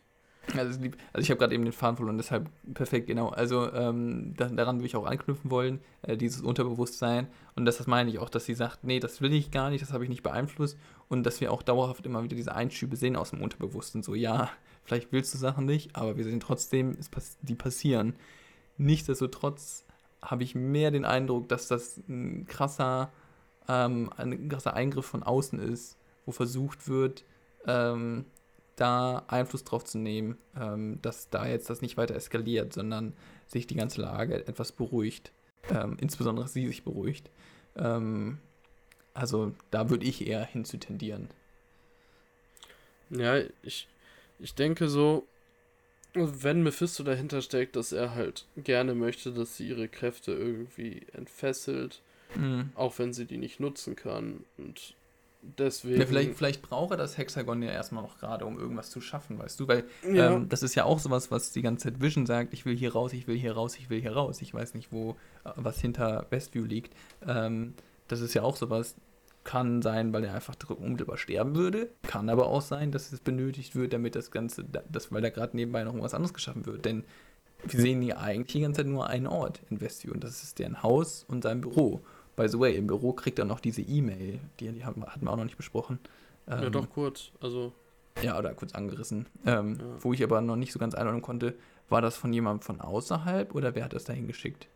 Also, 0.56 0.80
also 0.80 0.90
ich 1.18 1.30
habe 1.30 1.38
gerade 1.38 1.54
eben 1.54 1.64
den 1.64 1.72
Faden 1.72 1.96
verloren, 1.96 2.16
deshalb 2.16 2.48
perfekt, 2.72 3.06
genau. 3.06 3.28
Also 3.28 3.70
ähm, 3.72 4.34
da, 4.36 4.48
daran 4.48 4.76
würde 4.76 4.86
ich 4.86 4.96
auch 4.96 5.04
anknüpfen 5.06 5.50
wollen, 5.50 5.80
äh, 6.02 6.16
dieses 6.16 6.40
Unterbewusstsein. 6.40 7.28
Und 7.54 7.66
das, 7.66 7.78
das 7.78 7.86
meine 7.86 8.10
ich 8.10 8.18
auch, 8.18 8.30
dass 8.30 8.46
sie 8.46 8.54
sagt, 8.54 8.84
nee, 8.84 9.00
das 9.00 9.20
will 9.20 9.32
ich 9.32 9.50
gar 9.50 9.70
nicht, 9.70 9.82
das 9.82 9.92
habe 9.92 10.04
ich 10.04 10.10
nicht 10.10 10.22
beeinflusst. 10.22 10.78
Und 11.08 11.24
dass 11.24 11.40
wir 11.40 11.52
auch 11.52 11.62
dauerhaft 11.62 12.06
immer 12.06 12.22
wieder 12.22 12.36
diese 12.36 12.54
Einschübe 12.54 12.96
sehen 12.96 13.16
aus 13.16 13.30
dem 13.30 13.42
Unterbewussten. 13.42 14.02
So, 14.02 14.14
ja, 14.14 14.50
vielleicht 14.84 15.12
willst 15.12 15.34
du 15.34 15.38
Sachen 15.38 15.66
nicht, 15.66 15.96
aber 15.96 16.16
wir 16.16 16.24
sehen 16.24 16.40
trotzdem, 16.40 16.96
die 17.42 17.54
passieren. 17.54 18.14
Nichtsdestotrotz 18.78 19.84
habe 20.22 20.42
ich 20.42 20.54
mehr 20.54 20.90
den 20.90 21.04
Eindruck, 21.04 21.48
dass 21.48 21.68
das 21.68 21.98
ein 22.08 22.46
krasser, 22.46 23.12
ähm, 23.68 24.10
ein 24.16 24.48
krasser 24.48 24.74
Eingriff 24.74 25.06
von 25.06 25.22
außen 25.22 25.58
ist, 25.58 25.96
wo 26.26 26.32
versucht 26.32 26.88
wird, 26.88 27.24
ähm, 27.66 28.24
da 28.76 29.24
Einfluss 29.26 29.64
drauf 29.64 29.84
zu 29.84 29.98
nehmen, 29.98 30.38
ähm, 30.56 31.00
dass 31.02 31.30
da 31.30 31.46
jetzt 31.46 31.68
das 31.68 31.82
nicht 31.82 31.96
weiter 31.96 32.14
eskaliert, 32.14 32.72
sondern 32.72 33.14
sich 33.46 33.66
die 33.66 33.74
ganze 33.74 34.00
Lage 34.00 34.46
etwas 34.46 34.72
beruhigt. 34.72 35.32
Ähm, 35.70 35.96
insbesondere 36.00 36.48
sie 36.48 36.66
sich 36.66 36.84
beruhigt. 36.84 37.30
Ähm, 37.76 38.38
also 39.14 39.52
da 39.70 39.90
würde 39.90 40.06
ich 40.06 40.26
eher 40.26 40.44
hinzutendieren. 40.44 41.28
Ja, 43.10 43.40
ich, 43.62 43.88
ich 44.38 44.54
denke 44.54 44.88
so, 44.88 45.26
wenn 46.18 46.62
Mephisto 46.62 47.02
dahinter 47.02 47.42
steckt, 47.42 47.76
dass 47.76 47.92
er 47.92 48.14
halt 48.14 48.46
gerne 48.56 48.94
möchte, 48.94 49.32
dass 49.32 49.56
sie 49.56 49.68
ihre 49.68 49.88
Kräfte 49.88 50.32
irgendwie 50.32 51.06
entfesselt, 51.12 52.02
mhm. 52.34 52.70
auch 52.74 52.98
wenn 52.98 53.12
sie 53.12 53.26
die 53.26 53.38
nicht 53.38 53.60
nutzen 53.60 53.96
kann. 53.96 54.44
Und 54.56 54.94
deswegen. 55.42 56.00
Ja, 56.00 56.06
vielleicht, 56.06 56.34
vielleicht 56.34 56.62
braucht 56.62 56.92
er 56.92 56.96
das 56.96 57.18
Hexagon 57.18 57.62
ja 57.62 57.70
erstmal 57.70 58.02
noch 58.02 58.18
gerade, 58.18 58.44
um 58.44 58.58
irgendwas 58.58 58.90
zu 58.90 59.00
schaffen, 59.00 59.38
weißt 59.38 59.60
du? 59.60 59.68
Weil 59.68 59.84
ja. 60.10 60.34
ähm, 60.34 60.48
das 60.48 60.62
ist 60.62 60.74
ja 60.74 60.84
auch 60.84 60.98
sowas, 60.98 61.30
was 61.30 61.52
die 61.52 61.62
ganze 61.62 61.84
Zeit 61.84 62.00
Vision 62.00 62.26
sagt: 62.26 62.52
Ich 62.52 62.64
will 62.64 62.76
hier 62.76 62.92
raus, 62.92 63.12
ich 63.12 63.26
will 63.26 63.38
hier 63.38 63.52
raus, 63.52 63.76
ich 63.78 63.90
will 63.90 64.00
hier 64.00 64.12
raus. 64.12 64.42
Ich 64.42 64.52
weiß 64.52 64.74
nicht, 64.74 64.92
wo 64.92 65.16
äh, 65.44 65.50
was 65.56 65.80
hinter 65.80 66.26
Westview 66.30 66.64
liegt. 66.64 66.94
Ähm, 67.26 67.74
das 68.08 68.20
ist 68.20 68.34
ja 68.34 68.42
auch 68.42 68.56
sowas, 68.56 68.96
kann 69.48 69.80
sein, 69.80 70.12
weil 70.12 70.24
er 70.24 70.34
einfach 70.34 70.54
unmittelbar 70.68 71.16
sterben 71.16 71.56
würde. 71.56 71.88
Kann 72.02 72.28
aber 72.28 72.48
auch 72.48 72.60
sein, 72.60 72.92
dass 72.92 73.12
es 73.12 73.20
benötigt 73.20 73.74
wird, 73.74 73.94
damit 73.94 74.14
das 74.14 74.30
Ganze, 74.30 74.62
das, 74.62 75.10
weil 75.10 75.22
da 75.22 75.30
gerade 75.30 75.56
nebenbei 75.56 75.84
noch 75.84 75.92
irgendwas 75.92 76.12
anderes 76.12 76.34
geschaffen 76.34 76.66
wird. 76.66 76.84
Denn 76.84 77.04
wir 77.64 77.80
sehen 77.80 78.02
hier 78.02 78.20
eigentlich 78.20 78.52
die 78.52 78.60
ganze 78.60 78.82
Zeit 78.82 78.88
nur 78.88 79.06
einen 79.06 79.26
Ort 79.26 79.62
in 79.70 79.80
Westview 79.80 80.12
und 80.12 80.22
das 80.22 80.42
ist 80.42 80.58
deren 80.58 80.82
Haus 80.82 81.24
und 81.28 81.44
sein 81.44 81.62
Büro. 81.62 82.02
By 82.36 82.46
the 82.46 82.60
way, 82.60 82.76
im 82.76 82.88
Büro 82.88 83.14
kriegt 83.14 83.38
er 83.38 83.46
noch 83.46 83.60
diese 83.60 83.80
E-Mail, 83.80 84.38
die, 84.60 84.70
die 84.70 84.84
haben, 84.84 85.02
hatten 85.06 85.24
wir 85.24 85.32
auch 85.32 85.36
noch 85.38 85.44
nicht 85.44 85.56
besprochen. 85.56 85.98
Ähm, 86.46 86.64
ja, 86.64 86.68
doch 86.70 86.90
kurz, 86.90 87.30
also. 87.40 87.72
Ja, 88.22 88.38
oder 88.38 88.52
kurz 88.52 88.74
angerissen. 88.74 89.24
Ähm, 89.46 89.78
ja. 89.80 89.86
Wo 90.00 90.12
ich 90.12 90.22
aber 90.22 90.42
noch 90.42 90.56
nicht 90.56 90.74
so 90.74 90.78
ganz 90.78 90.94
einordnen 90.94 91.22
konnte, 91.22 91.54
war 91.88 92.02
das 92.02 92.18
von 92.18 92.34
jemandem 92.34 92.60
von 92.60 92.82
außerhalb 92.82 93.54
oder 93.54 93.74
wer 93.74 93.86
hat 93.86 93.94
das 93.94 94.04
dahin 94.04 94.26
geschickt? 94.26 94.68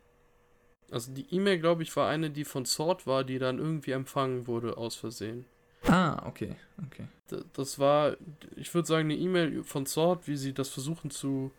Also 0.93 1.11
die 1.11 1.25
E-Mail, 1.31 1.57
glaube 1.57 1.81
ich, 1.81 1.95
war 1.95 2.07
eine, 2.07 2.29
die 2.29 2.45
von 2.45 2.65
Sword 2.65 3.07
war, 3.07 3.23
die 3.23 3.39
dann 3.39 3.57
irgendwie 3.57 3.91
empfangen 3.91 4.45
wurde 4.45 4.77
aus 4.77 4.95
Versehen. 4.95 5.45
Ah, 5.87 6.23
okay, 6.27 6.55
okay. 6.85 7.07
Das 7.53 7.79
war, 7.79 8.15
ich 8.55 8.73
würde 8.75 8.87
sagen, 8.87 9.09
eine 9.09 9.15
E-Mail 9.17 9.63
von 9.63 9.87
Sword, 9.87 10.27
wie 10.27 10.37
sie 10.37 10.53
das 10.53 10.69
versuchen 10.69 11.09
zu. 11.09 11.51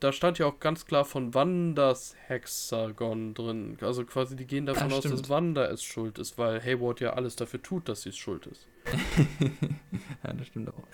Da 0.00 0.12
stand 0.12 0.38
ja 0.38 0.46
auch 0.46 0.58
ganz 0.60 0.86
klar 0.86 1.04
von 1.04 1.34
Wanda 1.34 1.90
das 1.90 2.16
Hexagon 2.26 3.34
drin. 3.34 3.76
Also 3.82 4.04
quasi, 4.04 4.34
die 4.34 4.46
gehen 4.46 4.64
davon 4.64 4.90
ja, 4.90 4.96
aus, 4.96 5.04
dass 5.04 5.28
Wanda 5.28 5.66
es 5.66 5.84
schuld 5.84 6.18
ist, 6.18 6.38
weil 6.38 6.60
Hayward 6.60 7.00
ja 7.00 7.12
alles 7.12 7.36
dafür 7.36 7.62
tut, 7.62 7.86
dass 7.88 8.02
sie 8.02 8.08
es 8.08 8.16
schuld 8.16 8.46
ist. 8.46 8.66
ja, 10.24 10.32
das 10.32 10.46
stimmt 10.46 10.70
auch. 10.70 10.88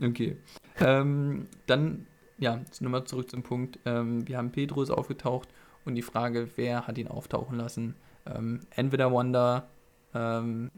okay. 0.06 0.36
Ähm, 0.80 1.48
dann, 1.66 2.06
ja, 2.36 2.60
nochmal 2.80 3.04
zurück 3.04 3.30
zum 3.30 3.42
Punkt. 3.42 3.78
Ähm, 3.86 4.28
wir 4.28 4.36
haben 4.36 4.52
Pedro 4.52 4.82
aufgetaucht 4.82 5.48
und 5.86 5.94
die 5.94 6.02
Frage, 6.02 6.50
wer 6.56 6.86
hat 6.86 6.98
ihn 6.98 7.08
auftauchen 7.08 7.56
lassen. 7.56 7.94
Ähm, 8.26 8.60
entweder 8.70 9.12
Wanda 9.12 9.66
ähm, 10.14 10.70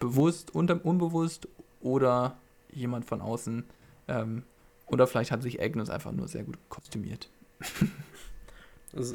bewusst, 0.00 0.54
unter, 0.54 0.84
unbewusst 0.84 1.48
oder 1.80 2.36
jemand 2.70 3.04
von 3.04 3.20
außen. 3.20 3.64
Ähm, 4.08 4.42
oder 4.86 5.06
vielleicht 5.06 5.30
hat 5.30 5.42
sich 5.42 5.60
Agnes 5.60 5.90
einfach 5.90 6.12
nur 6.12 6.28
sehr 6.28 6.44
gut 6.44 6.58
kostümiert. 6.68 7.28
also, 8.96 9.14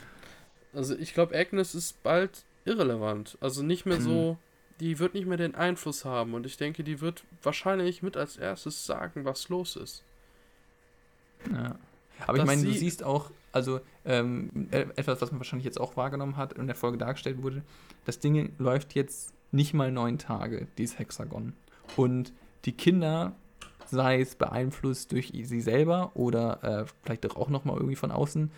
also 0.73 0.95
ich 0.95 1.13
glaube, 1.13 1.37
Agnes 1.37 1.75
ist 1.75 2.01
bald 2.03 2.45
irrelevant. 2.65 3.37
Also 3.41 3.63
nicht 3.63 3.85
mehr 3.85 4.01
so, 4.01 4.37
die 4.79 4.99
wird 4.99 5.13
nicht 5.13 5.27
mehr 5.27 5.37
den 5.37 5.55
Einfluss 5.55 6.05
haben. 6.05 6.33
Und 6.33 6.45
ich 6.45 6.57
denke, 6.57 6.83
die 6.83 7.01
wird 7.01 7.23
wahrscheinlich 7.41 8.03
mit 8.03 8.17
als 8.17 8.37
erstes 8.37 8.85
sagen, 8.85 9.25
was 9.25 9.49
los 9.49 9.75
ist. 9.75 10.03
Ja. 11.51 11.75
Aber 12.27 12.37
ich 12.37 12.45
meine, 12.45 12.63
du 12.63 12.71
siehst 12.71 13.03
auch, 13.03 13.31
also 13.51 13.81
ähm, 14.05 14.67
e-, 14.71 14.87
etwas, 14.95 15.21
was 15.21 15.31
man 15.31 15.39
wahrscheinlich 15.39 15.65
jetzt 15.65 15.79
auch 15.79 15.97
wahrgenommen 15.97 16.37
hat 16.37 16.53
und 16.53 16.61
in 16.61 16.67
der 16.67 16.75
Folge 16.75 16.97
dargestellt 16.97 17.41
wurde, 17.41 17.63
das 18.05 18.19
Ding 18.19 18.53
läuft 18.57 18.95
jetzt 18.95 19.33
nicht 19.51 19.73
mal 19.73 19.91
neun 19.91 20.17
Tage, 20.17 20.67
dieses 20.77 20.97
Hexagon. 20.97 21.53
Und 21.97 22.33
die 22.65 22.71
Kinder, 22.71 23.35
sei 23.87 24.21
es 24.21 24.35
beeinflusst 24.35 25.11
durch 25.11 25.31
sie 25.33 25.61
selber 25.61 26.11
oder 26.13 26.63
äh, 26.63 26.85
vielleicht 27.03 27.29
auch 27.35 27.49
nochmal 27.49 27.75
irgendwie 27.75 27.95
von 27.95 28.11
außen, 28.11 28.51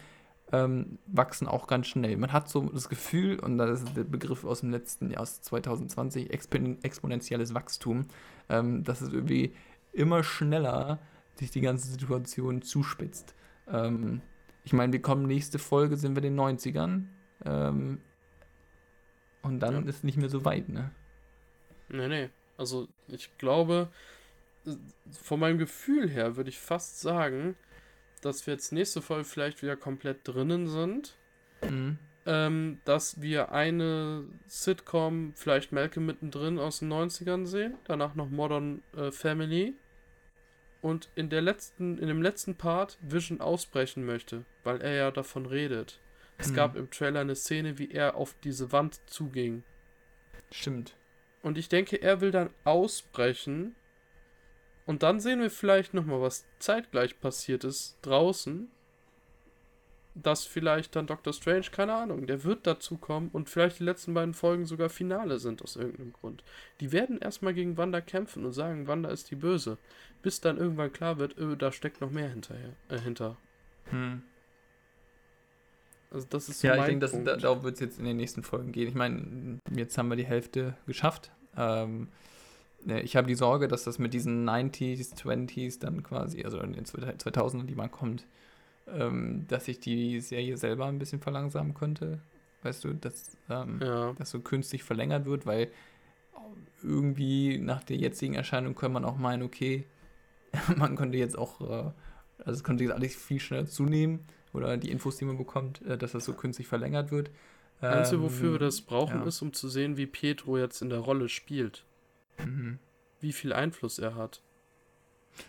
ähm, 0.52 1.00
wachsen 1.08 1.48
auch 1.48 1.66
ganz 1.66 1.88
schnell. 1.88 2.16
Man 2.18 2.32
hat 2.32 2.48
so 2.48 2.62
das 2.70 2.88
Gefühl, 2.88 3.40
und 3.40 3.58
das 3.58 3.82
ist 3.82 3.98
der 3.98 4.04
Begriff 4.04 4.46
aus 4.46 4.60
dem 4.60 4.70
letzten 4.70 5.10
Jahr, 5.10 5.22
aus 5.22 5.42
2020, 5.42 6.32
expon 6.32 6.78
exponentielles 6.84 7.56
Wachstum, 7.56 8.06
ähm, 8.50 8.84
dass 8.84 9.02
es 9.02 9.12
irgendwie 9.12 9.54
immer 9.92 10.24
schneller 10.24 11.00
sich 11.36 11.50
die 11.50 11.62
ganze 11.62 11.88
Situation 11.88 12.62
zuspitzt. 12.62 13.34
Ähm, 13.68 14.22
ich 14.64 14.74
meine, 14.74 14.94
wir 14.94 15.02
kommen 15.02 15.26
nächste 15.26 15.60
Folge, 15.60 15.98
sind 15.98 16.16
wir 16.16 16.24
in 16.24 16.36
den 16.36 16.40
90ern. 16.40 17.06
Ähm, 17.46 18.02
und 19.42 19.60
dann 19.60 19.84
ja. 19.84 19.90
ist 19.90 20.04
nicht 20.04 20.18
mehr 20.18 20.30
so 20.30 20.46
weit, 20.46 20.70
ne? 20.70 20.92
Nee, 21.90 22.08
nee. 22.08 22.30
Also 22.58 22.88
ich 23.08 23.38
glaube, 23.38 23.90
von 25.12 25.40
meinem 25.40 25.58
Gefühl 25.58 26.10
her 26.10 26.38
würde 26.38 26.50
ich 26.50 26.60
fast 26.60 27.02
sagen, 27.02 27.56
dass 28.22 28.48
wir 28.48 28.54
jetzt 28.54 28.72
nächste 28.72 29.02
Folge 29.02 29.26
vielleicht 29.26 29.62
wieder 29.62 29.76
komplett 29.76 30.26
drinnen 30.28 30.68
sind. 30.68 31.18
Mhm. 31.62 31.98
Ähm, 32.26 32.80
dass 32.86 33.22
wir 33.22 33.52
eine 33.52 34.24
Sitcom, 34.48 35.34
vielleicht 35.36 35.74
Malcolm 35.74 36.06
mittendrin 36.06 36.58
aus 36.58 36.80
den 36.80 36.92
90ern 36.92 37.46
sehen, 37.46 37.74
danach 37.84 38.16
noch 38.16 38.30
Modern 38.30 38.82
äh, 38.96 39.12
Family 39.12 39.74
und 40.84 41.10
in 41.16 41.30
der 41.30 41.42
letzten, 41.42 41.98
in 41.98 42.10
dem 42.10 42.22
letzten 42.22 42.56
Part 42.56 43.00
Vision 43.02 43.40
ausbrechen 43.40 44.06
möchte, 44.06 44.44
weil 44.66 44.82
er 44.82 44.94
ja 44.94 45.12
davon 45.12 45.46
redet. 45.46 46.02
Es 46.38 46.52
mhm. 46.52 46.56
gab 46.56 46.76
im 46.76 46.92
Trailer 46.92 47.22
eine 47.22 47.36
Szene, 47.36 47.80
wie 47.80 47.90
er 47.90 48.16
auf 48.16 48.36
diese 48.44 48.74
Wand 48.74 49.00
zuging. 49.06 49.64
Stimmt. 50.52 50.98
Und 51.42 51.58
ich 51.58 51.70
denke, 51.70 52.02
er 52.02 52.20
will 52.20 52.32
dann 52.32 52.50
ausbrechen. 52.66 53.76
Und 54.86 55.04
dann 55.04 55.22
sehen 55.22 55.40
wir 55.40 55.50
vielleicht 55.50 55.94
nochmal, 55.94 56.20
was 56.20 56.46
zeitgleich 56.60 57.18
passiert 57.22 57.64
ist 57.64 57.98
draußen. 58.02 58.70
Dass 60.16 60.46
vielleicht 60.46 60.96
dann 60.96 61.08
Doctor 61.08 61.34
Strange, 61.34 61.66
keine 61.72 61.94
Ahnung, 61.94 62.28
der 62.28 62.44
wird 62.44 62.68
dazu 62.68 62.98
kommen 62.98 63.30
und 63.34 63.50
vielleicht 63.50 63.80
die 63.80 63.84
letzten 63.84 64.14
beiden 64.14 64.36
Folgen 64.36 64.66
sogar 64.66 64.90
Finale 64.90 65.40
sind 65.40 65.64
aus 65.64 65.76
irgendeinem 65.76 66.14
Grund. 66.14 66.44
Die 66.82 66.92
werden 66.92 67.20
erstmal 67.20 67.56
gegen 67.56 67.78
Wanda 67.78 68.00
kämpfen 68.00 68.46
und 68.46 68.54
sagen, 68.54 68.88
Wanda 68.88 69.10
ist 69.10 69.32
die 69.32 69.36
Böse. 69.36 69.78
Bis 70.22 70.40
dann 70.40 70.58
irgendwann 70.58 70.94
klar 70.94 71.18
wird, 71.18 71.38
öh, 71.40 71.56
da 71.56 71.72
steckt 71.72 72.00
noch 72.00 72.12
mehr 72.12 72.30
hinterher, 72.30 72.74
äh, 72.90 73.00
hinter. 73.00 73.38
Hm. 73.86 74.22
Also 76.14 76.28
das 76.30 76.48
ist 76.48 76.60
so 76.60 76.68
Ja, 76.68 76.76
ich 76.76 76.86
denke, 76.86 77.24
da, 77.24 77.36
darauf 77.36 77.64
wird 77.64 77.74
es 77.74 77.80
jetzt 77.80 77.98
in 77.98 78.06
den 78.06 78.18
nächsten 78.18 78.44
Folgen 78.44 78.72
gehen. 78.72 78.88
Ich 78.88 78.94
meine, 78.94 79.60
jetzt 79.76 79.98
haben 79.98 80.10
wir 80.10 80.16
die 80.16 80.26
Hälfte 80.26 80.78
geschafft. 80.86 81.32
Ähm, 81.58 82.10
ne, 82.86 83.02
ich 83.02 83.16
habe 83.16 83.28
die 83.28 83.36
Sorge, 83.36 83.68
dass 83.68 83.84
das 83.84 83.98
mit 83.98 84.14
diesen 84.14 84.48
90s, 84.48 85.16
20s 85.16 85.80
dann 85.80 86.04
quasi, 86.04 86.44
also 86.44 86.60
in 86.60 86.74
den 86.74 86.86
2000ern, 86.86 87.66
die 87.66 87.76
man 87.76 87.90
kommt, 87.90 88.28
ähm, 88.88 89.46
dass 89.48 89.66
sich 89.66 89.80
die 89.80 90.20
Serie 90.20 90.58
selber 90.58 90.86
ein 90.86 91.00
bisschen 91.00 91.22
verlangsamen 91.22 91.74
könnte. 91.74 92.20
Weißt 92.64 92.84
du, 92.84 92.94
dass 92.94 93.38
ähm, 93.50 93.80
ja. 93.82 94.14
das 94.14 94.32
so 94.32 94.40
künstlich 94.40 94.84
verlängert 94.84 95.26
wird, 95.26 95.46
weil 95.46 95.70
irgendwie 96.82 97.58
nach 97.58 97.84
der 97.84 97.98
jetzigen 97.98 98.36
Erscheinung 98.36 98.76
könnte 98.76 98.94
man 98.94 99.06
auch 99.06 99.18
meinen, 99.18 99.44
okay, 99.44 99.86
man 100.78 100.96
könnte 100.96 101.18
jetzt 101.18 101.38
auch, 101.38 101.62
äh, 101.62 101.92
also 102.40 102.52
es 102.52 102.64
könnte 102.64 102.84
jetzt 102.84 102.94
alles 102.94 103.16
viel 103.16 103.40
schneller 103.40 103.66
zunehmen 103.66 104.26
oder 104.54 104.78
die 104.78 104.92
Infos, 104.92 105.18
die 105.18 105.26
man 105.26 105.38
bekommt, 105.38 105.82
äh, 105.84 105.98
dass 105.98 106.12
das 106.12 106.26
so 106.26 106.34
künstlich 106.34 106.68
verlängert 106.68 107.12
wird. 107.12 107.32
Das 107.82 107.96
Einzige, 107.98 108.22
wofür 108.22 108.52
wir 108.54 108.60
das 108.60 108.82
brauchen, 108.82 109.22
ja. 109.22 109.26
ist, 109.26 109.42
um 109.42 109.52
zu 109.52 109.68
sehen, 109.68 109.98
wie 109.98 110.06
Pietro 110.06 110.58
jetzt 110.58 110.82
in 110.82 110.90
der 110.90 111.00
Rolle 111.00 111.28
spielt. 111.28 111.86
Mhm. 112.38 112.80
Wie 113.20 113.34
viel 113.34 113.52
Einfluss 113.52 114.00
er 114.00 114.16
hat. 114.16 114.42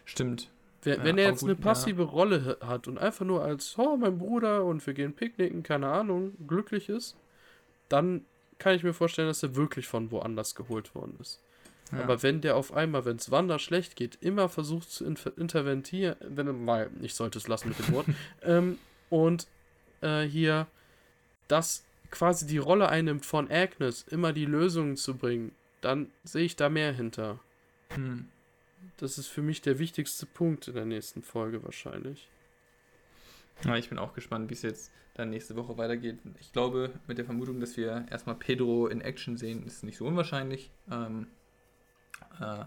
Stimmt. 0.04 0.50
Wenn, 0.84 0.98
ja, 0.98 1.04
wenn 1.04 1.18
er 1.18 1.30
jetzt 1.30 1.40
gut, 1.40 1.50
eine 1.50 1.56
passive 1.56 2.02
ja. 2.02 2.08
Rolle 2.08 2.58
hat 2.60 2.88
und 2.88 2.98
einfach 2.98 3.24
nur 3.24 3.42
als, 3.42 3.78
oh, 3.78 3.96
mein 3.96 4.18
Bruder 4.18 4.64
und 4.64 4.86
wir 4.86 4.94
gehen 4.94 5.14
picknicken, 5.14 5.62
keine 5.62 5.88
Ahnung, 5.88 6.34
glücklich 6.46 6.88
ist, 6.88 7.16
dann 7.88 8.24
kann 8.58 8.74
ich 8.74 8.82
mir 8.82 8.92
vorstellen, 8.92 9.28
dass 9.28 9.42
er 9.42 9.56
wirklich 9.56 9.86
von 9.86 10.10
woanders 10.10 10.54
geholt 10.54 10.94
worden 10.94 11.16
ist. 11.20 11.40
Ja. 11.92 12.00
Aber 12.02 12.22
wenn 12.22 12.40
der 12.40 12.56
auf 12.56 12.72
einmal, 12.72 13.04
wenn 13.04 13.16
es 13.16 13.30
Wander 13.30 13.58
schlecht 13.58 13.96
geht, 13.96 14.18
immer 14.20 14.48
versucht 14.48 14.90
zu 14.90 15.04
interventieren, 15.04 16.16
wenn 16.20 16.64
mal, 16.64 16.90
ich 17.02 17.14
sollte 17.14 17.38
es 17.38 17.48
lassen 17.48 17.68
mit 17.68 17.78
dem 17.78 17.94
Wort, 17.94 18.06
ähm, 18.42 18.78
und 19.10 19.46
äh, 20.00 20.22
hier 20.22 20.66
das 21.48 21.84
quasi 22.10 22.46
die 22.46 22.58
Rolle 22.58 22.88
einnimmt 22.88 23.26
von 23.26 23.50
Agnes, 23.50 24.02
immer 24.02 24.32
die 24.32 24.46
Lösungen 24.46 24.96
zu 24.96 25.16
bringen, 25.16 25.52
dann 25.80 26.10
sehe 26.22 26.44
ich 26.44 26.56
da 26.56 26.68
mehr 26.68 26.92
hinter. 26.92 27.40
Hm. 27.90 28.28
Das 28.96 29.18
ist 29.18 29.28
für 29.28 29.42
mich 29.42 29.60
der 29.60 29.78
wichtigste 29.78 30.26
Punkt 30.26 30.68
in 30.68 30.74
der 30.74 30.84
nächsten 30.84 31.22
Folge 31.22 31.62
wahrscheinlich. 31.62 32.28
Ja, 33.64 33.76
ich 33.76 33.88
bin 33.88 33.98
auch 33.98 34.14
gespannt, 34.14 34.50
wie 34.50 34.54
es 34.54 34.62
jetzt 34.62 34.92
dann 35.14 35.30
nächste 35.30 35.56
Woche 35.56 35.78
weitergeht. 35.78 36.18
Ich 36.40 36.52
glaube, 36.52 36.90
mit 37.06 37.18
der 37.18 37.24
Vermutung, 37.24 37.60
dass 37.60 37.76
wir 37.76 38.06
erstmal 38.10 38.34
Pedro 38.34 38.88
in 38.88 39.00
Action 39.00 39.36
sehen, 39.36 39.64
ist 39.64 39.84
nicht 39.84 39.96
so 39.96 40.06
unwahrscheinlich. 40.06 40.72
Ähm, 40.90 41.28
äh, 42.40 42.64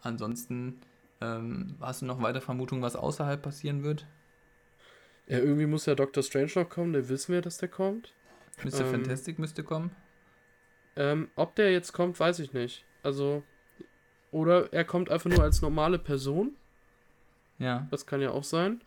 ansonsten 0.00 0.80
ähm, 1.20 1.76
hast 1.80 2.02
du 2.02 2.06
noch 2.06 2.22
weitere 2.22 2.42
Vermutungen, 2.42 2.82
was 2.82 2.96
außerhalb 2.96 3.42
passieren 3.42 3.84
wird? 3.84 4.06
Ja, 5.26 5.38
irgendwie 5.38 5.66
muss 5.66 5.86
ja 5.86 5.94
Dr. 5.94 6.22
Strange 6.22 6.52
noch 6.54 6.68
kommen, 6.68 6.92
der 6.92 7.08
wissen 7.08 7.32
wir, 7.32 7.40
dass 7.40 7.58
der 7.58 7.68
kommt. 7.68 8.14
Mr. 8.62 8.80
Ähm, 8.80 8.90
Fantastic 8.90 9.38
müsste 9.38 9.62
kommen. 9.62 9.94
Ähm, 10.96 11.30
ob 11.34 11.54
der 11.54 11.72
jetzt 11.72 11.92
kommt, 11.92 12.20
weiß 12.20 12.38
ich 12.38 12.52
nicht. 12.52 12.84
Also, 13.02 13.42
oder 14.34 14.72
er 14.72 14.84
kommt 14.84 15.10
einfach 15.10 15.30
nur 15.30 15.42
als 15.42 15.62
normale 15.62 15.98
Person. 15.98 16.54
Ja. 17.58 17.86
Das 17.90 18.06
kann 18.06 18.20
ja 18.20 18.30
auch 18.30 18.44
sein. 18.44 18.80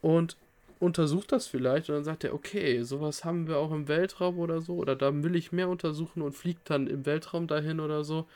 Und 0.00 0.36
untersucht 0.78 1.32
das 1.32 1.48
vielleicht 1.48 1.88
und 1.88 1.96
dann 1.96 2.04
sagt 2.04 2.22
er, 2.22 2.34
okay, 2.34 2.82
sowas 2.82 3.24
haben 3.24 3.48
wir 3.48 3.58
auch 3.58 3.72
im 3.72 3.88
Weltraum 3.88 4.38
oder 4.38 4.60
so. 4.60 4.76
Oder 4.76 4.94
da 4.94 5.12
will 5.22 5.34
ich 5.34 5.50
mehr 5.50 5.68
untersuchen 5.68 6.22
und 6.22 6.32
fliegt 6.36 6.70
dann 6.70 6.86
im 6.86 7.04
Weltraum 7.04 7.48
dahin 7.48 7.80
oder 7.80 8.04
so 8.04 8.26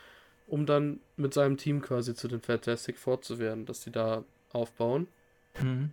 um 0.47 0.67
dann 0.67 1.01
mit 1.17 1.33
seinem 1.33 1.57
Team 1.57 1.81
quasi 1.81 2.15
zu 2.15 2.29
den 2.29 2.43
Fantastic 2.43 2.99
Four 2.99 3.23
zu 3.23 3.39
werden, 3.39 3.65
dass 3.65 3.81
die 3.81 3.91
da 3.91 4.23
aufbauen. 4.53 5.09
Mhm. 5.61 5.91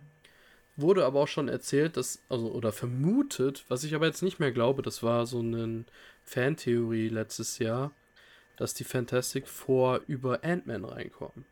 Wurde 0.76 1.06
aber 1.06 1.20
auch 1.20 1.28
schon 1.28 1.48
erzählt, 1.48 1.96
dass, 1.96 2.22
also, 2.28 2.52
oder 2.52 2.70
vermutet, 2.70 3.64
was 3.68 3.84
ich 3.84 3.94
aber 3.94 4.06
jetzt 4.06 4.22
nicht 4.22 4.38
mehr 4.38 4.52
glaube, 4.52 4.82
das 4.82 5.02
war 5.02 5.24
so 5.24 5.40
eine 5.40 5.84
Fantheorie 6.24 7.08
letztes 7.08 7.58
Jahr, 7.58 7.92
dass 8.60 8.74
die 8.74 8.84
Fantastic 8.84 9.48
Four 9.48 10.02
über 10.06 10.44
Ant-Man 10.44 10.84
reinkommen. 10.84 11.46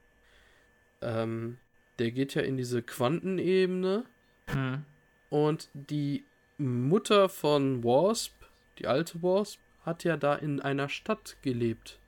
Ähm, 1.01 1.57
der 1.99 2.11
geht 2.11 2.35
ja 2.35 2.43
in 2.43 2.59
diese 2.59 2.83
Quantenebene 2.83 4.05
mhm. 4.55 4.85
und 5.31 5.71
die 5.73 6.23
Mutter 6.59 7.31
von 7.31 7.83
Wasp, 7.83 8.35
die 8.79 8.87
alte 8.87 9.23
Wasp, 9.23 9.59
hat 9.87 10.05
ja 10.05 10.19
da 10.19 10.35
in 10.35 10.61
einer 10.61 10.91
Stadt 10.91 11.39
gelebt 11.41 11.99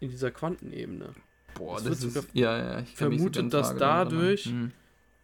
in 0.00 0.10
dieser 0.10 0.30
Quantenebene. 0.30 1.14
Boah, 1.54 1.76
das, 1.76 2.00
das 2.00 2.16
ist, 2.16 2.28
ja, 2.34 2.58
ja, 2.58 2.80
ich 2.80 2.94
vermutet, 2.94 3.54
dass 3.54 3.74
dadurch 3.74 4.44
hm. 4.44 4.72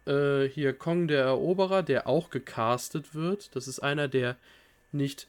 äh, 0.07 0.49
hier 0.49 0.73
Kong 0.73 1.07
der 1.07 1.23
Eroberer, 1.23 1.83
der 1.83 2.07
auch 2.07 2.31
gecastet 2.31 3.13
wird, 3.13 3.55
das 3.55 3.67
ist 3.67 3.79
einer, 3.79 4.07
der 4.07 4.37
nicht 4.91 5.27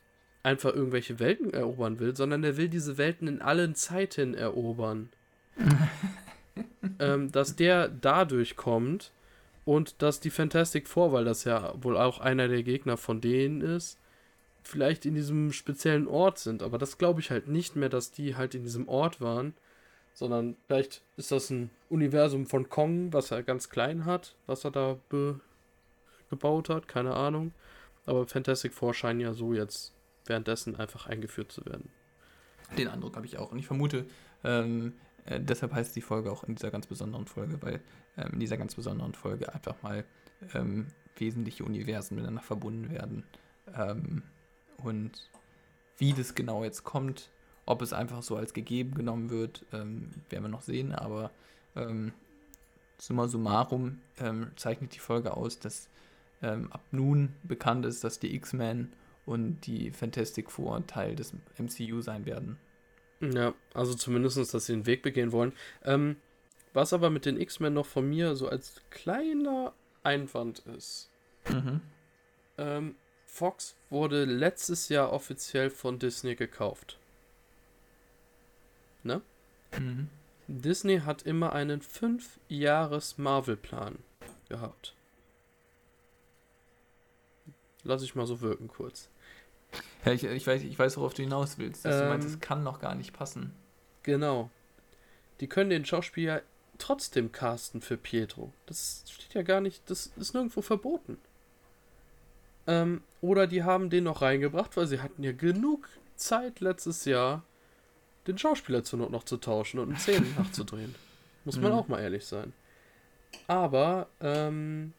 einfach 0.49 0.75
irgendwelche 0.75 1.19
Welten 1.19 1.53
erobern 1.53 1.99
will, 2.01 2.17
sondern 2.17 2.41
der 2.43 2.57
will 2.57 2.69
diese 2.69 2.97
Welten 2.97 3.29
in 3.29 3.43
allen 3.43 3.75
Zeiten 3.75 4.35
erobern. 4.35 5.11
ähm, 6.99 7.31
dass 7.31 7.55
der 7.55 7.89
dadurch 7.89 8.57
kommt 8.57 9.13
und 9.65 10.01
dass 10.01 10.21
die 10.21 10.31
Fantastic 10.31 10.89
Four, 10.89 11.13
weil 11.13 11.27
das 11.27 11.45
ja 11.45 11.75
wohl 11.83 11.99
auch 11.99 12.19
einer 12.21 12.49
der 12.49 12.63
Gegner 12.63 12.97
von 12.97 13.21
denen 13.21 13.61
ist, 13.61 13.99
vielleicht 14.63 15.05
in 15.05 15.15
diesem 15.15 15.53
speziellen 15.53 16.09
Ort 16.09 16.39
sind. 16.39 16.63
Aber 16.63 16.79
das 16.79 16.97
glaube 16.97 17.21
ich 17.21 17.31
halt 17.31 17.49
nicht 17.49 17.77
mehr, 17.77 17.91
dass 17.91 18.11
die 18.11 18.37
halt 18.37 18.55
in 18.55 18.63
diesem 18.63 18.89
Ort 18.89 19.21
waren. 19.21 19.53
Sondern 20.15 20.57
vielleicht 20.67 21.03
ist 21.17 21.31
das 21.31 21.51
ein 21.51 21.71
Universum 21.91 22.47
von 22.47 22.69
Kong, 22.71 23.13
was 23.13 23.31
er 23.31 23.43
ganz 23.43 23.69
klein 23.69 24.05
hat, 24.05 24.35
was 24.47 24.65
er 24.65 24.71
da 24.71 24.97
gebaut 26.31 26.71
hat, 26.71 26.89
keine 26.89 27.15
Ahnung. 27.15 27.53
Aber 28.07 28.27
Fantastic 28.27 28.73
Four 28.73 28.95
scheinen 28.95 29.21
ja 29.21 29.35
so 29.35 29.53
jetzt 29.53 29.93
währenddessen 30.29 30.77
einfach 30.77 31.07
eingeführt 31.07 31.53
zu 31.53 31.65
werden. 31.67 31.91
Den 32.77 32.89
Eindruck 32.89 33.17
habe 33.17 33.27
ich 33.27 33.39
auch. 33.39 33.53
Und 33.53 33.59
ich 33.59 33.67
vermute, 33.67 34.07
ähm, 34.45 34.95
äh, 35.29 35.41
deshalb 35.41 35.73
heißt 35.73 35.95
die 35.97 36.01
Folge 36.01 36.31
auch 36.31 36.45
in 36.45 36.55
dieser 36.55 36.71
ganz 36.71 36.87
besonderen 36.87 37.27
Folge, 37.27 37.61
weil 37.63 37.81
ähm, 38.17 38.35
in 38.35 38.41
dieser 38.41 38.57
ganz 38.57 38.75
besonderen 38.75 39.15
Folge 39.15 39.53
einfach 39.53 39.81
mal 39.83 40.05
ähm, 40.55 40.87
wesentliche 41.17 41.65
Universen 41.65 42.15
miteinander 42.15 42.43
verbunden 42.43 42.91
werden. 42.91 43.25
Ähm, 43.75 44.23
und 44.83 45.31
wie 45.99 46.13
das 46.13 46.35
genau 46.35 46.65
jetzt 46.65 46.85
kommt, 46.85 47.31
ob 47.67 47.83
es 47.83 47.93
einfach 47.93 48.23
so 48.23 48.37
als 48.37 48.55
gegeben 48.55 48.95
genommen 48.95 49.31
wird, 49.31 49.65
ähm, 49.73 50.11
werden 50.31 50.45
wir 50.45 50.49
noch 50.49 50.63
sehen. 50.63 50.93
Aber 50.93 51.31
ähm, 51.77 52.13
summa 52.99 53.29
summarum 53.29 54.01
zeichnet 54.57 54.95
die 54.95 54.99
Folge 54.99 55.37
aus, 55.37 55.61
dass 55.61 55.89
ab 56.41 56.83
nun 56.91 57.35
bekannt 57.45 57.87
ist, 57.87 58.03
dass 58.03 58.19
die 58.19 58.35
X-Men 58.35 58.93
und 59.29 59.67
die 59.67 59.91
Fantastic 59.91 60.51
Four 60.51 60.87
Teil 60.87 61.15
des 61.15 61.35
MCU 61.59 62.01
sein 62.01 62.25
werden. 62.25 62.59
Ja, 63.21 63.53
also 63.75 63.93
zumindest, 63.95 64.55
dass 64.55 64.67
sie 64.67 64.73
den 64.73 64.87
Weg 64.87 65.03
begehen 65.03 65.33
wollen. 65.33 65.53
Ähm, 65.85 66.17
was 66.73 66.95
aber 66.95 67.11
mit 67.11 67.27
den 67.27 67.41
X-Men 67.41 67.75
noch 67.75 67.87
von 67.87 68.09
mir 68.09 68.37
so 68.37 68.49
als 68.49 68.81
kleiner 68.91 69.75
Einwand 70.03 70.61
ist. 70.61 71.11
Mhm. 71.49 71.81
Ähm, 72.57 72.95
Fox 73.27 73.77
wurde 73.91 74.25
letztes 74.25 74.89
Jahr 74.89 75.13
offiziell 75.13 75.69
von 75.71 75.99
Disney 75.99 76.35
gekauft. 76.35 76.99
Ne? 79.03 79.21
Mhm. 79.79 80.09
Disney 80.47 81.01
hat 81.01 81.21
immer 81.23 81.53
einen 81.53 81.83
5-Jahres-Marvel-Plan 81.83 83.99
gehabt. 84.49 84.95
Lass 87.85 88.03
ich 88.03 88.15
mal 88.15 88.27
so 88.27 88.41
wirken 88.41 88.69
kurz. 88.69 89.11
Ja, 90.05 90.13
ich, 90.13 90.25
ich, 90.25 90.47
weiß, 90.47 90.63
ich 90.63 90.79
weiß, 90.79 90.97
worauf 90.97 91.15
du 91.15 91.23
hinaus 91.23 91.59
willst. 91.59 91.85
Dass 91.85 91.97
ähm, 91.97 92.03
du 92.03 92.09
meinst, 92.09 92.29
es 92.29 92.41
kann 92.41 92.63
noch 92.63 92.81
gar 92.81 92.95
nicht 92.95 93.13
passen. 93.13 93.53
Genau. 94.03 94.51
Die 95.41 95.49
können 95.49 95.71
den 95.71 95.85
Schauspieler 95.85 96.43
trotzdem 96.79 97.33
casten 97.33 97.81
für 97.81 97.97
Pietro. 97.97 98.53
Das 98.67 99.05
steht 99.11 99.35
ja 99.35 99.43
gar 99.43 99.61
nicht, 99.61 99.89
das 99.91 100.13
ist 100.17 100.35
nirgendwo 100.35 100.63
verboten. 100.63 101.19
Ähm, 102.67 103.03
oder 103.21 103.47
die 103.47 103.65
haben 103.65 103.91
den 103.91 104.05
noch 104.05 104.23
reingebracht, 104.23 104.77
weil 104.77 104.87
sie 104.87 105.01
hatten 105.01 105.23
ja 105.23 105.33
genug 105.33 105.89
Zeit 106.17 106.61
letztes 106.61 107.05
Jahr, 107.05 107.43
den 108.27 108.39
Schauspieler 108.39 108.85
zur 108.85 108.99
Not 108.99 109.11
noch 109.11 109.25
zu 109.25 109.39
tauschen 109.39 109.81
und 109.81 109.89
einen 109.89 109.99
Szenen 109.99 110.35
nachzudrehen. 110.39 110.95
Muss 111.45 111.59
man 111.59 111.73
mhm. 111.73 111.79
auch 111.79 111.89
mal 111.89 112.01
ehrlich 112.01 112.27
sein. 112.27 112.53
Aber 113.47 114.09
ähm, 114.21 114.93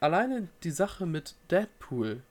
alleine 0.00 0.48
die 0.62 0.70
Sache 0.70 1.06
mit 1.06 1.34
Deadpool. 1.50 2.22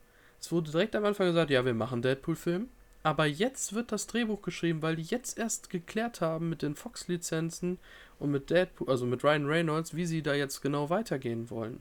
Es 0.44 0.52
wurde 0.52 0.72
direkt 0.72 0.94
am 0.98 1.06
Anfang 1.06 1.28
gesagt, 1.28 1.52
ja, 1.52 1.64
wir 1.64 1.74
machen 1.74 2.02
Deadpool-Film. 2.02 2.68
Aber 3.02 3.26
jetzt 3.26 3.72
wird 3.76 3.94
das 3.94 4.08
Drehbuch 4.08 4.42
geschrieben, 4.42 4.82
weil 4.82 4.98
die 4.98 5.04
jetzt 5.04 5.38
erst 5.38 5.70
geklärt 5.70 6.20
haben 6.20 6.50
mit 6.50 6.62
den 6.62 6.76
Fox-Lizenzen 6.76 7.80
und 8.20 8.30
mit 8.30 8.50
Deadpool, 8.50 8.90
also 8.90 9.06
mit 9.06 9.24
Ryan 9.24 9.46
Reynolds, 9.46 9.96
wie 9.96 10.06
sie 10.06 10.22
da 10.22 10.34
jetzt 10.34 10.60
genau 10.60 10.90
weitergehen 10.90 11.50
wollen. 11.50 11.80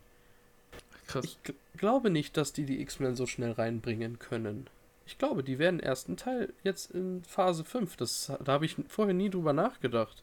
Krass. 1.08 1.24
Ich 1.24 1.38
glaube 1.76 2.08
nicht, 2.08 2.36
dass 2.36 2.52
die 2.52 2.64
die 2.64 2.80
X-Men 2.80 3.16
so 3.16 3.26
schnell 3.26 3.50
reinbringen 3.50 4.20
können. 4.20 4.68
Ich 5.06 5.18
glaube, 5.18 5.42
die 5.42 5.58
werden 5.58 5.80
ersten 5.80 6.16
Teil 6.16 6.52
jetzt 6.62 6.92
in 6.92 7.24
Phase 7.24 7.64
5. 7.64 7.96
Das, 7.96 8.30
da 8.44 8.52
habe 8.52 8.64
ich 8.64 8.76
vorher 8.86 9.14
nie 9.14 9.28
drüber 9.28 9.52
nachgedacht. 9.52 10.22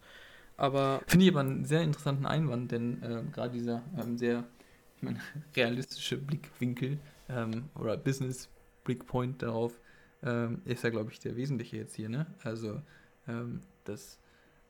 Aber. 0.56 1.02
Finde 1.08 1.26
ich 1.26 1.32
aber 1.34 1.42
einen 1.42 1.66
sehr 1.66 1.82
interessanten 1.82 2.26
Einwand, 2.26 2.72
denn 2.72 3.04
äh, 3.04 3.22
gerade 3.34 3.52
dieser 3.52 3.84
ähm, 3.98 4.18
sehr 4.18 4.46
ich 4.96 5.04
meine, 5.04 5.20
realistische 5.58 6.18
Blickwinkel 6.18 7.00
ähm, 7.30 7.70
oder 7.76 7.98
Business-Blickpoint 7.98 9.42
darauf 9.42 9.80
ähm, 10.24 10.62
ist 10.66 10.84
ja, 10.84 10.90
glaube 10.90 11.12
ich, 11.12 11.20
der 11.20 11.36
wesentliche 11.36 11.78
jetzt 11.78 11.96
hier. 11.96 12.10
Ne? 12.10 12.28
Also, 12.44 12.82
ähm, 13.28 13.62
das 13.86 14.20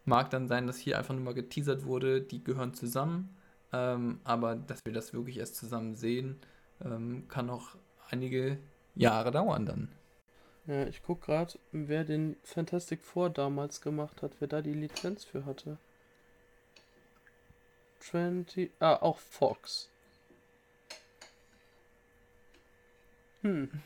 mag 0.05 0.29
dann 0.29 0.47
sein, 0.47 0.67
dass 0.67 0.77
hier 0.77 0.97
einfach 0.97 1.13
nur 1.13 1.23
mal 1.23 1.33
geteasert 1.33 1.85
wurde, 1.85 2.21
die 2.21 2.43
gehören 2.43 2.73
zusammen, 2.73 3.35
ähm, 3.73 4.19
aber 4.23 4.55
dass 4.55 4.85
wir 4.85 4.93
das 4.93 5.13
wirklich 5.13 5.37
erst 5.37 5.55
zusammen 5.55 5.95
sehen, 5.95 6.39
ähm, 6.83 7.27
kann 7.27 7.45
noch 7.45 7.77
einige 8.09 8.57
Jahre 8.95 9.31
dauern 9.31 9.65
dann. 9.65 9.89
Ja, 10.65 10.85
ich 10.85 11.01
gucke 11.01 11.25
gerade, 11.25 11.53
wer 11.71 12.03
den 12.03 12.35
Fantastic 12.43 13.03
Four 13.03 13.29
damals 13.29 13.81
gemacht 13.81 14.21
hat, 14.21 14.33
wer 14.39 14.47
da 14.47 14.61
die 14.61 14.73
Lizenz 14.73 15.23
für 15.23 15.45
hatte. 15.45 15.77
20. 17.99 18.71
Ah, 18.79 18.95
auch 18.95 19.17
Fox. 19.17 19.88
Hm. 23.41 23.69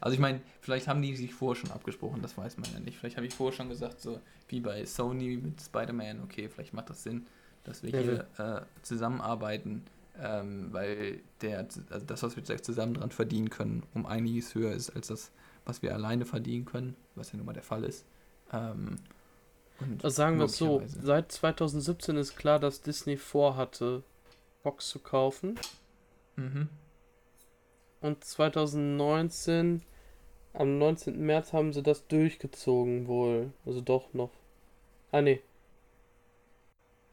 Also 0.00 0.14
ich 0.14 0.20
meine, 0.20 0.40
vielleicht 0.60 0.88
haben 0.88 1.00
die 1.00 1.16
sich 1.16 1.32
vorher 1.32 1.60
schon 1.60 1.70
abgesprochen, 1.70 2.20
das 2.22 2.36
weiß 2.36 2.58
man 2.58 2.70
ja 2.72 2.80
nicht. 2.80 2.98
Vielleicht 2.98 3.16
habe 3.16 3.26
ich 3.26 3.34
vorher 3.34 3.56
schon 3.56 3.68
gesagt, 3.68 4.00
so 4.00 4.20
wie 4.48 4.60
bei 4.60 4.84
Sony 4.84 5.38
mit 5.42 5.60
Spider-Man, 5.60 6.22
okay, 6.22 6.48
vielleicht 6.48 6.74
macht 6.74 6.90
das 6.90 7.02
Sinn, 7.02 7.26
dass 7.64 7.82
wir 7.82 7.90
hier 7.90 8.26
äh, 8.38 8.60
zusammenarbeiten, 8.82 9.84
ähm, 10.20 10.68
weil 10.72 11.20
der, 11.40 11.66
also 11.90 12.06
das, 12.06 12.22
was 12.22 12.36
wir 12.36 12.44
zusammen 12.44 12.94
dran 12.94 13.10
verdienen 13.10 13.50
können, 13.50 13.84
um 13.94 14.06
einiges 14.06 14.54
höher 14.54 14.72
ist 14.72 14.90
als 14.90 15.08
das, 15.08 15.30
was 15.64 15.82
wir 15.82 15.94
alleine 15.94 16.26
verdienen 16.26 16.66
können, 16.66 16.96
was 17.14 17.32
ja 17.32 17.38
nun 17.38 17.46
mal 17.46 17.52
der 17.52 17.62
Fall 17.62 17.84
ist. 17.84 18.04
Ähm, 18.52 18.96
also 20.02 20.10
sagen 20.10 20.38
wir 20.38 20.44
es 20.44 20.56
so, 20.56 20.82
seit 20.86 21.32
2017 21.32 22.16
ist 22.16 22.36
klar, 22.36 22.60
dass 22.60 22.80
Disney 22.80 23.16
vorhatte, 23.16 24.02
Box 24.62 24.88
zu 24.88 24.98
kaufen. 24.98 25.58
Mhm. 26.36 26.68
Und 28.04 28.22
2019, 28.22 29.80
am 30.52 30.76
19. 30.76 31.24
März 31.24 31.54
haben 31.54 31.72
sie 31.72 31.82
das 31.82 32.06
durchgezogen 32.06 33.06
wohl. 33.06 33.50
Also 33.64 33.80
doch 33.80 34.12
noch. 34.12 34.28
Ah, 35.10 35.22
nee. 35.22 35.40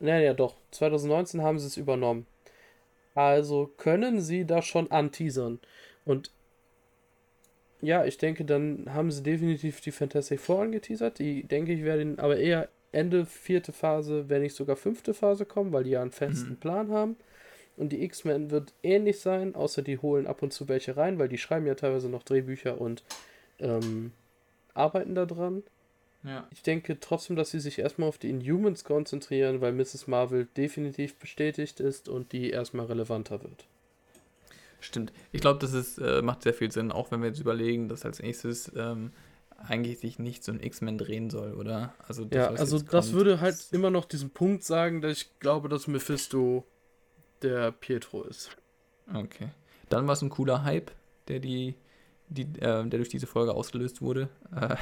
Naja, 0.02 0.20
ja, 0.20 0.34
doch. 0.34 0.58
2019 0.72 1.42
haben 1.42 1.60
sie 1.60 1.68
es 1.68 1.78
übernommen. 1.78 2.28
Also 3.16 3.72
können 3.78 4.20
sie 4.20 4.46
da 4.46 4.62
schon 4.62 4.92
anteasern. 4.92 5.62
Und 6.04 6.30
ja, 7.80 8.04
ich 8.04 8.18
denke, 8.18 8.44
dann 8.44 8.94
haben 8.94 9.12
sie 9.12 9.24
definitiv 9.24 9.80
die 9.80 9.92
Fantastic 9.92 10.42
Four 10.42 10.64
angeteasert. 10.64 11.20
Die, 11.20 11.44
denke 11.44 11.72
ich, 11.72 11.86
werden 11.86 12.20
aber 12.20 12.36
eher 12.36 12.68
Ende 12.92 13.26
vierte 13.26 13.72
Phase, 13.72 14.28
wenn 14.28 14.42
nicht 14.42 14.58
sogar 14.58 14.76
fünfte 14.76 15.14
Phase 15.14 15.46
kommen, 15.46 15.72
weil 15.72 15.86
die 15.86 15.92
ja 15.92 16.02
einen 16.02 16.12
festen 16.12 16.50
mhm. 16.50 16.58
Plan 16.58 16.92
haben. 16.92 17.16
Und 17.82 17.90
die 17.90 18.04
X-Men 18.04 18.52
wird 18.52 18.76
ähnlich 18.84 19.22
sein, 19.22 19.56
außer 19.56 19.82
die 19.82 19.98
holen 19.98 20.28
ab 20.28 20.44
und 20.44 20.54
zu 20.54 20.68
welche 20.68 20.98
rein, 20.98 21.18
weil 21.18 21.30
die 21.30 21.40
schreiben 21.40 21.66
ja 21.66 21.74
teilweise 21.74 22.10
noch 22.10 22.22
Drehbücher 22.22 22.80
und 22.80 23.04
ähm, 23.58 24.12
arbeiten 24.76 25.16
daran. 25.16 25.64
Ja. 26.24 26.48
Ich 26.52 26.62
denke 26.62 27.00
trotzdem, 27.00 27.36
dass 27.36 27.50
sie 27.50 27.60
sich 27.60 27.80
erstmal 27.80 28.08
auf 28.08 28.20
die 28.20 28.30
Inhumans 28.30 28.84
konzentrieren, 28.84 29.62
weil 29.62 29.74
Mrs. 29.74 30.06
Marvel 30.06 30.48
definitiv 30.56 31.16
bestätigt 31.16 31.80
ist 31.80 32.08
und 32.08 32.34
die 32.34 32.52
erstmal 32.52 32.86
relevanter 32.86 33.42
wird. 33.42 33.66
Stimmt. 34.80 35.12
Ich 35.32 35.42
glaube, 35.42 35.58
das 35.58 35.74
ist, 35.74 35.98
äh, 35.98 36.22
macht 36.22 36.44
sehr 36.44 36.54
viel 36.54 36.72
Sinn, 36.72 36.92
auch 36.92 37.10
wenn 37.10 37.22
wir 37.22 37.30
jetzt 37.30 37.40
überlegen, 37.40 37.90
dass 37.90 38.06
als 38.06 38.22
nächstes 38.22 38.72
ähm, 38.76 39.10
eigentlich 39.58 39.98
sich 39.98 40.20
nicht 40.20 40.44
so 40.44 40.52
ein 40.52 40.62
X-Men 40.62 41.00
drehen 41.00 41.32
soll, 41.32 41.56
oder? 41.56 41.96
Also 42.08 42.26
das, 42.26 42.38
ja, 42.38 42.48
also 42.50 42.78
das 42.78 42.88
kommt, 43.08 43.14
würde 43.14 43.42
halt 43.42 43.58
immer 43.72 43.90
noch 43.90 44.06
diesen 44.06 44.30
Punkt 44.30 44.64
sagen, 44.64 45.02
dass 45.02 45.14
ich 45.14 45.40
glaube, 45.40 45.68
dass 45.68 45.88
Mephisto 45.88 46.64
der 47.44 47.72
Pietro 47.72 48.24
ist. 48.24 48.56
Okay. 49.14 49.50
Dann 49.90 50.08
war 50.08 50.14
es 50.14 50.22
ein 50.22 50.30
cooler 50.30 50.64
Hype, 50.64 50.92
der 51.28 51.40
die, 51.40 51.76
die 52.30 52.44
äh, 52.44 52.86
der 52.86 52.86
durch 52.86 53.10
diese 53.10 53.28
Folge 53.28 53.54
ausgelöst 53.54 54.02
wurde. 54.02 54.30
Äh, 54.56 54.76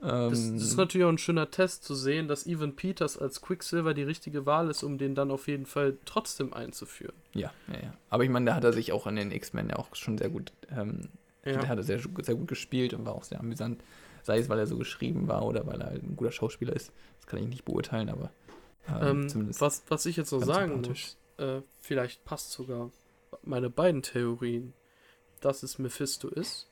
das, 0.00 0.30
das, 0.30 0.62
ist 0.62 0.76
natürlich 0.76 1.04
auch 1.04 1.10
ein 1.10 1.18
schöner 1.18 1.50
Test 1.50 1.84
zu 1.84 1.94
sehen, 1.94 2.28
dass 2.28 2.46
Evan 2.46 2.76
Peters 2.76 3.18
als 3.18 3.40
Quicksilver 3.40 3.94
die 3.94 4.04
richtige 4.04 4.46
Wahl 4.46 4.70
ist, 4.70 4.82
um 4.82 4.98
den 4.98 5.14
dann 5.14 5.30
auf 5.30 5.48
jeden 5.48 5.66
Fall 5.66 5.98
trotzdem 6.04 6.52
einzuführen. 6.52 7.14
Ja, 7.34 7.52
ja, 7.68 7.80
ja. 7.82 7.94
Aber 8.10 8.24
ich 8.24 8.30
meine, 8.30 8.46
da 8.46 8.54
hat 8.54 8.64
er 8.64 8.72
sich 8.72 8.92
auch 8.92 9.06
an 9.06 9.16
den 9.16 9.32
X-Men 9.32 9.70
ja 9.70 9.76
auch 9.76 9.94
schon 9.94 10.16
sehr 10.18 10.28
gut, 10.28 10.52
ähm, 10.70 11.08
ja. 11.44 11.52
der 11.52 11.68
hat 11.68 11.78
er 11.78 11.84
sehr, 11.84 12.00
sehr 12.22 12.34
gut 12.34 12.48
gespielt 12.48 12.94
und 12.94 13.04
war 13.04 13.14
auch 13.14 13.24
sehr 13.24 13.40
amüsant. 13.40 13.82
Sei 14.22 14.38
es, 14.38 14.48
weil 14.48 14.58
er 14.58 14.66
so 14.66 14.76
geschrieben 14.76 15.26
war 15.26 15.44
oder 15.44 15.66
weil 15.66 15.80
er 15.80 15.90
ein 15.90 16.14
guter 16.14 16.32
Schauspieler 16.32 16.76
ist. 16.76 16.92
Das 17.18 17.26
kann 17.26 17.40
ich 17.40 17.48
nicht 17.48 17.64
beurteilen, 17.64 18.10
aber 18.10 18.30
ähm, 18.88 19.22
ähm, 19.22 19.28
zumindest. 19.28 19.60
Was, 19.60 19.82
was 19.88 20.06
ich 20.06 20.16
jetzt 20.16 20.32
noch 20.32 20.42
sagen 20.42 20.82
muss, 20.82 21.16
äh, 21.38 21.62
vielleicht 21.80 22.24
passt 22.24 22.52
sogar 22.52 22.90
meine 23.42 23.70
beiden 23.70 24.02
Theorien, 24.02 24.74
dass 25.40 25.62
es 25.62 25.78
Mephisto 25.78 26.28
ist, 26.28 26.68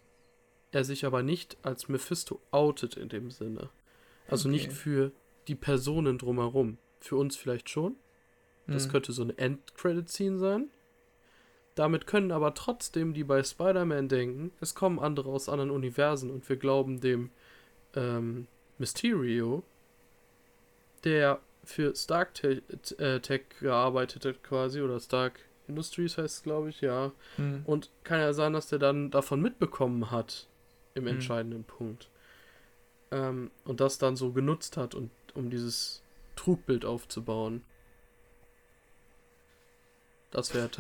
er 0.73 0.85
sich 0.85 1.07
aber 1.07 1.23
nicht 1.23 1.57
als 1.63 1.89
Mephisto 1.89 2.41
outet 2.51 2.97
in 2.97 3.09
dem 3.09 3.31
Sinne. 3.31 3.71
Also 4.29 4.49
okay. 4.49 4.59
nicht 4.59 4.73
für 4.73 5.13
die 5.49 5.55
Personen 5.55 6.19
drumherum. 6.19 6.79
Für 7.01 7.17
uns 7.17 7.37
vielleicht 7.37 7.71
schon. 7.71 7.97
Das 8.67 8.89
mhm. 8.89 8.93
könnte 8.93 9.13
so 9.13 9.23
eine 9.23 9.39
End-Credit-Scene 9.39 10.39
sein. 10.39 10.71
Damit 11.77 12.07
können 12.07 12.33
aber 12.33 12.55
trotzdem 12.55 13.15
die 13.15 13.23
bei 13.23 13.43
Spider-Man 13.43 14.09
denken, 14.09 14.51
es 14.61 14.75
kommen 14.75 14.99
andere 14.99 15.31
aus 15.31 15.49
anderen 15.49 15.71
Universen 15.71 16.31
und 16.31 16.49
wir 16.49 16.57
glauben 16.57 17.01
dem 17.01 17.31
ähm, 17.95 18.49
Mysterio, 18.79 19.63
der 21.05 21.41
für 21.67 21.95
Stark 21.95 22.33
äh, 22.45 23.21
Tech 23.21 23.43
gearbeitet 23.61 24.25
hat 24.25 24.43
quasi, 24.43 24.81
oder 24.81 25.01
Stark 25.01 25.41
Industries 25.69 26.17
heißt 26.17 26.37
es, 26.39 26.43
glaube 26.43 26.71
ich, 26.71 26.81
ja. 26.81 27.13
Hm. 27.37 27.63
Und 27.67 27.91
kann 28.05 28.21
ja 28.21 28.33
sein, 28.33 28.53
dass 28.53 28.69
der 28.69 28.79
dann 28.79 29.11
davon 29.11 29.43
mitbekommen 29.43 30.11
hat 30.11 30.47
im 30.95 31.05
hm. 31.05 31.15
entscheidenden 31.15 31.65
Punkt. 31.65 32.09
Ähm, 33.11 33.51
und 33.65 33.81
das 33.81 33.99
dann 33.99 34.17
so 34.17 34.33
genutzt 34.33 34.77
hat, 34.77 34.95
und, 34.95 35.11
um 35.35 35.51
dieses 35.51 36.03
Trugbild 36.37 36.85
aufzubauen. 36.85 37.63
Das 40.31 40.55
wäre 40.55 40.71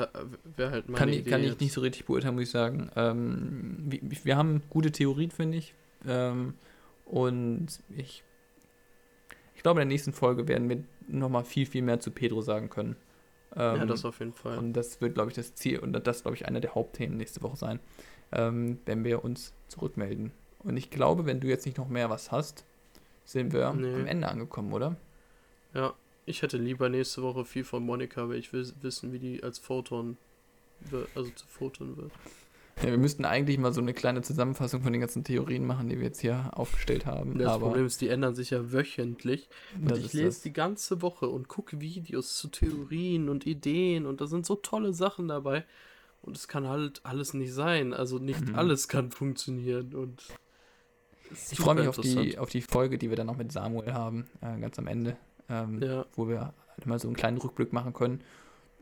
wär 0.57 0.71
halt 0.71 0.89
meine 0.89 0.99
kann 0.99 1.09
ich, 1.09 1.21
Idee. 1.21 1.31
Kann 1.31 1.43
ich 1.43 1.59
nicht 1.59 1.73
so 1.73 1.81
richtig 1.81 2.05
beurteilen, 2.05 2.35
muss 2.35 2.45
ich 2.45 2.51
sagen. 2.51 2.91
Ähm, 2.95 3.77
wir, 3.87 4.25
wir, 4.25 4.37
haben 4.37 4.63
gute 4.71 4.93
Theorien, 4.93 5.31
finde 5.31 5.59
ich. 5.59 5.75
Ähm, 6.07 6.55
und 7.07 7.69
ich 7.97 8.23
ich 9.57 9.63
glaube, 9.63 9.81
in 9.81 9.89
der 9.89 9.95
nächsten 9.95 10.13
Folge 10.13 10.47
werden 10.47 10.69
wir 10.69 10.85
nochmal 11.09 11.45
viel, 11.45 11.67
viel 11.67 11.83
mehr 11.83 11.99
zu 11.99 12.11
Pedro 12.11 12.43
sagen 12.43 12.71
können. 12.71 12.97
Ähm, 13.55 13.77
ja, 13.77 13.87
das 13.87 14.05
auf 14.05 14.19
jeden 14.21 14.33
Fall. 14.35 14.59
Und 14.59 14.75
das 14.75 15.01
wird, 15.01 15.15
glaube 15.15 15.31
ich, 15.31 15.35
das 15.35 15.55
Ziel 15.55 15.79
und 15.79 15.93
das, 15.93 16.23
glaube 16.23 16.37
ich, 16.37 16.47
einer 16.47 16.61
der 16.61 16.75
Hauptthemen 16.75 17.17
nächste 17.17 17.43
Woche 17.43 17.57
sein, 17.57 17.81
ähm, 18.33 18.79
wenn 18.85 19.03
wir 19.05 19.25
uns 19.25 19.55
zurückmelden 19.69 20.33
Und 20.61 20.77
ich 20.77 20.91
glaube, 20.91 21.27
wenn 21.27 21.41
du 21.41 21.49
jetzt 21.49 21.65
nicht 21.65 21.79
noch 21.79 21.89
mehr 21.89 22.11
was 22.11 22.31
hast, 22.33 22.65
sind 23.25 23.53
wir 23.53 23.73
Nee. 23.73 23.95
am 23.95 24.07
Ende 24.07 24.29
angekommen, 24.29 24.73
oder? 24.73 24.97
Ja, 25.75 25.95
ich 26.27 26.43
hätte 26.43 26.59
lieber 26.59 26.89
nächste 26.89 27.23
Woche 27.23 27.45
viel 27.45 27.65
von 27.65 27.83
Monika, 27.85 28.29
weil 28.29 28.37
ich 28.37 28.53
will 28.53 28.71
wissen, 28.83 29.13
wie 29.13 29.19
die 29.19 29.43
als 29.43 29.59
Photon, 29.59 30.17
wird, 30.91 31.09
also 31.15 31.31
zu 31.31 31.47
Photon 31.47 31.97
wird. 31.97 32.13
Ja, 32.83 32.91
wir 32.91 32.99
müssten 32.99 33.25
eigentlich 33.25 33.57
mal 33.59 33.73
so 33.73 33.81
eine 33.81 33.95
kleine 33.95 34.21
Zusammenfassung 34.21 34.83
von 34.83 34.93
den 34.93 35.01
ganzen 35.01 35.25
Theorien 35.25 35.67
machen, 35.67 35.89
die 35.89 35.97
wir 35.97 36.05
jetzt 36.05 36.21
hier 36.21 36.51
aufgestellt 36.53 37.07
haben. 37.07 37.39
Das 37.39 37.49
aber 37.49 37.67
Problem 37.69 37.87
ist, 37.87 38.01
die 38.03 38.09
ändern 38.09 38.35
sich 38.35 38.51
ja 38.51 38.71
wöchentlich. 38.71 39.49
Und 39.81 39.97
ich 39.97 40.13
lese 40.13 40.27
das. 40.27 40.41
die 40.43 40.53
ganze 40.53 41.01
Woche 41.01 41.27
und 41.29 41.49
gucke 41.49 41.81
Videos 41.81 42.37
zu 42.37 42.49
Theorien 42.49 43.31
und 43.31 43.47
Ideen 43.47 44.05
und 44.05 44.21
da 44.21 44.27
sind 44.27 44.45
so 44.45 44.57
tolle 44.57 44.93
Sachen 44.93 45.29
dabei. 45.29 45.65
Und 46.21 46.37
es 46.37 46.49
kann 46.49 46.69
halt 46.69 47.01
alles 47.05 47.33
nicht 47.35 47.53
sein. 47.55 47.95
Also 47.95 48.19
nicht 48.19 48.49
Mhm. 48.49 48.55
alles 48.57 48.89
kann 48.89 49.11
funktionieren. 49.11 49.95
Und 49.95 50.23
Ich 51.51 51.59
freue 51.59 51.77
mich 51.77 51.89
auf 51.89 51.97
die, 51.99 52.37
auf 52.37 52.51
die 52.51 52.61
Folge, 52.63 52.99
die 52.99 53.09
wir 53.09 53.17
dann 53.17 53.27
noch 53.29 53.37
mit 53.39 53.53
Samuel 53.53 53.95
haben, 53.95 54.27
äh, 54.43 54.59
ganz 54.61 54.79
am 54.79 54.87
Ende, 54.87 55.17
ähm, 55.49 55.81
Ja, 55.83 56.05
wo 56.15 56.29
wir 56.29 56.53
halt 56.77 56.87
mal 56.87 56.99
so 56.99 57.09
einen 57.09 57.17
kleinen 57.17 57.39
Rückblick 57.39 57.73
machen 57.73 57.95
können 57.95 58.21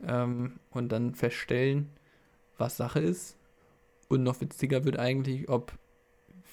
ähm, 0.05 0.59
und 0.71 0.89
dann 0.91 1.15
feststellen, 1.15 1.89
was 2.57 2.75
Sache 2.77 2.99
ist. 2.99 3.34
Und 4.07 4.23
noch 4.23 4.39
witziger 4.41 4.85
wird 4.85 4.97
eigentlich, 4.99 5.49
ob 5.49 5.73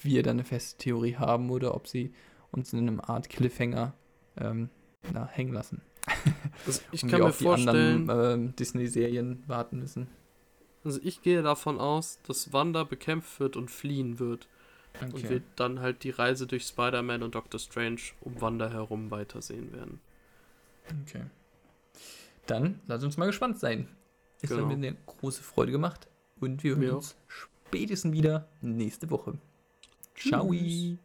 wir 0.02 0.22
dann 0.22 0.36
eine 0.36 0.44
feste 0.44 0.78
Theorie 0.78 1.16
haben 1.16 1.50
oder 1.50 1.74
ob 1.74 1.86
sie 1.86 2.12
uns 2.50 2.72
in 2.72 2.80
einem 2.80 3.00
Art 3.00 3.28
Cliffhanger 3.28 3.94
ähm, 4.36 4.68
na, 5.12 5.26
hängen 5.28 5.52
lassen. 5.52 5.82
also 6.66 6.80
ich 6.90 7.02
kann 7.02 7.20
mir 7.20 7.26
auf 7.26 7.38
die 7.38 7.44
vorstellen, 7.44 8.10
anderen 8.10 8.46
ähm, 8.46 8.56
Disney-Serien 8.56 9.44
warten 9.46 9.78
müssen. 9.78 10.08
also 10.84 10.98
ich 11.02 11.22
gehe 11.22 11.42
davon 11.42 11.78
aus, 11.78 12.18
dass 12.26 12.52
Wanda 12.52 12.84
bekämpft 12.84 13.38
wird 13.40 13.56
und 13.56 13.70
fliehen 13.70 14.18
wird. 14.18 14.48
Und 15.00 15.30
wir 15.30 15.40
dann 15.56 15.80
halt 15.80 16.04
die 16.04 16.10
Reise 16.10 16.46
durch 16.46 16.64
Spider-Man 16.64 17.22
und 17.22 17.34
Doctor 17.34 17.58
Strange 17.58 18.00
um 18.20 18.38
Wanda 18.42 18.68
herum 18.68 19.10
weitersehen 19.10 19.72
werden. 19.72 20.00
Okay. 21.02 21.22
Dann 22.44 22.78
lass 22.86 23.02
uns 23.02 23.16
mal 23.16 23.24
gespannt 23.24 23.58
sein. 23.58 23.88
Es 24.42 24.50
Genau. 24.50 24.62
hat 24.62 24.68
mir 24.68 24.88
eine 24.88 24.96
große 25.06 25.42
Freude 25.42 25.72
gemacht 25.72 26.08
und 26.42 26.62
wir 26.64 26.72
hören 26.72 26.80
Mir 26.80 26.96
uns 26.96 27.16
spätestens 27.28 28.12
wieder 28.12 28.48
nächste 28.60 29.10
Woche. 29.10 29.38
Ciao. 30.16 30.50
Tschüss. 30.52 30.98